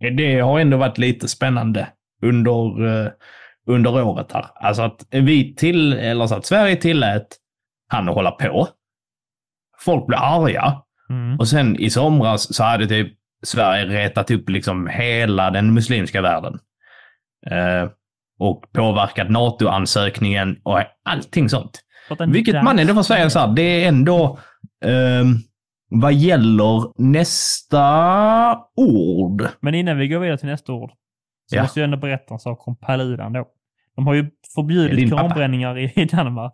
det, 0.00 0.10
det 0.10 0.40
har 0.40 0.60
ändå 0.60 0.76
varit 0.76 0.98
lite 0.98 1.28
spännande 1.28 1.88
under, 2.22 2.86
eh, 3.04 3.10
under 3.74 4.02
året 4.02 4.32
här. 4.32 4.46
Alltså 4.54 4.82
att 4.82 5.06
vi 5.10 5.54
till, 5.54 5.92
eller 5.92 6.26
så 6.26 6.34
att 6.34 6.46
Sverige 6.46 6.76
tillät 6.76 7.26
han 7.88 8.08
att 8.08 8.14
hålla 8.14 8.30
på. 8.30 8.68
Folk 9.78 10.06
blev 10.06 10.18
arga. 10.22 10.82
Mm. 11.10 11.38
Och 11.38 11.48
sen 11.48 11.76
i 11.76 11.90
somras 11.90 12.54
så 12.56 12.64
hade 12.64 12.86
typ 12.86 13.12
Sverige 13.42 13.84
retat 13.84 14.30
upp 14.30 14.48
liksom 14.48 14.86
hela 14.86 15.50
den 15.50 15.74
muslimska 15.74 16.22
världen. 16.22 16.58
Eh, 17.46 17.90
och 18.38 18.72
påverkat 18.72 19.30
NATO-ansökningen 19.30 20.60
och 20.62 20.80
allting 21.04 21.48
sånt. 21.48 21.80
Vilket 22.28 22.64
man 22.64 22.78
ändå 22.78 22.94
får 22.94 23.02
säga 23.02 23.30
så 23.30 23.38
här, 23.38 23.48
det 23.48 23.62
är 23.84 23.88
ändå 23.88 24.38
ehm, 24.84 25.34
vad 25.90 26.12
gäller 26.12 27.00
nästa 27.02 28.58
ord. 28.76 29.48
Men 29.60 29.74
innan 29.74 29.98
vi 29.98 30.08
går 30.08 30.18
vidare 30.18 30.38
till 30.38 30.48
nästa 30.48 30.72
ord 30.72 30.90
så 31.50 31.56
Ja. 31.56 31.62
måste 31.62 31.80
jag 31.80 31.84
ändå 31.84 31.96
berätta 31.96 32.34
en 32.34 32.40
sak 32.40 32.68
om 32.68 32.76
Paludan 32.76 33.32
då. 33.32 33.44
De 34.00 34.06
har 34.06 34.14
ju 34.14 34.30
förbjudit 34.54 35.10
koranbränningar 35.10 35.78
i, 35.78 35.92
i 35.96 36.04
Danmark. 36.04 36.52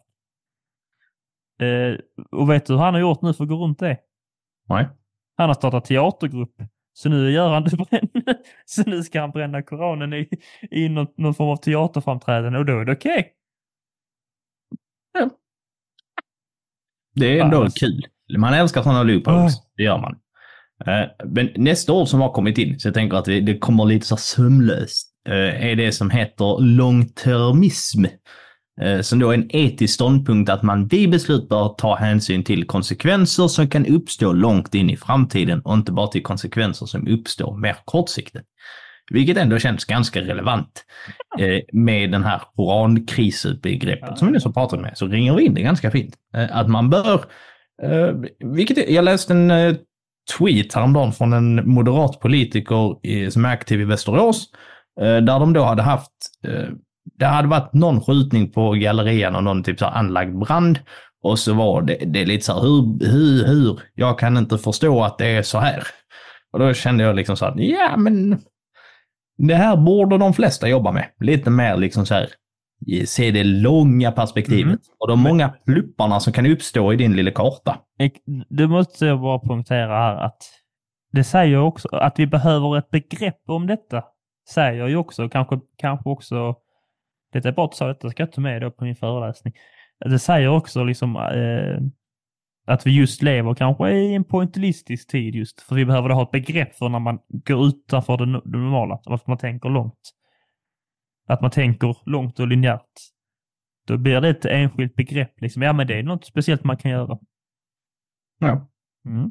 Eh, 1.60 1.98
och 2.30 2.50
vet 2.50 2.66
du 2.66 2.72
hur 2.72 2.80
han 2.80 2.94
har 2.94 3.00
gjort 3.00 3.22
nu 3.22 3.34
för 3.34 3.44
att 3.44 3.50
gå 3.50 3.56
runt 3.56 3.78
det? 3.78 3.98
Nej. 4.68 4.88
Han 5.36 5.48
har 5.48 5.54
startat 5.54 5.84
teatergrupp. 5.84 6.54
Så 6.92 7.08
nu 7.08 7.30
gör 7.30 7.48
han 7.54 7.64
det 7.64 7.70
Så 8.64 8.82
nu 8.90 9.02
ska 9.02 9.20
han 9.20 9.30
bränna 9.30 9.62
Koranen 9.62 10.12
i, 10.12 10.28
i 10.70 10.88
någon, 10.88 11.06
någon 11.16 11.34
form 11.34 11.48
av 11.48 11.56
teaterframträdande 11.56 12.58
och 12.58 12.64
då 12.64 12.80
är 12.80 12.84
det 12.84 12.92
okej. 12.92 13.32
Det 17.14 17.38
är 17.38 17.44
ändå 17.44 17.60
Fan. 17.60 17.70
kul. 17.70 18.06
Man 18.38 18.54
älskar 18.54 18.82
sådana 18.82 19.02
loopholes. 19.02 19.56
Oh. 19.56 19.62
Det 19.76 19.82
gör 19.82 19.98
man. 19.98 20.18
Eh, 20.86 21.10
Men 21.24 21.50
nästa 21.56 21.92
ord 21.92 22.08
som 22.08 22.20
har 22.20 22.32
kommit 22.32 22.58
in, 22.58 22.80
så 22.80 22.88
jag 22.88 22.94
tänker 22.94 23.16
att 23.16 23.24
det, 23.24 23.58
kommer 23.58 23.84
lite 23.84 24.06
så 24.06 24.16
sömlöst, 24.16 25.15
Eh, 25.26 25.66
är 25.70 25.76
det 25.76 25.92
som 25.92 26.10
heter 26.10 26.60
långtermism. 26.60 28.04
Eh, 28.80 29.00
som 29.00 29.18
då 29.18 29.30
är 29.30 29.34
en 29.34 29.56
etisk 29.56 29.94
ståndpunkt 29.94 30.50
att 30.50 30.62
man 30.62 30.86
vid 30.86 31.10
beslut 31.10 31.48
bör 31.48 31.68
ta 31.68 31.94
hänsyn 31.94 32.44
till 32.44 32.66
konsekvenser 32.66 33.48
som 33.48 33.68
kan 33.68 33.86
uppstå 33.86 34.32
långt 34.32 34.74
in 34.74 34.90
i 34.90 34.96
framtiden 34.96 35.60
och 35.60 35.74
inte 35.74 35.92
bara 35.92 36.06
till 36.06 36.22
konsekvenser 36.22 36.86
som 36.86 37.08
uppstår 37.08 37.56
mer 37.56 37.76
kortsiktigt. 37.84 38.44
Vilket 39.10 39.36
ändå 39.36 39.58
känns 39.58 39.84
ganska 39.84 40.20
relevant 40.20 40.84
eh, 41.38 41.60
med 41.72 42.12
den 42.12 42.24
här 42.24 42.42
korankrisbegreppet 42.56 44.18
som 44.18 44.28
vi 44.28 44.32
nyss 44.32 44.44
har 44.44 44.52
pratat 44.52 44.80
med. 44.80 44.98
Så 44.98 45.06
ringer 45.06 45.34
vi 45.34 45.44
in 45.44 45.54
det 45.54 45.62
ganska 45.62 45.90
fint. 45.90 46.14
Eh, 46.36 46.56
att 46.56 46.68
man 46.68 46.90
bör, 46.90 47.24
eh, 47.82 48.14
vilket 48.38 48.78
är, 48.78 48.92
jag 48.94 49.04
läste 49.04 49.32
en 49.32 49.50
eh, 49.50 49.74
tweet 50.38 50.74
häromdagen 50.74 51.12
från 51.12 51.32
en 51.32 51.68
moderat 51.68 52.20
politiker 52.20 53.06
i, 53.06 53.30
som 53.30 53.44
är 53.44 53.48
aktiv 53.48 53.80
i 53.80 53.84
Västerås, 53.84 54.48
där 55.00 55.40
de 55.40 55.52
då 55.52 55.64
hade 55.64 55.82
haft, 55.82 56.12
eh, 56.44 56.68
det 57.18 57.26
hade 57.26 57.48
varit 57.48 57.72
någon 57.72 58.00
skjutning 58.00 58.52
på 58.52 58.70
gallerian 58.70 59.36
och 59.36 59.44
någon 59.44 59.62
typ 59.62 59.78
så 59.78 59.84
här 59.84 59.92
anlagd 59.92 60.38
brand. 60.38 60.78
Och 61.22 61.38
så 61.38 61.54
var 61.54 61.82
det, 61.82 61.94
det 62.06 62.24
lite 62.24 62.44
så 62.44 62.52
här, 62.52 62.60
hur, 62.60 63.06
hur, 63.12 63.46
hur, 63.46 63.80
jag 63.94 64.18
kan 64.18 64.36
inte 64.36 64.58
förstå 64.58 65.04
att 65.04 65.18
det 65.18 65.26
är 65.26 65.42
så 65.42 65.58
här. 65.58 65.82
Och 66.52 66.58
då 66.58 66.74
kände 66.74 67.04
jag 67.04 67.16
liksom 67.16 67.36
så 67.36 67.44
här, 67.44 67.54
ja 67.58 67.96
men 67.96 68.38
det 69.38 69.54
här 69.54 69.76
borde 69.76 70.18
de 70.18 70.34
flesta 70.34 70.68
jobba 70.68 70.92
med. 70.92 71.06
Lite 71.20 71.50
mer 71.50 71.76
liksom 71.76 72.06
så 72.06 72.14
här, 72.14 72.28
se 73.06 73.30
det 73.30 73.44
långa 73.44 74.12
perspektivet. 74.12 74.64
Mm. 74.64 74.78
Och 74.98 75.08
de 75.08 75.20
många 75.20 75.48
plupparna 75.48 76.20
som 76.20 76.32
kan 76.32 76.46
uppstå 76.46 76.92
i 76.92 76.96
din 76.96 77.16
lilla 77.16 77.30
karta. 77.30 77.78
Du 78.48 78.68
måste 78.68 79.16
bara 79.16 79.38
punktera 79.38 79.98
här 79.98 80.16
att 80.16 80.42
det 81.12 81.24
säger 81.24 81.58
också 81.58 81.88
att 81.92 82.18
vi 82.18 82.26
behöver 82.26 82.78
ett 82.78 82.90
begrepp 82.90 83.40
om 83.46 83.66
detta. 83.66 84.04
Säger 84.48 84.86
ju 84.86 84.96
också, 84.96 85.28
kanske, 85.28 85.60
kanske 85.76 86.08
också, 86.08 86.56
det 87.32 87.44
är 87.44 87.52
bra 87.52 87.64
att 87.64 87.70
du 87.70 87.76
sa 87.76 87.86
detta, 87.86 88.10
ska 88.10 88.22
jag 88.22 88.32
ta 88.32 88.40
med 88.40 88.62
då 88.62 88.70
på 88.70 88.84
min 88.84 88.96
föreläsning. 88.96 89.54
Det 89.98 90.18
säger 90.18 90.48
också 90.48 90.84
liksom 90.84 91.16
eh, 91.16 91.82
att 92.66 92.86
vi 92.86 92.96
just 92.96 93.22
lever 93.22 93.54
kanske 93.54 93.90
i 93.90 94.14
en 94.14 94.24
pointillistisk 94.24 95.10
tid 95.10 95.34
just, 95.34 95.60
för 95.60 95.74
vi 95.74 95.84
behöver 95.84 96.08
ha 96.08 96.22
ett 96.22 96.30
begrepp 96.30 96.74
för 96.74 96.88
när 96.88 96.98
man 96.98 97.18
går 97.28 97.66
utanför 97.66 98.16
det, 98.16 98.24
det 98.24 98.58
normala, 98.58 99.00
varför 99.04 99.30
man 99.30 99.38
tänker 99.38 99.68
långt. 99.68 100.12
Att 101.28 101.40
man 101.40 101.50
tänker 101.50 101.96
långt 102.06 102.40
och 102.40 102.48
linjärt. 102.48 102.90
Då 103.86 103.96
blir 103.96 104.20
det 104.20 104.28
ett 104.28 104.44
enskilt 104.44 104.94
begrepp, 104.94 105.40
liksom. 105.40 105.62
ja 105.62 105.72
men 105.72 105.86
det 105.86 105.98
är 105.98 106.02
något 106.02 106.24
speciellt 106.24 106.64
man 106.64 106.76
kan 106.76 106.90
göra. 106.90 107.18
Ja. 108.38 108.68
Mm. 109.06 109.30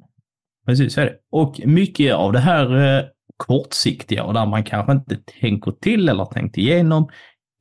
Precis, 0.66 0.94
så 0.94 1.02
är 1.02 1.06
det. 1.06 1.18
Och 1.30 1.62
mycket 1.66 2.16
av 2.16 2.32
det 2.34 2.40
här 2.40 2.76
eh, 2.76 3.06
kortsiktiga 3.38 4.24
och 4.24 4.34
där 4.34 4.46
man 4.46 4.64
kanske 4.64 4.92
inte 4.92 5.16
tänker 5.16 5.72
till 5.72 6.10
eller 6.10 6.26
tänkt 6.26 6.58
igenom 6.58 7.10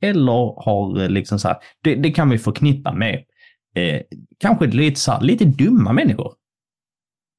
eller 0.01 0.63
har 0.65 1.01
eh, 1.01 1.09
liksom 1.09 1.39
så 1.39 1.47
här, 1.47 1.57
det, 1.83 1.95
det 1.95 2.11
kan 2.11 2.29
vi 2.29 2.37
förknippa 2.37 2.93
med 2.93 3.25
eh, 3.75 4.01
kanske 4.39 4.67
lite 4.67 4.99
så 4.99 5.11
här, 5.11 5.21
lite 5.21 5.45
dumma 5.45 5.93
människor. 5.93 6.33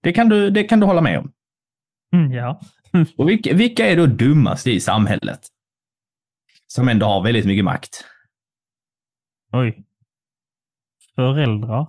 Det 0.03 0.13
kan 0.13 0.29
du, 0.29 0.51
det 0.51 0.65
kan 0.65 0.81
du 0.81 0.87
hålla 0.87 1.01
med 1.01 1.19
om. 1.19 1.33
Mm, 2.15 2.33
ja. 2.33 2.61
Och 3.17 3.29
vilka, 3.29 3.55
vilka 3.55 3.87
är 3.87 3.97
då 3.97 4.07
dummast 4.07 4.67
i 4.67 4.81
samhället? 4.81 5.41
Som 6.67 6.89
ändå 6.89 7.07
har 7.07 7.23
väldigt 7.23 7.47
mycket 7.47 7.65
makt. 7.65 8.05
Oj. 9.53 9.85
Föräldrar? 11.15 11.89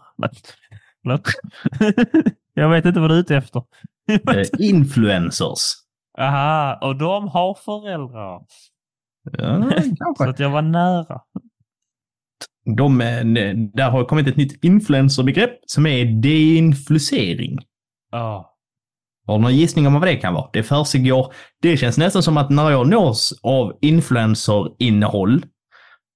Jag 2.54 2.70
vet 2.70 2.86
inte 2.86 3.00
vad 3.00 3.10
du 3.10 3.16
är 3.16 3.20
ute 3.20 3.36
efter. 3.36 3.64
Eh, 4.10 4.46
influencers. 4.60 5.87
Aha, 6.18 6.80
och 6.82 6.96
de 6.96 7.28
har 7.28 7.54
föräldrar. 7.54 8.42
Ja, 9.32 9.72
Så 10.18 10.30
att 10.30 10.40
jag 10.40 10.50
var 10.50 10.62
nära. 10.62 11.22
De, 12.78 13.02
eh, 13.02 13.56
där 13.74 13.90
har 13.90 14.06
kommit 14.06 14.28
ett 14.28 14.38
nytt 14.38 14.64
influencerbegrepp 14.64 15.60
som 15.66 15.86
är 15.86 16.06
deinflucering. 16.06 17.58
Ja. 18.12 18.54
Har 19.28 19.38
du 19.38 19.42
någon 19.42 19.56
gissning 19.56 19.88
om 19.88 19.94
vad 19.94 20.02
det 20.02 20.16
kan 20.16 20.34
vara? 20.34 20.50
Det 20.54 20.64
försiggår. 20.64 21.34
Det 21.62 21.78
känns 21.78 21.98
nästan 21.98 22.24
som 22.24 22.38
att 22.38 22.50
när 22.50 22.72
jag 22.72 22.90
nås 22.90 23.40
av 23.44 23.78
influencerinnehåll, 23.82 25.46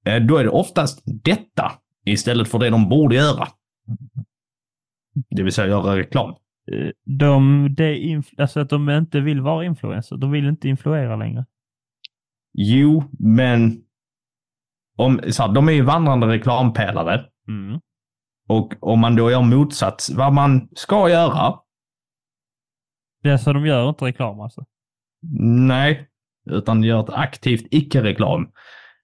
eh, 0.06 0.16
då 0.16 0.38
är 0.38 0.43
det 0.43 0.49
oftast 0.49 1.02
detta 1.06 1.72
istället 2.06 2.47
för 2.47 2.60
det 2.60 2.70
de 2.70 2.89
borde 2.89 3.16
göra. 3.16 3.47
Det 5.30 5.43
vill 5.43 5.54
säga 5.54 5.68
göra 5.68 5.97
reklam. 5.97 6.36
Eh, 6.72 6.89
De, 7.05 7.68
inf- 7.80 8.41
alltså 8.41 8.59
att 8.59 8.70
de 8.70 8.89
inte 8.89 9.20
vill 9.20 9.41
vara 9.41 9.66
influencer. 9.66 10.18
De 10.18 10.32
vill 10.32 10.45
inte 10.47 10.70
influera 10.70 11.16
längre. 11.16 11.45
Jo, 12.53 13.03
men 13.20 13.82
om, 14.97 15.22
så 15.30 15.43
här, 15.43 15.53
de 15.53 15.68
är 15.70 15.74
ju 15.74 15.82
vandrande 15.82 16.28
reklampelare 16.28 17.26
Mm. 17.47 17.80
och 18.49 18.74
om 18.82 18.99
man 18.99 19.16
då 19.16 19.32
gör 19.32 19.41
motsats, 19.41 20.09
vad 20.09 20.34
man 20.34 20.70
ska 20.76 21.09
göra, 21.09 21.59
Det 23.24 23.30
är 23.30 23.38
så 23.38 23.53
de 23.53 23.66
gör 23.66 23.89
inte 23.89 24.05
reklam 24.05 24.39
alltså. 24.39 24.66
nej, 25.68 26.07
utan 26.49 26.84
gör 26.84 26.99
ett 27.03 27.09
aktivt 27.09 27.68
icke-reklam 27.72 28.51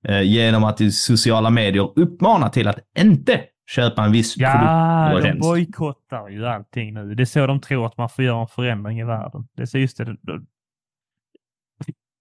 eh, 0.07 0.21
genom 0.21 0.63
att 0.63 0.81
i 0.81 0.91
sociala 0.91 1.49
medier 1.49 1.99
uppmana 1.99 2.49
till 2.49 2.67
att 2.67 2.79
inte 2.99 3.43
köpa 3.69 4.05
en 4.05 4.11
viss 4.11 4.35
produkt 4.35 4.53
Ja, 4.53 5.19
de 5.23 5.39
bojkottar 5.39 6.29
ju 6.29 6.45
allting 6.47 6.93
nu. 6.93 7.15
Det 7.15 7.23
är 7.23 7.25
så 7.25 7.47
de 7.47 7.61
tror 7.61 7.85
att 7.85 7.97
man 7.97 8.09
får 8.09 8.25
göra 8.25 8.41
en 8.41 8.47
förändring 8.47 8.99
i 8.99 9.03
världen. 9.03 9.47
Det 9.55 9.61
är 9.61 9.65
så 9.65 9.77
just 9.77 9.97
det. 9.97 10.05
det- 10.05 10.17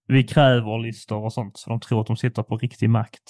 Vi 0.07 0.23
kräver 0.23 0.79
listor 0.79 1.23
och 1.25 1.33
sånt, 1.33 1.57
så 1.57 1.69
de 1.69 1.79
tror 1.79 2.01
att 2.01 2.07
de 2.07 2.17
sitter 2.17 2.43
på 2.43 2.57
riktig 2.57 2.89
makt. 2.89 3.23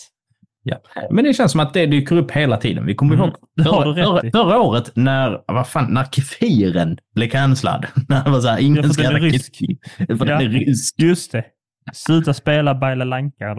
Men 1.12 1.24
det 1.24 1.34
känns 1.34 1.52
som 1.52 1.60
att 1.62 1.74
det 1.74 1.86
dyker 1.86 2.16
upp 2.18 2.32
hela 2.32 2.58
tiden. 2.58 2.86
Vi 2.86 2.96
kommer 2.96 3.16
Mm, 3.16 3.26
ihåg 3.28 3.36
det 3.56 3.64
förra, 3.64 3.94
förra, 3.96 4.32
förra 4.32 4.60
året 4.62 4.92
när, 4.96 5.42
vad 5.48 5.68
fan, 5.68 5.94
när 5.94 6.04
kefiren 6.06 6.98
blev 7.16 7.30
cancellad. 7.30 7.86
när 8.10 8.24
det 8.24 8.30
var 8.32 8.40
så 8.40 8.48
här, 8.48 8.60
ingen 8.60 8.94
ska 8.94 9.04
äta 9.04 9.20
kefir. 9.20 9.78
För 9.98 10.06
Ja. 10.08 10.26
den 10.26 10.42
är 10.42 10.50
rysk. 10.50 11.00
Just 11.00 11.32
det. 11.32 11.46
Sluta 11.94 12.34
spela 12.34 12.76
Baila 12.76 13.06
Lanka. 13.06 13.56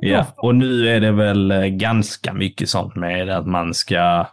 Ja, 0.00 0.26
och 0.36 0.54
nu 0.54 0.88
är 0.88 1.00
det 1.00 1.12
väl 1.12 1.50
eh, 1.50 1.66
ganska 1.66 2.32
mycket 2.32 2.68
sånt 2.68 2.96
med 2.96 3.30
att 3.30 3.46
man 3.46 3.74
ska 3.74 4.26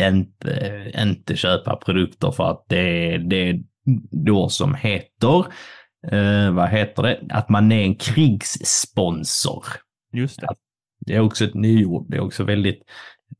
inte, 0.00 0.92
inte 1.02 1.36
köpa 1.36 1.76
produkter 1.76 2.30
för 2.30 2.50
att 2.50 2.64
det, 2.68 3.18
det 3.18 3.62
då 4.26 4.48
som 4.48 4.74
heter, 4.74 5.38
eh, 6.12 6.50
vad 6.50 6.68
heter 6.68 7.02
det, 7.02 7.20
att 7.30 7.48
man 7.48 7.72
är 7.72 7.82
en 7.82 7.94
krigssponsor. 7.94 9.64
Just 10.12 10.40
det. 10.40 10.46
Det 11.06 11.14
är 11.14 11.20
också 11.20 11.44
ett 11.44 11.54
nyord. 11.54 12.06
Det 12.08 12.16
är 12.16 12.20
också 12.20 12.44
väldigt, 12.44 12.82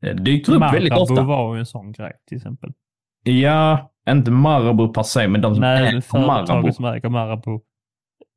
det 0.01 0.13
dyker 0.13 0.53
upp 0.55 0.61
väldigt 0.61 0.93
Marabou 0.93 1.13
ofta. 1.13 1.23
var 1.23 1.55
ju 1.55 1.59
en 1.59 1.65
sån 1.65 1.91
grej 1.91 2.13
till 2.27 2.37
exempel. 2.37 2.69
Ja, 3.23 3.91
inte 4.09 4.31
Marabou 4.31 4.93
per 4.93 5.03
se, 5.03 5.27
men 5.27 5.41
de 5.41 5.55
som 5.55 5.61
Nej, 5.61 5.87
äger 5.87 6.19
Marabou. 6.27 6.71
som 6.71 6.85
äger 6.85 7.09
Marabou. 7.09 7.61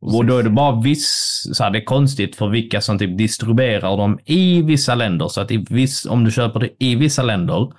Och 0.02 0.24
då 0.24 0.38
är 0.38 0.42
det 0.42 0.50
bara 0.50 0.80
viss, 0.80 1.42
så 1.52 1.64
här, 1.64 1.70
det 1.70 1.78
är 1.78 1.84
konstigt 1.84 2.36
för 2.36 2.48
vilka 2.48 2.80
som 2.80 2.98
typ 2.98 3.18
distribuerar 3.18 3.96
dem 3.96 4.18
i 4.24 4.62
vissa 4.62 4.94
länder. 4.94 5.28
Så 5.28 5.40
att 5.40 5.50
viss, 5.50 6.06
om 6.06 6.24
du 6.24 6.30
köper 6.30 6.60
det 6.60 6.70
i 6.78 6.94
vissa 6.94 7.22
länder, 7.22 7.72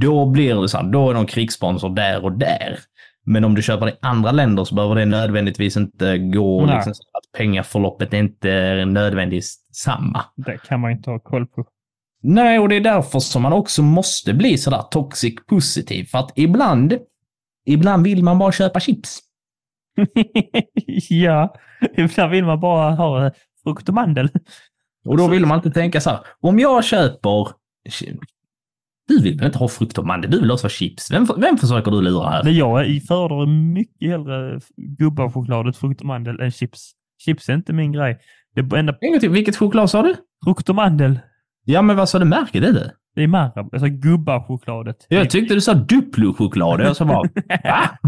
då 0.00 0.26
blir 0.26 0.54
det 0.54 0.68
så 0.68 0.76
här, 0.76 0.84
då 0.84 1.10
är 1.10 1.14
de 1.14 1.26
krigssponsor 1.26 1.90
där 1.94 2.24
och 2.24 2.32
där. 2.32 2.78
Men 3.24 3.44
om 3.44 3.54
du 3.54 3.62
köper 3.62 3.86
det 3.86 3.92
i 3.92 3.96
andra 4.02 4.32
länder 4.32 4.64
så 4.64 4.74
behöver 4.74 4.94
det 4.94 5.04
nödvändigtvis 5.04 5.76
inte 5.76 6.18
gå, 6.18 6.66
Nej. 6.66 6.74
liksom, 6.74 6.90
att 6.90 7.38
pengaförloppet 7.38 8.12
inte 8.12 8.50
är 8.50 8.84
nödvändigtvis 8.84 9.56
samma. 9.72 10.24
Det 10.36 10.58
kan 10.58 10.80
man 10.80 10.90
inte 10.90 11.10
ha 11.10 11.18
koll 11.18 11.46
på. 11.46 11.66
Nej, 12.22 12.58
och 12.58 12.68
det 12.68 12.76
är 12.76 12.80
därför 12.80 13.18
som 13.18 13.42
man 13.42 13.52
också 13.52 13.82
måste 13.82 14.34
bli 14.34 14.58
sådär 14.58 14.82
toxic 14.90 15.34
positiv. 15.46 16.04
För 16.04 16.18
att 16.18 16.32
ibland, 16.34 16.98
ibland 17.66 18.04
vill 18.04 18.24
man 18.24 18.38
bara 18.38 18.52
köpa 18.52 18.80
chips. 18.80 19.20
ja, 21.10 21.54
ibland 21.96 22.30
vill 22.30 22.44
man 22.44 22.60
bara 22.60 22.90
ha 22.94 23.30
frukt 23.64 23.88
och 23.88 23.94
mandel. 23.94 24.28
Och 25.04 25.16
då 25.16 25.28
vill 25.28 25.46
man 25.46 25.58
inte 25.58 25.70
tänka 25.70 26.00
så 26.00 26.10
här, 26.10 26.18
om 26.40 26.58
jag 26.58 26.84
köper... 26.84 27.48
Du 29.08 29.22
vill 29.22 29.36
väl 29.36 29.46
inte 29.46 29.58
ha 29.58 29.68
frukt 29.68 29.98
och 29.98 30.06
mandel, 30.06 30.30
du 30.30 30.40
vill 30.40 30.50
också 30.50 30.64
ha 30.64 30.70
chips. 30.70 31.10
Vem, 31.10 31.26
vem 31.36 31.58
försöker 31.58 31.90
du 31.90 32.00
lura 32.00 32.28
här? 32.28 32.48
Jag 32.48 33.02
föredrar 33.08 33.46
mycket 33.46 34.10
hellre 34.10 34.60
gubbachokladet 34.98 35.76
frukt 35.76 36.00
och 36.00 36.06
mandel 36.06 36.40
än 36.40 36.50
chips. 36.50 36.92
Chips 37.24 37.48
är 37.48 37.54
inte 37.54 37.72
min 37.72 37.92
grej. 37.92 38.18
Det 38.54 38.76
enda 38.76 38.94
Ingenting. 39.00 39.32
Vilket 39.32 39.56
choklad 39.56 39.90
sa 39.90 40.02
du? 40.02 40.14
frukt 40.44 40.68
och 40.68 40.74
mandel. 40.74 41.18
Ja, 41.64 41.82
men 41.82 41.96
vad 41.96 42.08
sa 42.08 42.18
du 42.18 42.24
märket 42.24 42.64
är 42.64 42.72
det? 42.72 42.92
Det 43.14 43.22
är 43.22 43.28
Marabou, 43.28 43.70
alltså 43.72 43.88
gubbachokladet. 43.88 45.06
Jag 45.08 45.30
tyckte 45.30 45.54
du 45.54 45.60
sa 45.60 45.74
Duplo-choklad. 45.74 46.80
Jag 46.80 46.96
sa 46.96 47.04
bara, 47.04 47.22
va? 47.64 47.98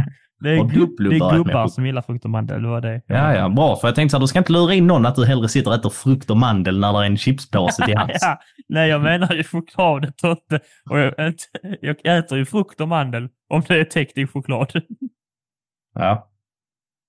Det 0.43 0.51
är, 0.51 0.65
Duplo 0.65 1.11
det 1.11 1.17
är 1.17 1.37
gubbar 1.37 1.69
som 1.69 1.87
gillar 1.87 2.03
frukt 2.03 2.25
och 2.25 2.31
mandel. 2.31 2.63
Det 2.63 2.69
var 2.69 2.81
det. 2.81 3.03
Ja, 3.07 3.35
ja, 3.35 3.49
bra. 3.49 3.77
För 3.77 3.89
jag 3.89 3.95
tänkte 3.95 4.11
så 4.11 4.17
här, 4.17 4.21
du 4.21 4.27
ska 4.27 4.39
inte 4.39 4.53
lura 4.53 4.75
in 4.75 4.87
någon 4.87 5.07
att 5.07 5.17
du 5.17 5.25
hellre 5.25 5.49
sitter 5.49 5.71
och 5.71 5.77
äter 5.77 5.91
frukt 5.91 6.31
och 6.31 6.37
mandel 6.37 6.79
när 6.81 6.93
det 6.93 6.99
är 6.99 7.03
en 7.05 7.17
chipspåse 7.17 7.85
till 7.85 7.97
hands. 7.99 8.19
ja, 8.21 8.39
nej, 8.69 8.89
jag 8.89 9.03
menar 9.03 9.33
ju 9.35 9.45
chokladet 9.45 10.25
och 10.25 10.31
inte... 10.31 10.61
Och 10.91 10.99
jag, 10.99 11.35
jag 11.81 12.19
äter 12.19 12.39
ju 12.39 12.45
frukt 12.47 12.81
och 12.81 12.89
mandel 12.89 13.29
om 13.49 13.63
det 13.69 13.81
är 13.81 13.85
täckt 13.85 14.19
i 14.19 14.27
choklad. 14.27 14.73
Ja. 15.95 16.29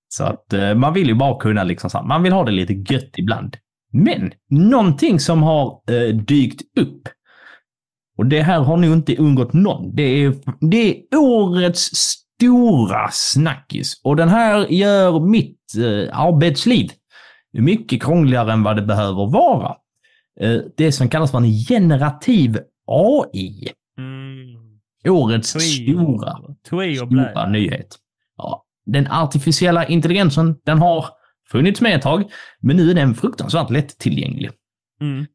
Så 0.08 0.24
att 0.24 0.52
eh, 0.52 0.74
man 0.74 0.92
vill 0.92 1.08
ju 1.08 1.14
bara 1.14 1.40
kunna 1.40 1.64
liksom 1.64 1.90
så 1.90 1.98
här, 1.98 2.04
man 2.04 2.22
vill 2.22 2.32
ha 2.32 2.44
det 2.44 2.52
lite 2.52 2.92
gött 2.94 3.18
ibland. 3.18 3.56
Men 3.92 4.32
någonting 4.50 5.20
som 5.20 5.42
har 5.42 5.80
eh, 5.90 6.16
dykt 6.16 6.78
upp 6.78 7.08
och 8.18 8.26
det 8.26 8.42
här 8.42 8.60
har 8.60 8.76
nog 8.76 8.92
inte 8.92 9.16
undgått 9.16 9.52
någon. 9.52 9.94
Det 9.94 10.02
är, 10.02 10.34
det 10.70 10.90
är 10.90 11.16
årets 11.16 11.90
stora 12.38 13.08
snackis 13.12 14.00
och 14.04 14.16
den 14.16 14.28
här 14.28 14.66
gör 14.66 15.20
mitt 15.20 15.60
eh, 15.76 16.18
arbetsliv 16.20 16.90
mycket 17.52 18.02
krångligare 18.02 18.52
än 18.52 18.62
vad 18.62 18.76
det 18.76 18.82
behöver 18.82 19.26
vara. 19.26 19.76
Eh, 20.40 20.60
det 20.76 20.92
som 20.92 21.08
kallas 21.08 21.30
för 21.30 21.38
en 21.38 21.52
generativ 21.68 22.58
AI. 22.86 23.68
Mm. 23.98 24.64
Årets 25.08 25.48
stora 25.48 26.38
Twi 26.70 27.00
och 27.00 27.06
stora 27.06 27.48
nyhet. 27.48 27.96
Ja, 28.36 28.64
den 28.86 29.06
artificiella 29.10 29.86
intelligensen, 29.86 30.56
den 30.64 30.78
har 30.78 31.06
funnits 31.50 31.80
med 31.80 31.96
ett 31.96 32.02
tag, 32.02 32.24
men 32.60 32.76
nu 32.76 32.90
är 32.90 32.94
den 32.94 33.14
fruktansvärt 33.14 33.70
lättillgänglig. 33.70 34.50
Mm. 35.00 35.26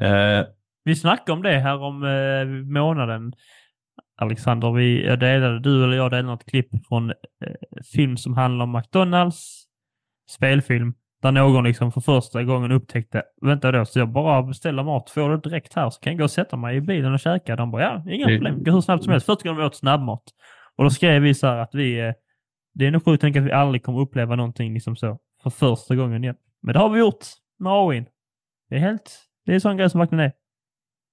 Eh, 0.00 0.46
Vi 0.84 0.96
snackade 0.96 1.32
om 1.32 1.42
det 1.42 1.58
här 1.58 1.82
om 1.82 2.04
eh, 2.04 2.72
månaden. 2.72 3.32
Alexander, 4.18 4.72
vi 4.72 5.06
jag 5.06 5.20
delade, 5.20 5.60
du 5.60 5.84
eller 5.84 5.96
jag 5.96 6.10
delade 6.10 6.28
något 6.28 6.44
klipp 6.46 6.68
från 6.88 7.10
eh, 7.10 7.16
film 7.94 8.16
som 8.16 8.34
handlar 8.34 8.64
om 8.64 8.72
McDonalds 8.72 9.64
spelfilm. 10.30 10.94
Där 11.22 11.32
någon 11.32 11.64
liksom 11.64 11.92
för 11.92 12.00
första 12.00 12.42
gången 12.42 12.72
upptäckte, 12.72 13.22
vänta 13.42 13.72
då, 13.72 13.84
så 13.84 13.98
jag 13.98 14.08
bara 14.12 14.42
beställer 14.42 14.82
mat, 14.82 15.10
får 15.10 15.30
det 15.30 15.36
direkt 15.40 15.74
här 15.74 15.90
så 15.90 16.00
kan 16.00 16.12
jag 16.12 16.18
gå 16.18 16.24
och 16.24 16.30
sätta 16.30 16.56
mig 16.56 16.76
i 16.76 16.80
bilen 16.80 17.12
och 17.12 17.20
käka. 17.20 17.56
De 17.56 17.70
bara, 17.70 17.82
ja, 17.82 18.04
inga 18.12 18.26
Det- 18.26 18.36
problem, 18.36 18.62
gå 18.64 18.70
hur 18.70 18.80
snabbt 18.80 19.04
som 19.04 19.10
helst. 19.12 19.26
Första 19.26 19.48
gången 19.48 19.60
vi 19.60 19.66
åt 19.66 19.76
snabbmat. 19.76 20.22
Och 20.76 20.84
då 20.84 20.90
skrev 20.90 21.22
vi 21.22 21.34
så 21.34 21.46
här 21.46 21.56
att 21.58 21.74
vi, 21.74 22.00
eh, 22.00 22.12
det 22.74 22.86
är 22.86 22.90
nog 22.90 23.04
sjukt 23.04 23.14
att 23.14 23.20
tänka 23.20 23.40
att 23.40 23.46
vi 23.46 23.52
aldrig 23.52 23.82
kommer 23.82 24.00
uppleva 24.00 24.36
någonting 24.36 24.74
liksom 24.74 24.96
så 24.96 25.18
för 25.42 25.50
första 25.50 25.94
gången 25.96 26.24
igen. 26.24 26.36
Men 26.62 26.72
det 26.72 26.78
har 26.78 26.88
vi 26.88 26.98
gjort 27.00 27.24
med 27.58 27.72
AIn. 27.72 28.06
Det 28.68 28.74
är 28.76 28.80
helt, 28.80 29.20
det 29.46 29.52
är 29.52 29.54
en 29.54 29.60
sån 29.60 29.76
grej 29.76 29.90
som 29.90 29.98
verkligen 30.00 30.24
är 30.24 30.32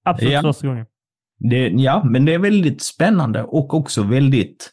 absolut 0.04 0.32
Ja. 0.32 0.42
första 0.42 0.66
gången. 0.66 0.86
Det, 1.38 1.68
ja, 1.68 2.04
men 2.04 2.24
det 2.24 2.34
är 2.34 2.38
väldigt 2.38 2.82
spännande 2.82 3.42
och 3.42 3.74
också 3.74 4.02
väldigt, 4.02 4.70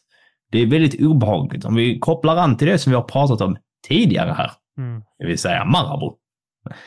det 0.52 0.58
är 0.58 0.66
väldigt 0.66 1.02
obehagligt. 1.02 1.64
Om 1.64 1.74
vi 1.74 1.98
kopplar 1.98 2.36
an 2.36 2.56
till 2.56 2.66
det 2.68 2.78
som 2.78 2.90
vi 2.90 2.96
har 2.96 3.02
pratat 3.02 3.40
om 3.40 3.56
tidigare 3.88 4.32
här, 4.32 4.50
Mm. 4.78 5.02
det 5.18 5.26
vill 5.26 5.38
säga 5.38 5.64
Marabou. 5.64 6.16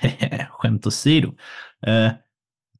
Skämt 0.49 0.87
åsido. 0.87 1.33
Eh, 1.87 2.11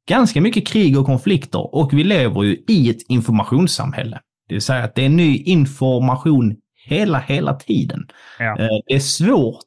ganska 0.08 0.40
mycket 0.40 0.66
krig 0.66 0.98
och 0.98 1.06
konflikter 1.06 1.74
och 1.74 1.92
vi 1.92 2.04
lever 2.04 2.42
ju 2.42 2.64
i 2.68 2.90
ett 2.90 3.02
informationssamhälle. 3.08 4.20
Det 4.48 4.54
vill 4.54 4.62
säga 4.62 4.84
att 4.84 4.94
det 4.94 5.04
är 5.04 5.08
ny 5.08 5.36
information 5.36 6.56
hela, 6.86 7.18
hela 7.18 7.54
tiden. 7.54 8.08
Ja. 8.38 8.58
Eh, 8.58 8.68
det 8.86 8.94
är 8.94 9.00
svårt, 9.00 9.64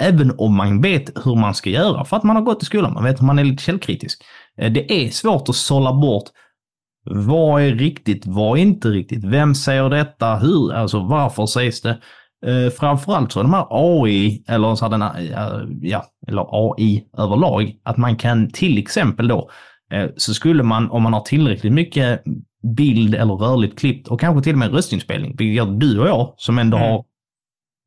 även 0.00 0.34
om 0.38 0.54
man 0.56 0.80
vet 0.82 1.24
hur 1.24 1.34
man 1.36 1.54
ska 1.54 1.70
göra, 1.70 2.04
för 2.04 2.16
att 2.16 2.22
man 2.24 2.36
har 2.36 2.42
gått 2.42 2.62
i 2.62 2.66
skolan, 2.66 2.92
man 2.92 3.04
vet 3.04 3.14
att 3.14 3.20
man 3.20 3.38
är 3.38 3.44
lite 3.44 3.62
källkritisk. 3.62 4.22
Eh, 4.58 4.72
det 4.72 4.92
är 4.92 5.10
svårt 5.10 5.48
att 5.48 5.54
sålla 5.56 5.92
bort 5.92 6.24
vad 7.10 7.62
är 7.62 7.74
riktigt, 7.74 8.26
vad 8.26 8.58
är 8.58 8.62
inte 8.62 8.88
riktigt, 8.88 9.24
vem 9.24 9.54
säger 9.54 9.90
detta, 9.90 10.36
hur, 10.36 10.72
alltså 10.72 11.00
varför 11.00 11.46
sägs 11.46 11.80
det? 11.80 11.98
Eh, 12.46 12.70
framförallt 12.70 13.32
så 13.32 13.40
är 13.40 13.44
de 13.44 13.54
här 13.54 13.66
AI, 13.70 14.44
eller 14.48 14.74
så 14.74 14.88
den, 14.88 15.02
här, 15.02 15.20
eh, 15.20 15.66
ja, 15.82 16.04
eller 16.28 16.46
AI 16.50 17.04
överlag, 17.18 17.74
att 17.82 17.96
man 17.96 18.16
kan 18.16 18.50
till 18.50 18.78
exempel 18.78 19.28
då, 19.28 19.50
eh, 19.92 20.06
så 20.16 20.34
skulle 20.34 20.62
man, 20.62 20.90
om 20.90 21.02
man 21.02 21.12
har 21.12 21.20
tillräckligt 21.20 21.72
mycket 21.72 22.22
bild 22.76 23.14
eller 23.14 23.34
rörligt 23.34 23.78
klippt 23.78 24.08
och 24.08 24.20
kanske 24.20 24.42
till 24.42 24.52
och 24.52 24.58
med 24.58 24.72
röstinspelning, 24.72 25.36
vilket 25.38 25.56
gör 25.56 25.66
du 25.78 26.00
och 26.00 26.08
jag 26.08 26.34
som 26.36 26.58
ändå 26.58 26.76
Mm. 26.76 26.90
har 26.90 27.04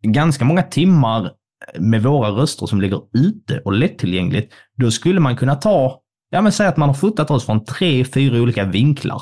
ganska 0.03 0.45
många 0.45 0.63
timmar 0.63 1.31
med 1.79 2.03
våra 2.03 2.29
röster 2.29 2.65
som 2.65 2.81
ligger 2.81 3.01
ute 3.13 3.59
och 3.65 3.73
lättillgängligt, 3.73 4.53
då 4.77 4.91
skulle 4.91 5.19
man 5.19 5.35
kunna 5.35 5.55
ta, 5.55 6.00
ja 6.31 6.41
men 6.41 6.51
säg 6.51 6.67
att 6.67 6.77
man 6.77 6.89
har 6.89 6.93
fotat 6.93 7.31
oss 7.31 7.45
från 7.45 7.65
tre, 7.65 8.05
fyra 8.05 8.41
olika 8.41 8.65
vinklar. 8.65 9.21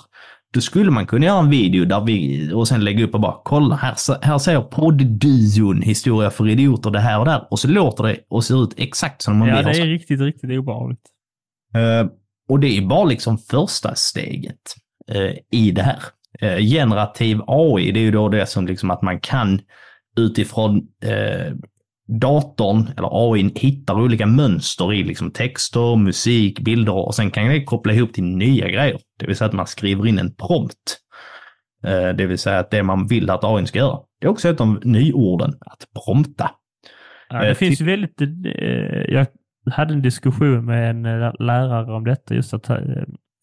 Då 0.53 0.61
skulle 0.61 0.91
man 0.91 1.07
kunna 1.07 1.25
göra 1.25 1.39
en 1.39 1.49
video 1.49 1.85
där 1.85 2.01
vi, 2.01 2.51
och 2.53 2.67
sen 2.67 2.83
lägga 2.83 3.03
upp 3.03 3.13
och 3.13 3.21
bara 3.21 3.35
kolla, 3.43 3.75
här, 3.75 4.25
här 4.25 4.37
ser 4.37 4.61
poddduon 4.61 5.81
Historia 5.81 6.29
för 6.29 6.49
idioter 6.49 6.89
det 6.89 6.99
här 6.99 7.19
och 7.19 7.25
där. 7.25 7.47
Och 7.49 7.59
så 7.59 7.67
låter 7.67 8.03
det 8.03 8.17
och 8.29 8.43
ser 8.43 8.63
ut 8.63 8.73
exakt 8.77 9.21
som 9.21 9.41
om 9.41 9.47
vi 9.47 9.53
Ja, 9.53 9.61
det 9.61 9.79
är 9.79 9.85
riktigt, 9.85 10.21
riktigt 10.21 10.59
obehagligt. 10.59 11.01
Eh, 11.75 12.11
och 12.49 12.59
det 12.59 12.77
är 12.77 12.81
bara 12.81 13.05
liksom 13.05 13.37
första 13.37 13.95
steget 13.95 14.75
eh, 15.11 15.59
i 15.59 15.71
det 15.71 15.81
här. 15.81 15.99
Eh, 16.39 16.57
generativ 16.57 17.41
AI, 17.47 17.91
det 17.91 17.99
är 17.99 18.03
ju 18.03 18.11
då 18.11 18.29
det 18.29 18.45
som 18.45 18.67
liksom 18.67 18.91
att 18.91 19.01
man 19.01 19.19
kan 19.19 19.61
utifrån 20.17 20.77
eh, 21.03 21.53
datorn 22.21 22.87
eller 22.97 23.09
AI 23.33 23.51
hittar 23.55 23.93
olika 24.01 24.25
mönster 24.25 24.93
i 24.93 25.03
liksom 25.03 25.31
texter, 25.31 25.95
musik, 25.95 26.59
bilder 26.59 26.93
och 27.07 27.15
sen 27.15 27.31
kan 27.31 27.47
det 27.47 27.63
koppla 27.63 27.93
ihop 27.93 28.13
till 28.13 28.23
nya 28.23 28.67
grejer. 28.69 28.97
Det 29.19 29.27
vill 29.27 29.35
säga 29.35 29.47
att 29.47 29.53
man 29.53 29.67
skriver 29.67 30.07
in 30.07 30.19
en 30.19 30.35
prompt. 30.35 30.97
Eh, 31.85 32.09
det 32.15 32.25
vill 32.25 32.37
säga 32.37 32.59
att 32.59 32.71
det 32.71 32.83
man 32.83 33.07
vill 33.07 33.29
att 33.29 33.43
AI 33.43 33.65
ska 33.65 33.79
göra. 33.79 33.99
Det 34.21 34.27
är 34.27 34.31
också 34.31 34.49
ett 34.49 34.61
av 34.61 34.79
nyorden, 34.85 35.49
att 35.61 35.85
prompta. 36.05 36.51
Ja, 37.29 37.39
det 37.41 37.47
Eh, 37.49 37.53
finns 37.55 37.77
ty- 37.79 37.83
ju 37.85 37.91
väldigt... 37.91 38.21
Eh, 38.21 39.13
jag 39.13 39.27
hade 39.71 39.93
en 39.93 40.01
diskussion 40.01 40.65
med 40.65 40.89
en 40.89 41.03
lärare 41.39 41.93
om 41.93 42.03
detta, 42.03 42.35
just 42.35 42.53
att 42.53 42.69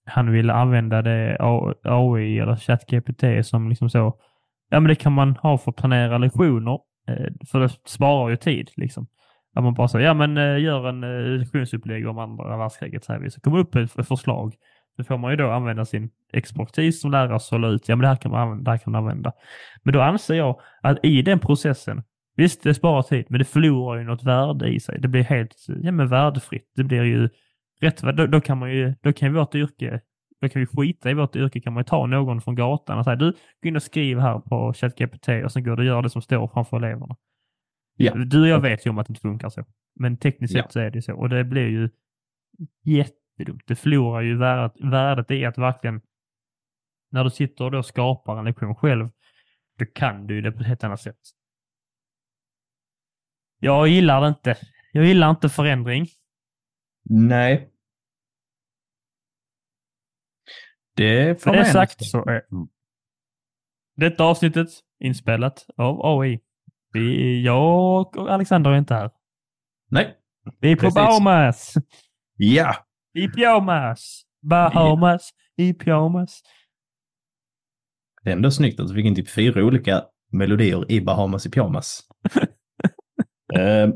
han 0.07 0.33
ville 0.33 0.53
använda 0.53 1.03
det 1.03 1.37
AI 1.85 2.39
eller 2.39 2.57
ChatGPT 2.57 3.47
som 3.47 3.69
liksom 3.69 3.91
så... 3.91 4.15
Ja, 4.71 4.81
men 4.81 4.89
det 4.89 4.95
kan 4.95 5.13
man 5.13 5.37
ha 5.37 5.59
för 5.59 5.71
att 5.71 5.77
planera 5.77 6.19
lektioner, 6.19 6.79
Eh, 7.09 7.27
för 7.51 7.61
det 7.61 7.69
sparar 7.87 8.31
ju 8.31 8.37
tid 8.37 8.71
liksom. 8.77 9.07
Att 9.55 9.65
man 9.65 9.75
bara 9.75 9.89
säger, 9.89 10.07
ja 10.07 10.15
men 10.15 10.37
eh, 10.37 10.59
gör 10.59 10.89
en 10.89 11.05
eh, 11.05 11.39
lektionsupplägg 11.39 12.09
om 12.09 12.19
andra 12.19 12.57
världskriget 12.57 13.05
så 13.05 13.13
här. 13.13 13.29
Så 13.29 13.41
kommer 13.41 13.59
upp 13.59 13.75
ett 13.75 13.99
ett 13.99 14.09
förslag. 14.09 14.55
Då 14.99 15.05
får 15.05 15.19
man 15.19 15.31
ju 15.31 15.37
då 15.37 15.51
använda 15.51 15.85
sin 15.85 16.11
expertis 16.33 17.01
som 17.01 17.11
lärare 17.11 17.35
och 17.35 17.43
sålla 17.43 17.69
ut, 17.69 17.89
ja 17.89 17.97
men 17.97 18.03
det 18.03 18.09
här 18.09 18.17
kan 18.17 18.31
man 18.31 18.41
använda, 18.41 18.65
det 18.65 18.71
här 18.71 18.79
kan 18.79 18.93
man 18.93 19.03
använda. 19.03 19.33
Men 19.83 19.95
då 19.95 20.01
anser 20.01 20.35
jag 20.35 20.61
att 20.83 21.05
i 21.05 21.23
den 21.23 21.39
processen 21.39 22.03
Visst, 22.37 22.63
det 22.63 22.75
sparar 22.75 23.03
tid, 23.03 23.27
men 23.29 23.39
det 23.39 23.45
förlorar 23.45 23.99
ju 23.99 24.05
något 24.05 24.25
värde 24.25 24.69
i 24.69 24.81
sig. 24.81 24.99
Det 25.01 25.09
blir 25.09 25.23
helt 25.23 25.55
ja, 25.83 25.93
men 25.93 26.09
värdefritt. 26.09 26.73
Det 26.77 26.85
blir 26.85 27.03
ju 27.03 27.29
rätt, 27.81 28.03
då, 28.17 28.27
då 28.27 28.41
kan 28.41 28.59
man 28.59 28.71
ju, 28.71 28.95
då 29.03 29.13
kan 29.13 29.35
vårt 29.35 29.55
yrke, 29.55 30.01
då 30.41 30.49
kan 30.49 30.61
vi 30.61 30.67
skita 30.67 31.11
i 31.11 31.15
vårt 31.15 31.37
yrke, 31.37 31.61
kan 31.61 31.73
man 31.73 31.81
ju 31.81 31.85
ta 31.85 32.07
någon 32.07 32.41
från 32.41 32.55
gatan 32.55 32.99
och 32.99 33.05
säga 33.05 33.17
du, 33.17 33.33
gå 33.63 33.69
in 33.69 33.77
och 33.77 33.83
skriv 33.83 34.19
här 34.19 34.39
på 34.39 34.73
ChatGPT 34.73 35.29
och 35.45 35.53
sen 35.53 35.65
går 35.65 35.77
du 35.77 35.83
och 35.83 35.87
gör 35.87 36.03
det 36.03 36.11
som 36.11 36.23
står 36.23 36.49
framför 36.49 36.77
eleverna. 36.77 37.17
Ja. 37.97 38.15
Du 38.15 38.43
och 38.43 38.49
jag 38.49 38.61
vet 38.61 38.87
ju 38.87 38.91
om 38.91 38.99
att 38.99 39.07
det 39.07 39.11
inte 39.11 39.21
funkar 39.21 39.49
så. 39.49 39.65
Men 39.95 40.17
tekniskt 40.17 40.55
Ja. 40.55 40.63
sett 40.63 40.73
så 40.73 40.81
är 40.81 40.91
det 40.91 41.03
så. 41.03 41.15
Och 41.17 41.29
det 41.29 41.45
blir 41.45 41.69
ju 41.69 41.91
jättedumt. 42.85 43.63
Det 43.67 43.77
förlorar 43.77 44.21
ju 44.21 44.37
värdet, 44.37 44.73
värdet 44.81 45.31
i 45.31 45.45
att 45.45 45.59
verkligen, 45.59 46.01
när 47.11 47.25
du 47.25 47.31
sitter 47.31 47.65
och 47.65 47.71
då 47.71 47.83
skapar 47.83 48.39
en 48.39 48.45
lektion 48.45 48.75
själv, 48.75 49.09
då 49.79 49.85
kan 49.85 50.27
du 50.27 50.35
ju 50.35 50.41
det 50.41 50.53
på 50.53 50.61
ett 50.61 50.67
helt 50.67 50.85
annat 50.85 51.01
sätt. 51.01 51.19
Jag 53.59 53.89
gillar 53.89 54.21
det 54.21 54.29
inte. 54.29 54.57
Jag 54.93 55.05
gillar 55.05 55.31
inte 55.31 55.49
förändring. 55.49 56.07
Nej. 57.11 57.71
Det 60.97 61.43
får 61.43 61.51
Med 61.51 61.59
det 61.59 61.65
man 61.65 61.73
sagt 61.73 62.05
så 62.05 62.25
är 62.25 62.43
detta 63.97 64.25
avsnittet 64.25 64.69
inspelat 65.01 65.67
av 65.77 66.21
AI. 66.21 66.41
Vi, 66.93 67.43
jag 67.45 68.17
och 68.17 68.33
Alexander 68.33 68.71
är 68.71 68.79
inte 68.79 68.95
här. 68.95 69.11
Nej. 69.91 70.17
Vi 70.61 70.73
är 70.73 70.77
på 70.77 70.81
Precis. 70.81 70.95
Bahamas. 70.95 71.75
Ja. 72.37 72.77
I 73.15 73.29
pyjamas. 73.29 74.23
Bahamas. 74.43 75.31
I 75.57 75.75
pyjamas. 75.75 76.43
Det 78.23 78.31
är 78.31 78.37
ändå 78.37 78.51
snyggt 78.51 78.81
att 78.81 78.91
vi 78.91 78.95
fick 78.95 79.05
in 79.05 79.15
typ 79.15 79.31
fyra 79.31 79.65
olika 79.65 80.05
melodier 80.33 80.93
i 80.93 81.01
Bahamas 81.01 81.47
i 81.47 81.51
pyjamas. 81.51 82.03
Eh, 83.55 83.89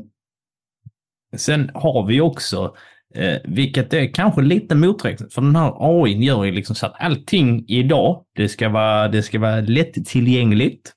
sen 1.37 1.71
har 1.73 2.05
vi 2.05 2.21
också, 2.21 2.75
eh, 3.15 3.37
vilket 3.43 3.93
är 3.93 4.13
kanske 4.13 4.41
lite 4.41 4.75
moträknat, 4.75 5.33
för 5.33 5.41
den 5.41 5.55
här 5.55 5.73
AI 5.79 6.23
gör 6.23 6.43
ju 6.43 6.51
liksom 6.51 6.75
så 6.75 6.85
att 6.85 6.95
allting 6.99 7.65
idag, 7.67 8.23
det 8.35 8.49
ska 8.49 8.69
vara, 8.69 9.07
det 9.07 9.23
ska 9.23 9.39
vara 9.39 9.61
lättillgängligt. 9.61 10.91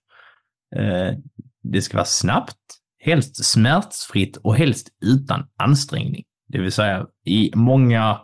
Eh, 0.76 1.18
det 1.62 1.82
ska 1.82 1.96
vara 1.96 2.04
snabbt, 2.04 2.56
helst 2.98 3.44
smärtfritt 3.44 4.36
och 4.36 4.56
helst 4.56 4.88
utan 5.04 5.46
ansträngning. 5.56 6.24
Det 6.48 6.58
vill 6.58 6.72
säga 6.72 7.06
i 7.26 7.50
många 7.54 8.16
Eh, 8.16 8.20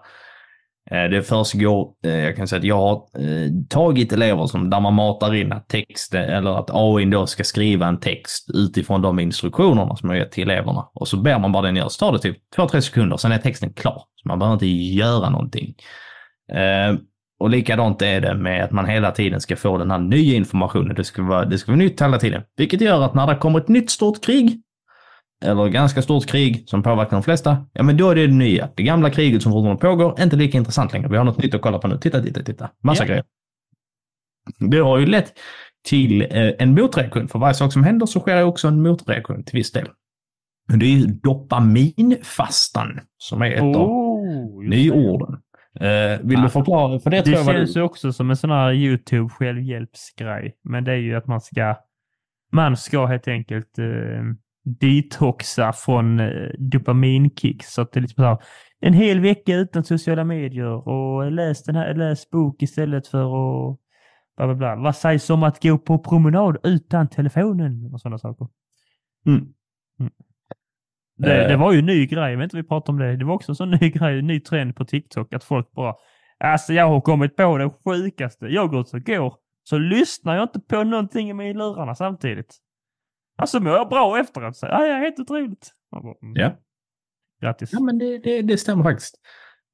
Eh, 0.90 1.10
det 1.10 1.22
försiggår, 1.22 1.92
eh, 2.04 2.18
jag 2.18 2.36
kan 2.36 2.48
säga 2.48 2.58
att 2.58 2.64
jag 2.64 2.76
har 2.76 2.94
eh, 2.94 3.50
tagit 3.68 4.12
elever 4.12 4.46
som, 4.46 4.70
där 4.70 4.80
man 4.80 4.94
matar 4.94 5.34
in 5.34 5.52
att 5.52 5.68
texten 5.68 6.24
eller 6.24 6.58
att 6.58 6.70
AI 6.72 7.04
då 7.04 7.26
ska 7.26 7.44
skriva 7.44 7.86
en 7.86 8.00
text 8.00 8.50
utifrån 8.54 9.02
de 9.02 9.18
instruktionerna 9.18 9.96
som 9.96 10.10
jag 10.10 10.18
gett 10.18 10.32
till 10.32 10.50
eleverna. 10.50 10.88
Och 10.94 11.08
så 11.08 11.16
ber 11.16 11.38
man 11.38 11.52
bara 11.52 11.66
den 11.66 11.76
göra, 11.76 11.88
så 11.88 11.98
tar 11.98 12.12
det 12.12 12.18
typ 12.18 12.38
2-3 12.56 12.80
sekunder, 12.80 13.16
sen 13.16 13.32
är 13.32 13.38
texten 13.38 13.72
klar. 13.72 14.02
Så 14.16 14.28
man 14.28 14.38
behöver 14.38 14.54
inte 14.54 14.66
göra 14.66 15.30
någonting. 15.30 15.74
Och 17.40 17.50
likadant 17.50 18.02
är 18.02 18.20
det 18.20 18.34
med 18.34 18.64
att 18.64 18.70
man 18.70 18.86
hela 18.86 19.10
tiden 19.10 19.40
ska 19.40 19.56
få 19.56 19.78
den 19.78 19.90
här 19.90 19.98
nya 19.98 20.36
informationen. 20.36 20.94
Det 20.94 21.04
ska 21.04 21.22
vara, 21.22 21.44
det 21.44 21.58
ska 21.58 21.72
vara 21.72 21.78
nytt 21.78 22.02
hela 22.02 22.18
tiden. 22.18 22.42
Vilket 22.56 22.80
gör 22.80 23.02
att 23.02 23.14
när 23.14 23.26
det 23.26 23.36
kommer 23.36 23.58
ett 23.58 23.68
nytt 23.68 23.90
stort 23.90 24.24
krig, 24.24 24.62
eller 25.44 25.68
ganska 25.68 26.02
stort 26.02 26.26
krig 26.26 26.64
som 26.68 26.82
påverkar 26.82 27.10
de 27.10 27.22
flesta, 27.22 27.66
ja 27.72 27.82
men 27.82 27.96
då 27.96 28.10
är 28.10 28.14
det 28.14 28.26
det 28.26 28.32
nya. 28.34 28.68
Det 28.74 28.82
gamla 28.82 29.10
kriget 29.10 29.42
som 29.42 29.52
fortfarande 29.52 29.80
pågår, 29.80 30.20
inte 30.20 30.36
lika 30.36 30.58
intressant 30.58 30.92
längre. 30.92 31.08
Vi 31.08 31.16
har 31.16 31.24
något 31.24 31.38
nytt 31.42 31.54
att 31.54 31.62
kolla 31.62 31.78
på 31.78 31.88
nu. 31.88 31.98
Titta, 31.98 32.22
titta, 32.22 32.42
titta. 32.42 32.70
Massa 32.82 33.02
Ja. 33.02 33.06
grejer. 33.08 33.24
Det 34.70 34.78
har 34.78 34.98
ju 34.98 35.06
lett 35.06 35.32
till 35.88 36.22
eh, 36.22 36.28
en 36.58 36.74
motreaktion. 36.74 37.28
För 37.28 37.38
varje 37.38 37.54
sak 37.54 37.72
som 37.72 37.84
händer 37.84 38.06
så 38.06 38.20
sker 38.20 38.36
ju 38.36 38.42
också 38.44 38.68
en 38.68 38.82
motreaktion 38.82 39.44
till 39.44 39.56
viss 39.56 39.72
del. 39.72 39.88
Det 40.68 40.86
är 40.86 40.90
ju 40.90 41.06
dopaminfastan 41.06 43.00
som 43.18 43.42
är 43.42 43.50
ett 43.50 43.76
av 43.76 43.90
Oh, 43.90 44.62
det. 44.62 44.68
nyorden. 44.68 45.40
Eh, 45.80 46.18
vill 46.22 46.38
Ah. 46.38 46.42
du 46.42 46.48
förklara? 46.48 47.00
För 47.00 47.10
det, 47.10 47.16
Det 47.16 47.22
tror 47.22 47.36
jag 47.36 47.44
var 47.44 47.52
känns 47.52 47.74
du... 47.74 47.80
ju 47.80 47.84
också 47.86 48.12
som 48.12 48.30
en 48.30 48.36
sån 48.36 48.50
här 48.50 48.72
YouTube 48.72 49.28
självhjälpsgrej. 49.28 50.56
Men 50.64 50.84
det 50.84 50.92
är 50.92 50.96
ju 50.96 51.16
att 51.16 51.26
man 51.26 51.40
ska, 51.40 51.76
man 52.52 52.76
ska 52.76 53.06
helt 53.06 53.28
enkelt 53.28 53.78
eh, 53.78 53.84
detoxa 54.64 55.72
från 55.72 56.20
eh, 56.20 56.50
dopaminkicks. 56.58 57.72
Så 57.72 57.82
att 57.82 57.92
det 57.92 57.98
är 57.98 58.02
liksom 58.02 58.22
så 58.22 58.28
här, 58.28 58.38
en 58.80 58.92
hel 58.94 59.20
vecka 59.20 59.54
utan 59.56 59.84
sociala 59.84 60.24
medier 60.24 60.88
och 60.88 61.32
läs, 61.32 61.62
den 61.62 61.74
här, 61.74 61.94
läs 61.94 62.30
bok 62.30 62.62
istället 62.62 63.06
för 63.06 63.22
att 63.22 63.78
bla 64.36 64.46
bla 64.46 64.54
bla. 64.54 64.76
Vad 64.76 64.96
sägs 64.96 65.30
om 65.30 65.42
att 65.42 65.62
gå 65.62 65.78
på 65.78 65.98
promenad 65.98 66.56
utan 66.62 67.08
telefonen 67.08 67.90
och 67.92 68.00
sådana 68.00 68.18
saker. 68.18 68.48
Mm. 69.26 69.48
Det, 71.16 71.42
Eh. 71.42 71.48
det 71.48 71.56
var 71.56 71.72
ju 71.72 71.78
en 71.78 71.86
ny 71.86 72.06
grej, 72.06 72.30
jag 72.30 72.38
vet 72.38 72.44
inte 72.44 72.56
vi 72.56 72.62
pratade 72.62 72.92
om 72.92 72.98
det. 72.98 73.16
Det 73.16 73.24
var 73.24 73.34
också 73.34 73.52
en 73.52 73.56
sån 73.56 73.70
ny 73.70 73.90
grej, 73.90 74.18
en 74.18 74.26
ny 74.26 74.40
trend 74.40 74.76
på 74.76 74.84
TikTok 74.84 75.34
att 75.34 75.44
folk 75.44 75.72
bara 75.72 75.94
Alltså 76.44 76.72
jag 76.72 76.88
har 76.88 77.00
kommit 77.00 77.36
på 77.36 77.58
det 77.58 77.70
sjukaste. 77.84 78.46
Jag 78.46 78.70
går 78.70 78.80
ut 78.80 78.94
och 78.94 79.02
går, 79.02 79.34
så 79.62 79.78
lyssnar 79.78 80.34
jag 80.34 80.44
inte 80.44 80.60
på 80.60 80.84
någonting 80.84 81.40
i 81.40 81.54
lurarna 81.54 81.94
samtidigt. 81.94 82.56
Alltså 83.40 83.60
mår 83.60 83.72
jag 83.72 83.88
bra 83.88 84.20
efteråt. 84.20 84.56
Så, 84.56 84.66
ja, 84.66 84.78
helt 84.78 85.18
otroligt. 85.18 85.70
Bara, 85.90 86.14
mm, 86.22 86.34
Ja. 86.34 86.56
Grattis. 87.42 87.72
Ja, 87.72 87.80
men 87.80 87.98
det, 87.98 88.18
det, 88.18 88.42
det 88.42 88.58
stämmer 88.58 88.84
faktiskt. 88.84 89.14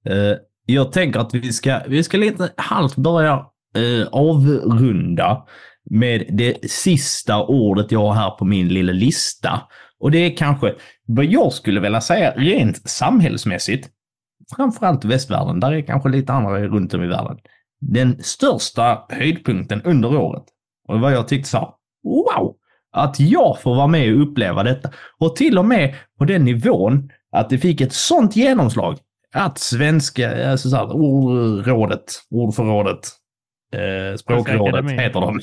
Eh, 0.09 0.35
jag 0.67 0.93
tänker 0.93 1.21
att 1.21 1.35
vi 1.35 1.53
ska, 1.53 1.81
vi 1.89 2.03
ska 2.05 2.17
lite 2.17 2.53
halvt 2.57 2.97
börja 2.97 3.47
eh, 3.77 4.09
avrunda 4.13 5.47
med 5.91 6.27
det 6.29 6.71
sista 6.71 7.45
ordet 7.45 7.93
jag 7.93 8.01
har 8.01 8.15
här 8.15 8.31
på 8.31 8.45
min 8.45 8.69
lilla 8.69 8.93
lista. 8.93 9.63
Och 9.99 10.11
det 10.11 10.19
är 10.19 10.37
kanske 10.37 10.75
vad 11.07 11.25
jag 11.25 11.53
skulle 11.53 11.81
vilja 11.81 12.01
säga 12.01 12.31
rent 12.37 12.89
samhällsmässigt. 12.89 13.89
Framförallt 14.57 15.05
västvärlden, 15.05 15.61
där 15.61 15.73
är 15.73 15.83
kanske 15.83 16.09
lite 16.09 16.33
andra 16.33 16.61
runt 16.61 16.95
om 16.95 17.03
i 17.03 17.07
världen. 17.07 17.39
Den 17.81 18.23
största 18.23 19.07
höjdpunkten 19.09 19.83
under 19.83 20.17
året. 20.17 20.45
Och 20.89 21.01
vad 21.01 21.13
jag 21.13 21.29
tyckte 21.29 21.49
så 21.49 21.59
här, 21.59 21.69
wow! 22.05 22.57
Att 22.97 23.21
jag 23.21 23.61
får 23.61 23.75
vara 23.75 23.87
med 23.87 24.15
och 24.15 24.23
uppleva 24.23 24.63
detta. 24.63 24.91
Och 25.19 25.37
till 25.37 25.59
och 25.59 25.65
med 25.65 25.95
på 26.19 26.25
den 26.25 26.45
nivån 26.45 27.11
att 27.33 27.51
det 27.51 27.59
fick 27.59 27.81
ett 27.81 27.93
sånt 27.93 28.37
genomslag 28.37 28.99
att 29.35 29.59
svenska, 29.59 30.51
alltså 30.51 30.71
så 30.71 30.77
här, 30.77 30.93
ordrådet, 30.93 32.05
ordförrådet, 32.31 33.09
eh, 33.73 34.17
språkrådet 34.17 34.91
heter 34.91 35.21
de. 35.21 35.41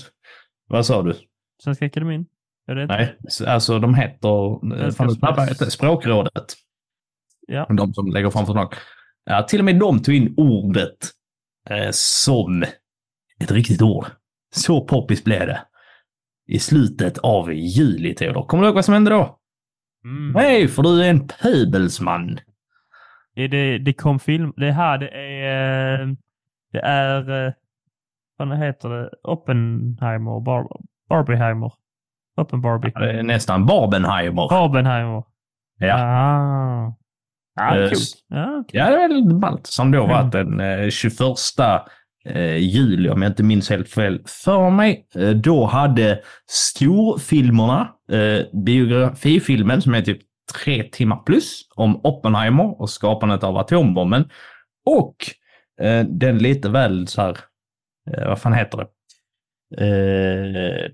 Vad 0.68 0.86
sa 0.86 1.01
du? 1.01 1.16
Svenska 1.64 1.86
Akademin? 1.86 2.26
Nej, 2.68 3.16
alltså 3.47 3.80
de 3.80 3.95
heter, 3.95 4.51
eh, 4.86 4.91
fan, 4.91 5.47
heter 5.47 5.66
språkrådet. 5.66 6.54
Ja. 7.47 7.66
De 7.70 7.93
som 7.93 8.12
lägger 8.12 8.30
fram 8.30 8.45
förslag. 8.45 8.74
Ja, 9.26 9.43
till 9.43 9.60
och 9.60 9.66
med 9.66 9.80
de 9.80 10.01
tog 10.01 10.16
in 10.16 10.34
ordet 10.38 10.97
eh, 11.70 11.89
som 11.91 12.64
ett 13.39 13.51
riktigt 13.51 13.82
ord. 13.82 14.06
Så 14.56 14.86
poppis 14.86 15.24
blev 15.24 15.47
det. 15.47 15.62
I 16.48 16.60
slutet 16.60 17.18
av 17.18 17.54
juli, 17.54 18.16
Theodor. 18.16 18.46
Kommer 18.46 18.62
du 18.64 18.68
ihåg 18.68 18.76
vad 18.76 18.86
som 18.86 18.94
hände 18.94 19.12
då? 19.12 19.39
Mm. 20.06 20.32
Nej, 20.32 20.68
för 20.68 20.84
du 20.84 21.04
är 21.04 21.10
en 21.10 21.28
pöbelsman. 21.28 22.39
Är 23.36 23.48
det, 23.48 23.78
det 23.78 23.94
kom 23.94 24.20
film. 24.20 24.54
Det 24.58 24.72
här 24.72 24.98
det 24.98 25.10
är... 25.10 26.16
Det 26.72 26.80
är... 26.80 27.54
Vad 28.38 28.58
heter 28.58 28.89
det? 28.89 29.10
Oppenheimer? 29.24 30.39
Bar, 30.39 30.68
Barbieheimer? 31.10 31.72
Oppen 32.38 32.62
Barbie? 32.62 32.91
Det 32.96 33.12
är 33.12 33.24
nästan 33.24 33.66
Barbenheimer. 33.66 34.50
Barbenheimer. 34.50 35.24
Ja. 35.80 35.96
Ah. 36.04 36.96
Ja, 37.56 37.76
Eh, 37.78 37.82
coolt. 37.89 37.94
s- 37.94 38.14
Ja, 38.28 38.58
okej. 38.60 38.80
Ja, 38.80 38.89
det 38.89 39.04
är 39.04 39.08
väl 39.08 39.36
ballt. 39.39 39.68
Som 39.68 39.91
då 39.91 40.06
var 40.08 40.20
Mm. 40.20 40.30
den 40.30 40.60
eh, 40.60 40.89
21 40.89 41.20
eh, 41.60 41.80
Eh, 42.30 42.58
juli, 42.58 43.10
om 43.10 43.22
jag 43.22 43.32
inte 43.32 43.44
minns 43.44 43.70
helt 43.70 43.90
fel 43.90 44.22
för 44.26 44.70
mig. 44.70 45.08
Eh, 45.16 45.30
då 45.30 45.66
hade 45.66 46.20
storfilmerna, 46.50 47.90
eh, 48.12 48.46
biografifilmen 48.66 49.82
som 49.82 49.94
är 49.94 50.02
typ 50.02 50.22
tre 50.64 50.84
timmar 50.84 51.24
plus, 51.26 51.62
om 51.76 52.02
Oppenheimer 52.04 52.82
och 52.82 52.90
skapandet 52.90 53.44
av 53.44 53.58
atombomben. 53.58 54.30
Och 54.86 55.16
eh, 55.82 56.06
den 56.06 56.38
lite 56.38 56.70
väl 56.70 57.08
så 57.08 57.22
här, 57.22 57.38
eh, 58.12 58.28
vad 58.28 58.40
fan 58.40 58.54
heter 58.54 58.78
det? 58.78 58.88
Eh, 59.78 60.92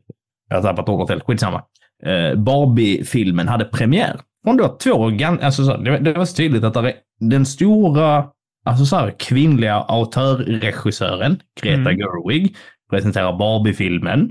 jag 0.49 0.57
har 0.57 0.61
tappat 0.61 0.89
ordet 0.89 1.09
helt, 1.09 1.23
skitsamma. 1.23 1.63
Eh, 2.03 2.35
Barbie-filmen 2.35 3.47
hade 3.47 3.65
premiär. 3.65 4.19
Från 4.43 4.57
då 4.57 4.77
två 4.83 5.11
alltså 5.41 5.65
så, 5.65 5.77
det, 5.77 5.97
det 5.97 6.13
var 6.13 6.25
så 6.25 6.35
tydligt 6.35 6.63
att 6.63 6.95
den 7.19 7.45
stora, 7.45 8.25
alltså 8.69 8.85
så 8.85 8.95
här, 8.95 9.15
kvinnliga 9.19 9.75
autörregissören, 9.75 11.41
Greta 11.61 11.79
Mm. 11.79 11.97
Gerwig, 11.97 12.55
presenterar 12.89 13.37
Barbie-filmen. 13.37 14.29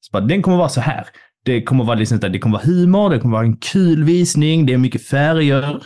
Så 0.00 0.10
bara, 0.12 0.24
den 0.24 0.42
kommer 0.42 0.56
vara 0.56 0.68
så 0.68 0.80
här. 0.80 1.06
Det 1.44 1.62
kommer 1.62 1.84
vara 1.84 1.98
liksom, 1.98 2.20
så 2.20 2.28
det 2.28 2.38
kommer 2.38 2.58
vara 2.58 2.66
humor, 2.66 3.10
det 3.10 3.18
kommer 3.18 3.36
vara 3.36 3.46
en 3.46 3.56
kul 3.56 4.04
visning, 4.04 4.66
det 4.66 4.72
är 4.72 4.78
mycket 4.78 5.06
färger. 5.06 5.82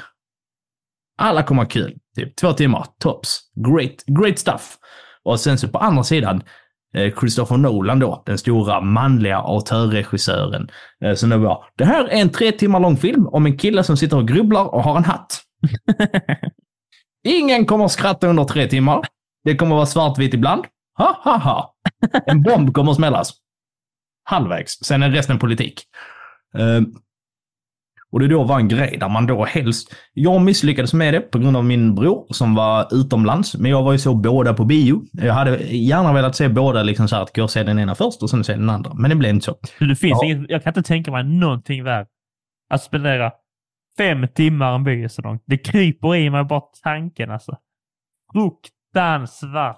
Alla 1.18 1.42
kommer 1.42 1.62
ha 1.62 1.68
kul. 1.68 1.94
Typ 2.16 2.36
två 2.36 2.52
timmar, 2.52 2.86
tops. 2.98 3.40
Great, 3.68 4.04
great 4.06 4.38
stuff. 4.38 4.76
Och 5.24 5.40
sen 5.40 5.58
så 5.58 5.68
på 5.68 5.78
andra 5.78 6.04
sidan, 6.04 6.42
eh, 6.94 7.14
Christopher 7.20 7.56
Nolan 7.56 7.98
då, 7.98 8.22
den 8.26 8.38
stora 8.38 8.80
manliga 8.80 9.36
autörregissören. 9.38 10.68
Eh, 11.04 11.14
som 11.14 11.30
det 11.30 11.36
var, 11.36 11.64
det 11.76 11.84
här 11.84 12.04
är 12.04 12.20
en 12.20 12.30
tre 12.30 12.52
timmar 12.52 12.80
lång 12.80 12.96
film 12.96 13.26
om 13.26 13.46
en 13.46 13.58
kille 13.58 13.84
som 13.84 13.96
sitter 13.96 14.16
och 14.16 14.28
grubblar 14.28 14.74
och 14.74 14.82
har 14.82 14.96
en 14.96 15.04
hatt. 15.04 15.42
Ingen 17.24 17.66
kommer 17.66 17.84
att 17.84 17.92
skratta 17.92 18.26
under 18.28 18.44
tre 18.44 18.66
timmar. 18.68 19.00
Det 19.44 19.56
kommer 19.56 19.76
vara 19.76 19.86
svartvitt 19.86 20.34
ibland. 20.34 20.64
Ha, 20.98 21.20
ha, 21.24 21.36
ha. 21.36 21.74
En 22.26 22.42
bomb 22.42 22.74
kommer 22.74 22.90
att 22.90 22.96
smällas. 22.96 23.32
Halvvägs. 24.24 24.72
Sen 24.72 25.02
är 25.02 25.10
resten 25.10 25.38
politik. 25.38 25.82
Eh, 26.58 26.80
och 28.10 28.20
det 28.20 28.28
då 28.28 28.44
var 28.44 28.58
en 28.58 28.68
grej 28.68 28.96
där 29.00 29.08
man 29.08 29.26
då 29.26 29.44
helst... 29.44 29.94
Jag 30.12 30.42
misslyckades 30.42 30.94
med 30.94 31.14
det 31.14 31.20
på 31.20 31.38
grund 31.38 31.56
av 31.56 31.64
min 31.64 31.94
bror 31.94 32.26
som 32.30 32.54
var 32.54 32.88
utomlands. 32.94 33.56
Men 33.56 33.70
jag 33.70 33.82
var 33.82 33.92
ju 33.92 33.98
så 33.98 34.14
båda 34.14 34.54
på 34.54 34.64
bio. 34.64 35.02
Jag 35.12 35.34
hade 35.34 35.56
gärna 35.62 36.12
velat 36.12 36.36
se 36.36 36.48
båda, 36.48 36.82
liksom 36.82 37.08
så 37.08 37.16
här, 37.16 37.22
att 37.22 37.36
gå 37.36 37.42
och 37.42 37.50
se 37.50 37.62
den 37.62 37.78
ena 37.78 37.94
först 37.94 38.22
och 38.22 38.30
sen 38.30 38.44
se 38.44 38.52
den 38.52 38.70
andra. 38.70 38.94
Men 38.94 39.10
det 39.10 39.16
blev 39.16 39.30
inte 39.34 39.44
så. 39.44 39.56
Det 39.78 39.96
finns 39.96 40.18
Ja. 40.22 40.24
inget, 40.24 40.50
jag 40.50 40.62
kan 40.62 40.70
inte 40.70 40.82
tänka 40.82 41.10
mig 41.10 41.24
någonting 41.24 41.84
värre. 41.84 42.06
Att 42.70 42.82
spendera 42.82 43.32
fem 43.98 44.28
timmar 44.34 44.74
en 44.74 44.84
bio 44.84 45.08
så 45.08 45.22
långt. 45.22 45.42
Det 45.46 45.58
kryper 45.58 46.16
i 46.16 46.30
mig 46.30 46.44
bara 46.44 46.62
tanken 46.82 47.30
alltså. 47.30 47.56
Fruktansvärt 48.32 49.76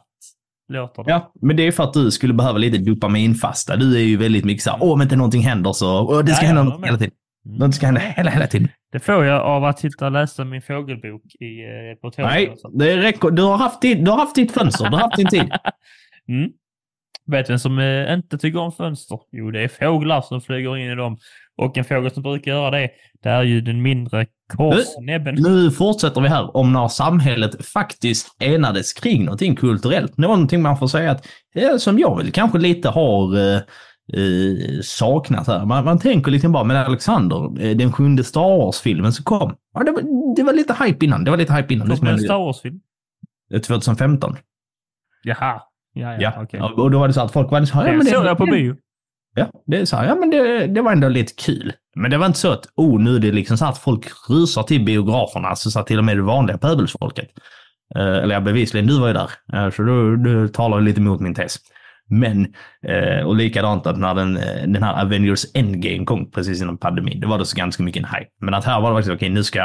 låter 0.69 1.05
det. 1.05 1.11
Ja, 1.11 1.33
men 1.41 1.57
det 1.57 1.63
är 1.67 1.73
för 1.73 1.85
att 1.85 1.93
du 1.93 2.11
skulle 2.11 2.35
behöva 2.35 2.59
lite 2.59 2.79
dopaminfasta. 2.79 3.77
Du 3.77 3.97
är 3.97 4.03
ju 4.03 4.17
väldigt 4.17 4.45
mycket 4.45 4.63
så 4.63 4.71
här, 4.71 4.83
om 4.83 5.03
inte 5.03 5.17
någonting 5.17 5.43
händer 5.43 5.73
så... 5.73 6.01
Åh, 6.01 6.25
det 6.25 6.33
ska 6.33 6.47
Ja, 6.47 6.53
hända 6.53 6.63
något 6.63 6.87
hela 6.87 6.99
tiden. 6.99 7.15
Mm. 7.47 7.59
Något 7.59 7.75
ska 7.75 7.87
hända 7.87 8.01
hela, 8.01 8.31
hela 8.31 8.47
tiden. 8.47 8.69
Det 8.93 9.01
får 9.01 9.25
jag 9.25 9.43
av 9.43 9.65
att 9.65 9.79
sitta 9.79 10.07
och 10.07 10.13
läsa 10.13 10.45
min 10.45 10.63
fågelbok 10.63 11.23
i, 11.41 11.63
eh, 11.63 12.01
på 12.01 12.11
tåget. 12.11 12.31
Nej, 12.31 12.57
och 12.65 12.79
det 12.79 12.97
räcker. 12.97 13.31
Du 13.31 13.43
har 13.43 13.57
haft, 13.57 13.81
tid, 13.81 14.05
du 14.05 14.11
har 14.11 14.19
haft 14.19 14.35
ditt 14.35 14.53
fönster. 14.53 14.85
Du 14.85 14.97
har 14.97 15.03
haft 15.03 15.17
din 15.17 15.27
tid. 15.27 15.53
Mm. 16.29 16.51
Vet 17.27 17.47
du 17.47 17.53
vem 17.53 17.59
som 17.59 17.79
eh, 17.79 18.13
inte 18.13 18.39
tycker 18.39 18.59
om 18.59 18.73
fönster? 18.73 19.19
Jo, 19.33 19.51
det 19.51 19.61
är 19.61 19.69
fåglar 19.69 20.21
som 20.21 20.41
flyger 20.41 20.77
in 20.77 20.91
i 20.91 20.95
dem. 20.95 21.19
Och 21.57 21.79
en 21.79 21.85
fågel 21.85 22.11
som 22.11 22.23
brukar 22.23 22.53
göra 22.53 22.71
det, 22.71 22.91
det 23.23 23.29
är 23.29 23.43
ju 23.43 23.61
den 23.61 23.83
mindre 23.83 24.27
korsnäbben. 24.57 25.35
Nu 25.35 25.71
fortsätter 25.71 26.21
vi 26.21 26.29
här 26.29 26.57
om 26.57 26.73
när 26.73 26.89
samhället 26.89 27.67
faktiskt 27.67 28.37
enades 28.43 28.93
kring 28.93 29.25
någonting 29.25 29.57
kulturellt. 29.57 30.19
Någonting 30.19 30.63
man 30.63 30.79
får 30.79 30.87
säga 30.87 31.11
att, 31.11 31.29
ja, 31.53 31.79
som 31.79 31.99
jag 31.99 32.17
väl 32.17 32.31
kanske 32.31 32.59
lite 32.59 32.89
har 32.89 33.37
eh, 33.37 33.57
eh, 34.13 34.81
saknat 34.83 35.47
här. 35.47 35.65
Man, 35.65 35.85
man 35.85 35.99
tänker 35.99 36.31
liksom 36.31 36.53
bara, 36.53 36.65
men 36.65 36.77
Alexander, 36.77 37.63
eh, 37.63 37.77
den 37.77 37.93
sjunde 37.93 38.25
Star 38.25 38.59
Wars-filmen 38.59 39.13
som 39.13 39.25
kom. 39.25 39.55
Ja, 39.75 39.85
det, 39.85 39.93
var, 39.93 40.35
det 40.37 40.43
var 40.43 40.53
lite 40.53 40.77
hype 40.85 41.05
innan. 41.05 41.25
Det 41.25 41.31
var 41.31 41.39
lite 41.39 41.53
hype 41.53 41.75
innan. 41.75 41.89
Det 41.89 41.97
Kom 41.97 42.07
det 42.07 42.13
en 42.13 42.19
Star 42.19 42.39
Wars-film? 42.39 42.81
ju. 43.51 43.59
2015. 43.61 44.37
Jaha. 45.23 45.61
Ja, 45.93 46.13
ja, 46.13 46.19
Ja. 46.21 46.47
Ja, 46.51 46.73
och 46.83 46.91
då 46.91 46.99
var 46.99 47.09
det 47.09 47.15
så 47.15 47.21
att 47.21 47.33
folk 47.33 47.51
var 47.51 47.65
så 47.65 47.75
här, 47.75 47.87
ja, 47.87 47.93
men 47.93 48.05
det, 48.05 48.11
såg 48.11 48.27
jag 48.27 48.39
på 48.39 48.47
bio. 48.47 48.77
Ja, 49.35 49.51
det 49.67 49.77
är 49.77 49.85
så 49.85 49.97
här, 49.97 50.07
ja 50.07 50.15
men 50.15 50.31
det, 50.31 50.67
det 50.67 50.83
var 50.83 50.93
ändå 50.93 51.09
lite 51.09 51.33
kul. 51.43 51.73
Men 51.97 52.11
det 52.11 52.19
var 52.19 52.27
inte 52.27 52.39
så 52.39 52.53
att, 52.53 52.67
oh 52.77 53.01
nu 53.01 53.17
är 53.17 53.21
det 53.21 53.33
liksom 53.33 53.59
så 53.59 53.65
att 53.65 53.79
folk 53.79 54.07
rusar 54.29 54.63
till 54.63 54.85
biograferna, 54.85 55.49
alltså 55.49 55.71
så 55.71 55.81
att 55.81 55.87
till 55.87 55.99
och 55.99 56.05
med 56.05 56.17
det 56.17 56.23
vanliga 56.23 56.59
pöbelsfolket. 56.59 57.29
Eh, 57.97 58.17
eller 58.17 58.35
ja, 58.35 58.41
bevisligen, 58.41 58.87
du 58.87 59.01
var 59.01 59.07
ju 59.07 59.13
där. 59.13 59.31
Eh, 59.53 59.71
så 59.71 59.83
du, 59.83 60.17
du 60.17 60.49
talar 60.49 60.81
lite 60.81 61.01
emot 61.01 61.21
min 61.21 61.35
tes. 61.35 61.57
Men, 62.11 62.55
eh, 62.87 63.27
och 63.27 63.35
likadant 63.35 63.87
att 63.87 63.99
när 63.99 64.15
den, 64.15 64.37
eh, 64.37 64.67
den 64.67 64.83
här 64.83 65.03
Avengers 65.03 65.47
Endgame 65.55 66.05
kom 66.05 66.31
precis 66.31 66.63
innan 66.63 66.79
pandemin, 66.79 67.21
det 67.21 67.27
var 67.27 67.39
det 67.39 67.47
så 67.47 67.57
ganska 67.57 67.83
mycket 67.83 68.03
en 68.03 68.09
hype. 68.09 68.31
Men 68.41 68.55
att 68.55 68.65
här 68.65 68.81
var 68.81 68.91
det 68.91 68.97
faktiskt, 68.97 69.15
okej 69.15 69.29
nu 69.29 69.45
ska 69.45 69.61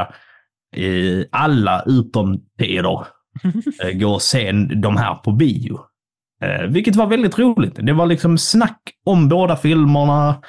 eh, 0.76 1.26
alla 1.32 1.84
utom 1.86 2.40
Peder 2.58 3.06
eh, 3.84 3.92
gå 3.92 4.10
och 4.10 4.22
se 4.22 4.52
de 4.76 4.98
här 4.98 5.16
på 5.16 5.32
bio. 5.32 5.80
Eh, 6.42 6.62
vilket 6.68 6.96
var 6.96 7.08
väldigt 7.08 7.40
roligt. 7.40 7.76
Det 7.76 7.94
var 7.94 8.06
liksom 8.06 8.38
snack 8.38 8.82
om 9.06 9.30
båda 9.30 9.56
filmerna 9.56 10.42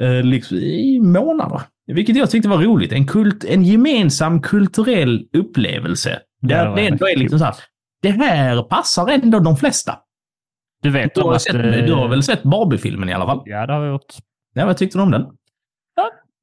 eh, 0.00 0.22
liksom, 0.22 0.56
i 0.56 1.00
månader. 1.00 1.62
Vilket 1.86 2.16
jag 2.16 2.30
tyckte 2.30 2.48
var 2.48 2.58
roligt. 2.58 2.92
En, 2.92 3.06
kult, 3.06 3.44
en 3.44 3.64
gemensam 3.64 4.42
kulturell 4.42 5.28
upplevelse. 5.32 6.20
Ja, 6.40 6.48
Där 6.48 6.68
det 6.68 6.74
det 6.74 6.88
ändå 6.88 7.08
är 7.08 7.16
liksom 7.16 7.38
så 7.38 7.44
här, 7.44 7.54
det 8.02 8.10
här 8.10 8.62
passar 8.62 9.08
ändå 9.08 9.38
de 9.38 9.56
flesta. 9.56 9.98
Du 10.82 10.90
vet 10.90 11.14
Du 11.14 11.20
har, 11.20 11.38
sett, 11.38 11.54
eh, 11.54 11.60
du 11.62 11.92
har 11.92 12.08
väl 12.08 12.22
sett 12.22 12.42
Barbie-filmen 12.42 13.08
i 13.08 13.12
alla 13.12 13.26
fall? 13.26 13.42
Ja, 13.44 13.66
det 13.66 13.72
har 13.72 13.84
jag 13.84 13.92
gjort. 13.92 14.14
Ja, 14.54 14.66
vad 14.66 14.76
tyckte 14.76 14.98
du 14.98 15.02
om 15.02 15.10
den? 15.10 15.26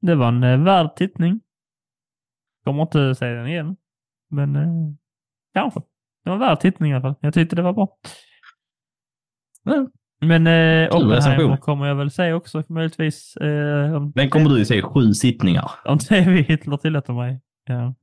Det 0.01 0.15
var 0.15 0.27
en 0.27 0.43
eh, 0.43 0.59
värd 0.59 0.95
tittning. 0.95 1.39
Kommer 2.63 2.81
inte 2.81 3.15
säga 3.15 3.33
den 3.33 3.47
igen. 3.47 3.75
Men 4.29 4.55
eh, 4.55 4.67
kanske. 5.53 5.79
Det 6.23 6.29
var 6.29 6.33
en 6.33 6.39
värd 6.39 6.59
tittning 6.59 6.91
i 6.91 6.93
alla 6.95 7.01
fall. 7.01 7.15
Jag 7.19 7.33
tyckte 7.33 7.55
det 7.55 7.61
var 7.61 7.73
bra. 7.73 7.97
Men 10.21 10.47
eh. 10.47 10.95
Oppenheimer 10.95 11.57
kommer 11.57 11.87
jag 11.87 11.95
väl 11.95 12.11
säga 12.11 12.35
också 12.35 12.63
möjligtvis. 12.69 13.35
Eh, 13.37 13.95
om, 13.95 14.11
Den 14.15 14.29
kommer 14.29 14.49
du 14.49 14.59
ju 14.59 14.65
se 14.65 14.81
sju 14.81 15.13
sittningar. 15.13 15.71
om 15.85 15.99
TV 15.99 16.41
Hitler 16.41 16.77
tillåter 16.77 17.13
mig. 17.13 17.41
Ja. 17.65 17.93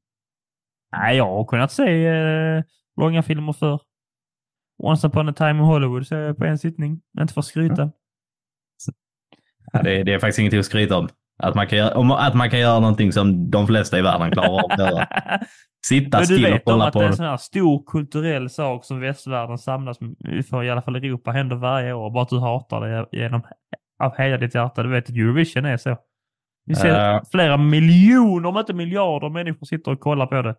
Nej, 0.96 1.16
jag 1.16 1.24
har 1.24 1.44
kunnat 1.44 1.72
se 1.72 2.06
eh, 2.06 2.62
långa 2.96 3.22
filmer 3.22 3.52
för. 3.52 3.80
Once 4.78 5.06
upon 5.06 5.28
a 5.28 5.32
time 5.32 5.50
in 5.50 5.58
Hollywood 5.58 6.06
så 6.06 6.14
jag 6.14 6.36
på 6.36 6.44
en 6.44 6.58
sittning. 6.58 7.00
Inte 7.20 7.34
för 7.34 7.40
att 7.40 7.46
skryta. 7.46 7.90
Ja, 9.72 9.82
det, 9.82 10.02
det 10.02 10.14
är 10.14 10.18
faktiskt 10.18 10.38
ingenting 10.38 10.60
att 10.60 10.66
skryta 10.66 10.98
om. 10.98 11.08
Att 11.38 11.54
man, 11.54 11.66
kan 11.66 11.78
göra, 11.78 12.16
att 12.16 12.34
man 12.34 12.50
kan 12.50 12.60
göra 12.60 12.80
någonting 12.80 13.12
som 13.12 13.50
de 13.50 13.66
flesta 13.66 13.98
i 13.98 14.02
världen 14.02 14.30
klarar 14.30 14.48
av 14.48 14.70
att 14.70 14.78
göra. 14.78 15.08
Sitta 15.88 16.18
Men 16.18 16.20
du 16.20 16.24
still 16.26 16.44
och 16.46 16.50
vet 16.52 16.66
om 16.68 16.72
kolla 16.72 16.86
att 16.86 16.92
på 16.92 16.98
det 16.98 17.04
är 17.04 17.06
en 17.06 17.10
det. 17.10 17.16
sån 17.16 17.26
här 17.26 17.36
stor 17.36 17.82
kulturell 17.86 18.50
sak 18.50 18.84
som 18.84 19.00
västvärlden 19.00 19.58
samlas 19.58 19.98
för 20.50 20.64
i 20.64 20.70
alla 20.70 20.82
fall 20.82 20.96
Europa 20.96 21.30
händer 21.30 21.56
varje 21.56 21.92
år. 21.92 22.10
Bara 22.10 22.22
att 22.22 22.28
du 22.28 22.38
hatar 22.38 22.80
det 22.80 23.06
genom 23.18 23.42
av 24.04 24.16
hela 24.18 24.36
ditt 24.36 24.54
hjärta. 24.54 24.82
Du 24.82 24.88
vet 24.88 25.04
att 25.04 25.16
Eurovision 25.16 25.64
är 25.64 25.76
så. 25.76 25.96
Vi 26.66 26.74
ser 26.74 27.14
Eh. 27.14 27.20
flera 27.32 27.56
miljoner, 27.56 28.48
om 28.48 28.58
inte 28.58 28.72
miljarder 28.74 29.28
människor 29.30 29.66
sitter 29.66 29.90
och 29.92 30.00
kollar 30.00 30.26
på 30.26 30.42
det. 30.42 30.54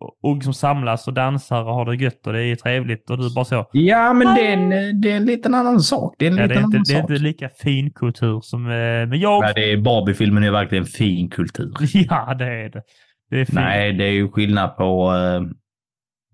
Och, 0.00 0.16
och 0.30 0.34
liksom 0.34 0.54
samlas 0.54 1.08
och 1.08 1.14
dansar 1.14 1.62
och 1.64 1.74
har 1.74 1.84
det 1.84 1.96
gött 1.96 2.26
och 2.26 2.32
det 2.32 2.42
är 2.44 2.56
trevligt 2.56 3.10
och 3.10 3.18
du 3.18 3.34
bara 3.34 3.44
så. 3.44 3.66
Ja, 3.72 4.12
men 4.12 4.34
det 4.34 4.46
är, 4.46 4.52
en, 4.56 5.00
det 5.00 5.10
är 5.12 5.16
en 5.16 5.24
liten 5.26 5.54
annan 5.54 5.80
sak. 5.80 6.14
Det 6.18 6.26
är 6.26 6.30
en 6.30 6.36
Ja, 6.36 6.46
det, 6.46 6.54
är 6.54 6.56
inte, 6.56 6.64
annan 6.76 6.82
det 6.86 6.92
är 6.92 7.00
sak. 7.00 7.10
inte 7.10 7.22
lika 7.22 7.48
fin 7.48 7.90
kultur 7.90 8.40
som... 8.40 8.66
eh, 8.66 8.72
Men 9.06 9.20
jag... 9.20 9.40
Nej, 9.42 9.52
det 9.54 9.72
är 9.72 9.76
Barbie-filmen 9.76 10.44
är 10.44 10.50
verkligen 10.50 10.84
fin 10.84 11.30
kultur. 11.30 11.72
Ja, 11.94 12.34
det 12.34 12.44
är 12.44 12.68
det. 12.70 12.82
Det. 13.32 13.52
Nej, 13.52 13.92
det 13.92 14.04
är 14.04 14.10
ju 14.12 14.28
skillnad 14.28 14.76
på... 14.76 15.12
eh, 15.14 15.42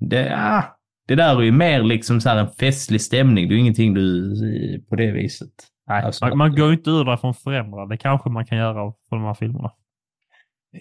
det, 0.09 0.26
ja, 0.26 0.78
det 1.09 1.14
där 1.14 1.36
är 1.38 1.42
ju 1.42 1.53
mer 1.53 1.82
liksom 1.82 2.20
så 2.20 2.28
här 2.28 2.36
en 2.36 2.49
festlig 2.49 3.01
stämning. 3.01 3.49
Det 3.49 3.53
är 3.55 3.57
ju 3.57 3.61
ingenting 3.61 3.94
du 3.94 4.32
eh, 4.32 4.80
på 4.88 4.96
det 4.96 5.12
viset. 5.12 5.49
Nej, 5.88 6.03
Alltså- 6.05 6.24
man, 6.26 6.38
man 6.38 6.55
går 6.57 6.66
ju 6.68 6.74
inte 6.74 6.90
ur 6.90 7.05
därifrån 7.05 7.34
förändrad. 7.34 7.88
Det 7.88 7.96
kanske 7.96 8.30
man 8.30 8.46
kan 8.46 8.59
göra 8.59 8.90
på 8.90 8.96
de 9.16 9.24
här 9.24 9.34
filmerna. 9.34 9.70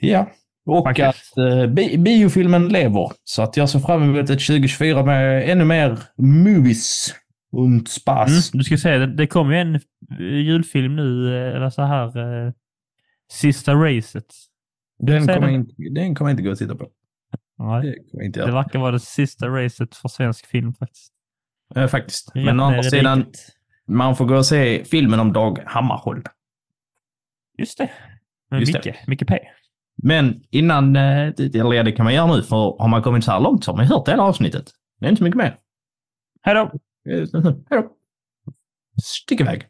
Ja. 0.02 0.30
Och 0.66 0.84
Faktiskt. 0.84 1.38
att 1.38 1.38
eh, 1.38 1.68
bi 1.68 1.98
biofilmen 1.98 2.68
lever. 2.70 3.12
Så 3.24 3.42
att 3.42 3.58
jag 3.58 3.70
ser 3.70 3.80
fram 3.80 4.04
emot 4.04 4.18
ett 4.18 4.28
2024 4.28 5.06
med 5.06 5.50
ännu 5.50 5.66
mer 5.66 5.98
movies 6.18 7.16
und 7.52 7.88
spas. 7.88 8.30
Mm, 8.54 8.60
du 8.60 8.64
ska 8.64 8.78
säga, 8.78 9.00
det, 9.00 9.08
det 9.16 9.28
kom 9.28 9.52
ju 9.52 9.58
en 9.58 9.76
eh, 9.76 9.82
julfilm 10.20 10.96
nu, 10.96 11.38
eller 11.56 11.70
så 11.70 11.82
här, 11.82 12.08
eh, 12.48 12.52
Sista 13.32 13.74
Racet. 13.74 14.26
Den, 15.00 15.28
kommer 15.28 15.48
inte, 15.50 15.74
den 15.92 16.16
kommer 16.16 16.32
inte 16.32 16.44
gå 16.44 16.52
och 16.52 16.58
titta 16.58 16.76
på. 16.76 16.90
Nej, 17.60 18.04
Det 18.14 18.26
inte 18.26 18.46
det 18.46 18.52
verkar 18.52 18.80
vara 18.80 18.92
det 18.92 19.00
sista 19.00 19.48
racet 19.48 19.96
för 19.96 20.10
svensk 20.10 20.46
film 20.46 20.74
faktiskt. 20.74 21.14
Eh, 21.76 21.88
faktiskt. 21.88 22.32
Men 22.36 22.60
å 22.60 22.64
andra 22.64 22.84
sidan, 22.84 23.26
man 23.88 24.16
får 24.16 24.26
gå 24.26 24.36
och 24.36 24.46
se 24.46 24.84
filmen 24.86 25.20
om 25.20 25.34
Dag 25.34 25.60
Hammarskjöld. 25.66 26.28
Just 27.58 27.78
det. 27.78 27.90
Men 28.50 28.60
Just 28.60 28.74
det. 28.74 28.86
Micke, 28.86 29.08
Micke 29.08 29.28
P. 29.28 29.40
Men 30.04 30.42
innan, 30.50 30.96
eh, 30.96 31.34
det- 31.38 31.56
eller 31.56 31.74
ja, 31.74 31.84
det 31.84 31.92
kan 31.92 32.04
man 32.04 32.14
göra 32.14 32.36
nu, 32.36 32.42
för 32.44 32.56
har 32.80 32.88
man 32.88 33.04
kommit 33.04 33.24
så 33.24 33.32
här 33.32 33.40
långt 33.40 33.64
så 33.64 33.72
har 33.72 33.78
man 33.78 33.86
hört 33.86 34.08
hela 34.08 34.24
avsnittet. 34.24 34.72
Det 35.00 35.06
är 35.06 35.10
inte 35.10 35.24
mycket 35.24 35.38
mer. 35.38 35.58
Hej 36.42 36.56
då! 36.56 36.62
Eh, 37.12 37.28
Hej 37.70 37.82
då. 37.82 37.94
Stick 39.04 39.42
iväg. 39.42 39.62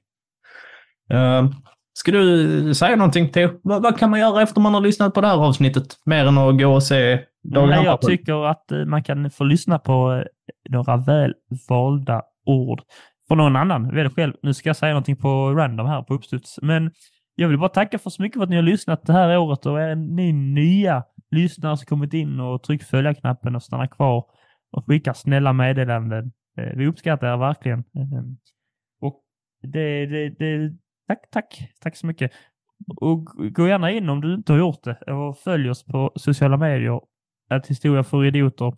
Uh, 1.14 1.52
ska 1.98 2.12
du 2.12 2.74
säga 2.76 2.96
någonting 2.96 3.30
Theo? 3.30 3.50
Vad, 3.64 3.84
vad 3.84 3.98
kan 3.98 4.10
man 4.10 4.20
göra 4.20 4.42
efter 4.42 4.62
man 4.62 4.74
har 4.74 4.82
lyssnat 4.82 5.14
på 5.14 5.22
det 5.22 5.28
här 5.28 5.38
avsnittet? 5.38 5.84
Mer 6.06 6.26
än 6.26 6.38
att 6.38 6.60
gå 6.60 6.68
och 6.68 6.84
se 6.84 7.20
Dag 7.44 7.70
Nej, 7.70 7.86
jag 7.86 8.02
tycker 8.02 8.46
att 8.46 8.72
eh, 8.72 8.86
man 8.86 9.04
kan 9.04 9.32
få 9.32 9.44
lyssna 9.44 9.80
på 9.80 10.14
eh, 10.14 10.24
några 10.70 10.98
väl 10.98 11.34
valda 11.70 12.22
ord 12.46 12.82
från 13.28 13.38
någon 13.38 13.56
annan. 13.56 13.96
Välj 13.96 14.10
själv. 14.10 14.34
Nu 14.42 14.54
ska 14.54 14.70
jag 14.70 14.76
säga 14.76 14.94
någonting 14.94 15.16
på 15.16 15.54
random 15.54 15.88
här 15.88 16.02
på 16.02 16.14
uppstuds. 16.14 16.60
Men 16.62 16.92
jag 17.36 17.48
vill 17.48 17.60
bara 17.60 17.70
tacka 17.70 18.00
för 18.00 18.10
så 18.10 18.22
mycket 18.22 18.40
för 18.40 18.44
att 18.44 18.50
ni 18.50 18.56
har 18.56 18.64
lyssnat 18.64 19.06
det 19.06 19.14
här 19.14 19.38
året 19.38 19.66
och 19.66 19.82
är 19.82 19.96
ni 19.96 20.34
nya 20.34 21.04
lyssnare 21.32 21.78
som 21.78 21.86
kommit 21.86 22.14
in 22.14 22.40
och 22.40 22.64
tryckt 22.64 22.88
följa-knappen 22.90 23.56
och 23.56 23.64
stannar 23.64 23.88
kvar 23.88 24.26
och 24.72 24.86
skickar 24.88 25.14
snälla 25.14 25.54
meddelanden. 25.54 26.32
Eh, 26.58 26.78
Vi 26.78 26.88
uppskattar 26.88 27.34
er 27.34 27.38
verkligen. 27.38 27.80
Eh, 27.80 28.24
Och 29.02 29.22
det, 29.62 30.06
det, 30.06 30.30
det, 30.30 30.74
tack, 31.08 31.30
tack, 31.32 31.74
tack 31.80 31.96
så 31.96 32.08
mycket. 32.08 32.32
Och 33.02 33.26
gå 33.26 33.68
gärna 33.68 33.92
in 33.92 34.10
om 34.10 34.22
du 34.22 34.34
inte 34.34 34.54
har 34.54 34.60
gjort 34.60 34.84
det 34.84 35.14
och 35.14 35.38
följ 35.38 35.70
oss 35.70 35.86
på 35.86 36.12
sociala 36.16 36.58
medier 36.58 37.02
att 37.50 37.68
historia 37.68 38.04
för 38.04 38.26
idioter. 38.26 38.74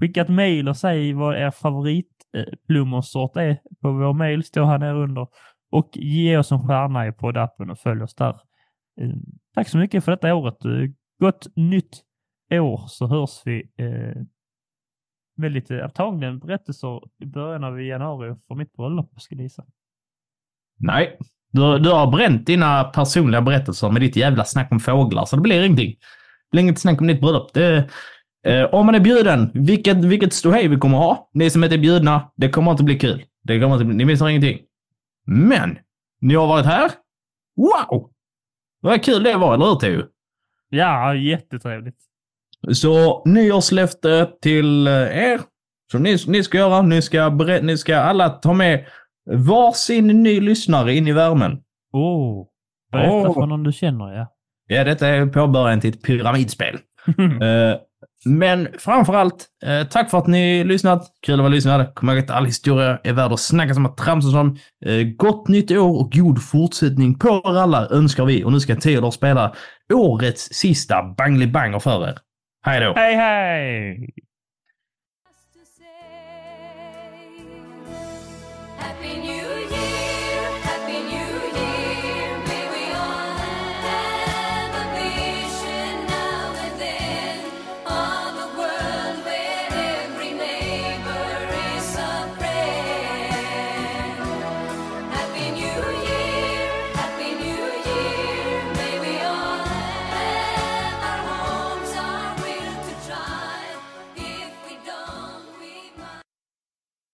Skicka 0.00 0.20
ett 0.20 0.28
mejl 0.28 0.68
och 0.68 0.76
säg 0.76 1.12
vad 1.12 1.36
er 1.36 1.50
favoritplommonsort 1.50 3.36
är 3.36 3.60
på 3.80 3.92
vår 3.92 4.12
mejl, 4.12 4.44
står 4.44 4.64
här 4.64 4.78
nere 4.78 5.02
under. 5.02 5.26
Och 5.70 5.90
ge 5.94 6.36
oss 6.36 6.52
en 6.52 6.66
stjärna 6.66 7.06
i 7.06 7.12
poddappen 7.12 7.70
och 7.70 7.78
följ 7.78 8.02
oss 8.02 8.14
där. 8.14 8.40
Ehm, 9.00 9.22
tack 9.54 9.68
så 9.68 9.78
mycket 9.78 10.04
för 10.04 10.12
detta 10.12 10.34
året. 10.34 10.64
Eh, 10.64 10.90
gott 11.18 11.46
nytt 11.56 12.02
år 12.50 12.84
så 12.86 13.06
hörs 13.06 13.42
vi 13.44 13.70
eh, 13.76 14.22
med 15.36 15.52
lite 15.52 15.84
antagligen 15.84 16.38
berättelser 16.38 17.00
i 17.22 17.26
början 17.26 17.64
av 17.64 17.82
januari 17.82 18.34
för 18.48 18.54
mitt 18.54 18.72
bröllop, 18.72 19.20
skulle 19.20 19.40
jag 19.40 19.44
gissa. 19.44 19.64
Nej, 20.78 21.18
du, 21.52 21.78
du 21.78 21.90
har 21.90 22.06
bränt 22.06 22.46
dina 22.46 22.84
personliga 22.84 23.40
berättelser 23.40 23.90
med 23.90 24.02
ditt 24.02 24.16
jävla 24.16 24.44
snack 24.44 24.72
om 24.72 24.80
fåglar, 24.80 25.24
så 25.24 25.36
det 25.36 25.42
blir 25.42 25.62
ingenting. 25.62 25.90
Det 25.90 26.50
blir 26.50 26.62
inget 26.62 26.78
snack 26.78 27.00
om 27.00 27.06
ditt 27.06 27.20
bröllop. 27.20 27.54
Det, 27.54 27.88
eh, 28.46 28.64
om 28.64 28.86
man 28.86 28.94
är 28.94 29.00
bjuden, 29.00 29.50
vilket, 29.54 29.96
vilket 29.96 30.32
ståhej 30.32 30.68
vi 30.68 30.76
kommer 30.76 30.98
ha. 30.98 31.30
Ni 31.34 31.50
som 31.50 31.64
inte 31.64 31.76
är 31.76 31.78
bjudna, 31.78 32.30
det 32.36 32.48
kommer 32.48 32.70
inte 32.70 32.84
bli 32.84 32.98
kul. 32.98 33.24
Det 33.44 33.60
kommer 33.60 33.74
inte 33.74 33.84
ni 33.84 34.04
missar 34.04 34.28
ingenting. 34.28 34.58
Men, 35.26 35.78
ni 36.20 36.34
har 36.34 36.46
varit 36.46 36.66
här. 36.66 36.90
Wow! 37.56 38.10
Vad 38.80 39.04
kul 39.04 39.22
det 39.22 39.36
var, 39.36 39.54
eller 39.54 39.66
hur 39.66 39.74
Theo? 39.74 40.02
Ja, 40.68 41.14
jättetrevligt. 41.14 41.96
Så 42.72 43.22
nyårslöfte 43.24 44.30
till 44.42 44.86
eh, 44.86 44.92
er 44.92 45.40
som 45.90 46.02
ni, 46.02 46.16
ni 46.26 46.42
ska 46.42 46.58
göra. 46.58 46.82
Ni 46.82 47.02
ska, 47.02 47.28
ni 47.62 47.78
ska 47.78 47.96
alla 47.96 48.28
ta 48.28 48.52
med 48.52 48.86
varsin 49.26 50.06
ny 50.06 50.40
lyssnare 50.40 50.94
in 50.94 51.06
i 51.06 51.12
värmen. 51.12 51.58
Oh, 51.92 52.46
berätta 52.92 53.12
Åh. 53.12 53.34
för 53.34 53.46
någon 53.46 53.62
du 53.62 53.72
känner, 53.72 54.12
ja. 54.12 54.32
Ja, 54.68 54.84
detta 54.84 55.08
är 55.08 55.26
påbörjan 55.26 55.80
till 55.80 55.90
ett 55.90 56.02
pyramidspel. 56.02 56.78
Eh, 57.42 57.76
men 58.24 58.68
framförallt, 58.78 59.46
uh, 59.66 59.88
tack 59.88 60.10
för 60.10 60.18
att 60.18 60.26
ni 60.26 60.64
lyssnat. 60.64 61.12
Kul 61.26 61.34
att 61.34 61.40
vara 61.40 61.48
lyssnade. 61.48 61.92
Kom 61.94 62.08
ihåg 62.08 62.18
att 62.18 62.30
all 62.30 62.44
historia 62.44 62.98
är 63.04 63.12
värd 63.12 63.32
att 63.32 63.40
snacka 63.40 63.74
som 63.74 63.86
att 63.86 63.96
tramsa 63.96 64.30
som. 64.30 64.58
Uh, 64.86 65.02
gott 65.16 65.48
nytt 65.48 65.70
år 65.70 66.00
och 66.00 66.12
god 66.12 66.42
fortsättning 66.42 67.18
på 67.18 67.28
er 67.28 67.58
alla 67.58 67.88
önskar 67.90 68.24
vi. 68.24 68.44
Och 68.44 68.52
nu 68.52 68.60
ska 68.60 68.76
Theodor 68.76 69.10
spela 69.10 69.54
årets 69.94 70.42
sista 70.52 71.02
Bangly 71.02 71.46
Banger 71.46 71.78
för 71.78 72.08
er. 72.08 72.18
Hej 72.62 72.80
då! 72.80 72.92
hej, 72.96 73.14
hej! 73.14 74.10
happiness. 78.86 79.25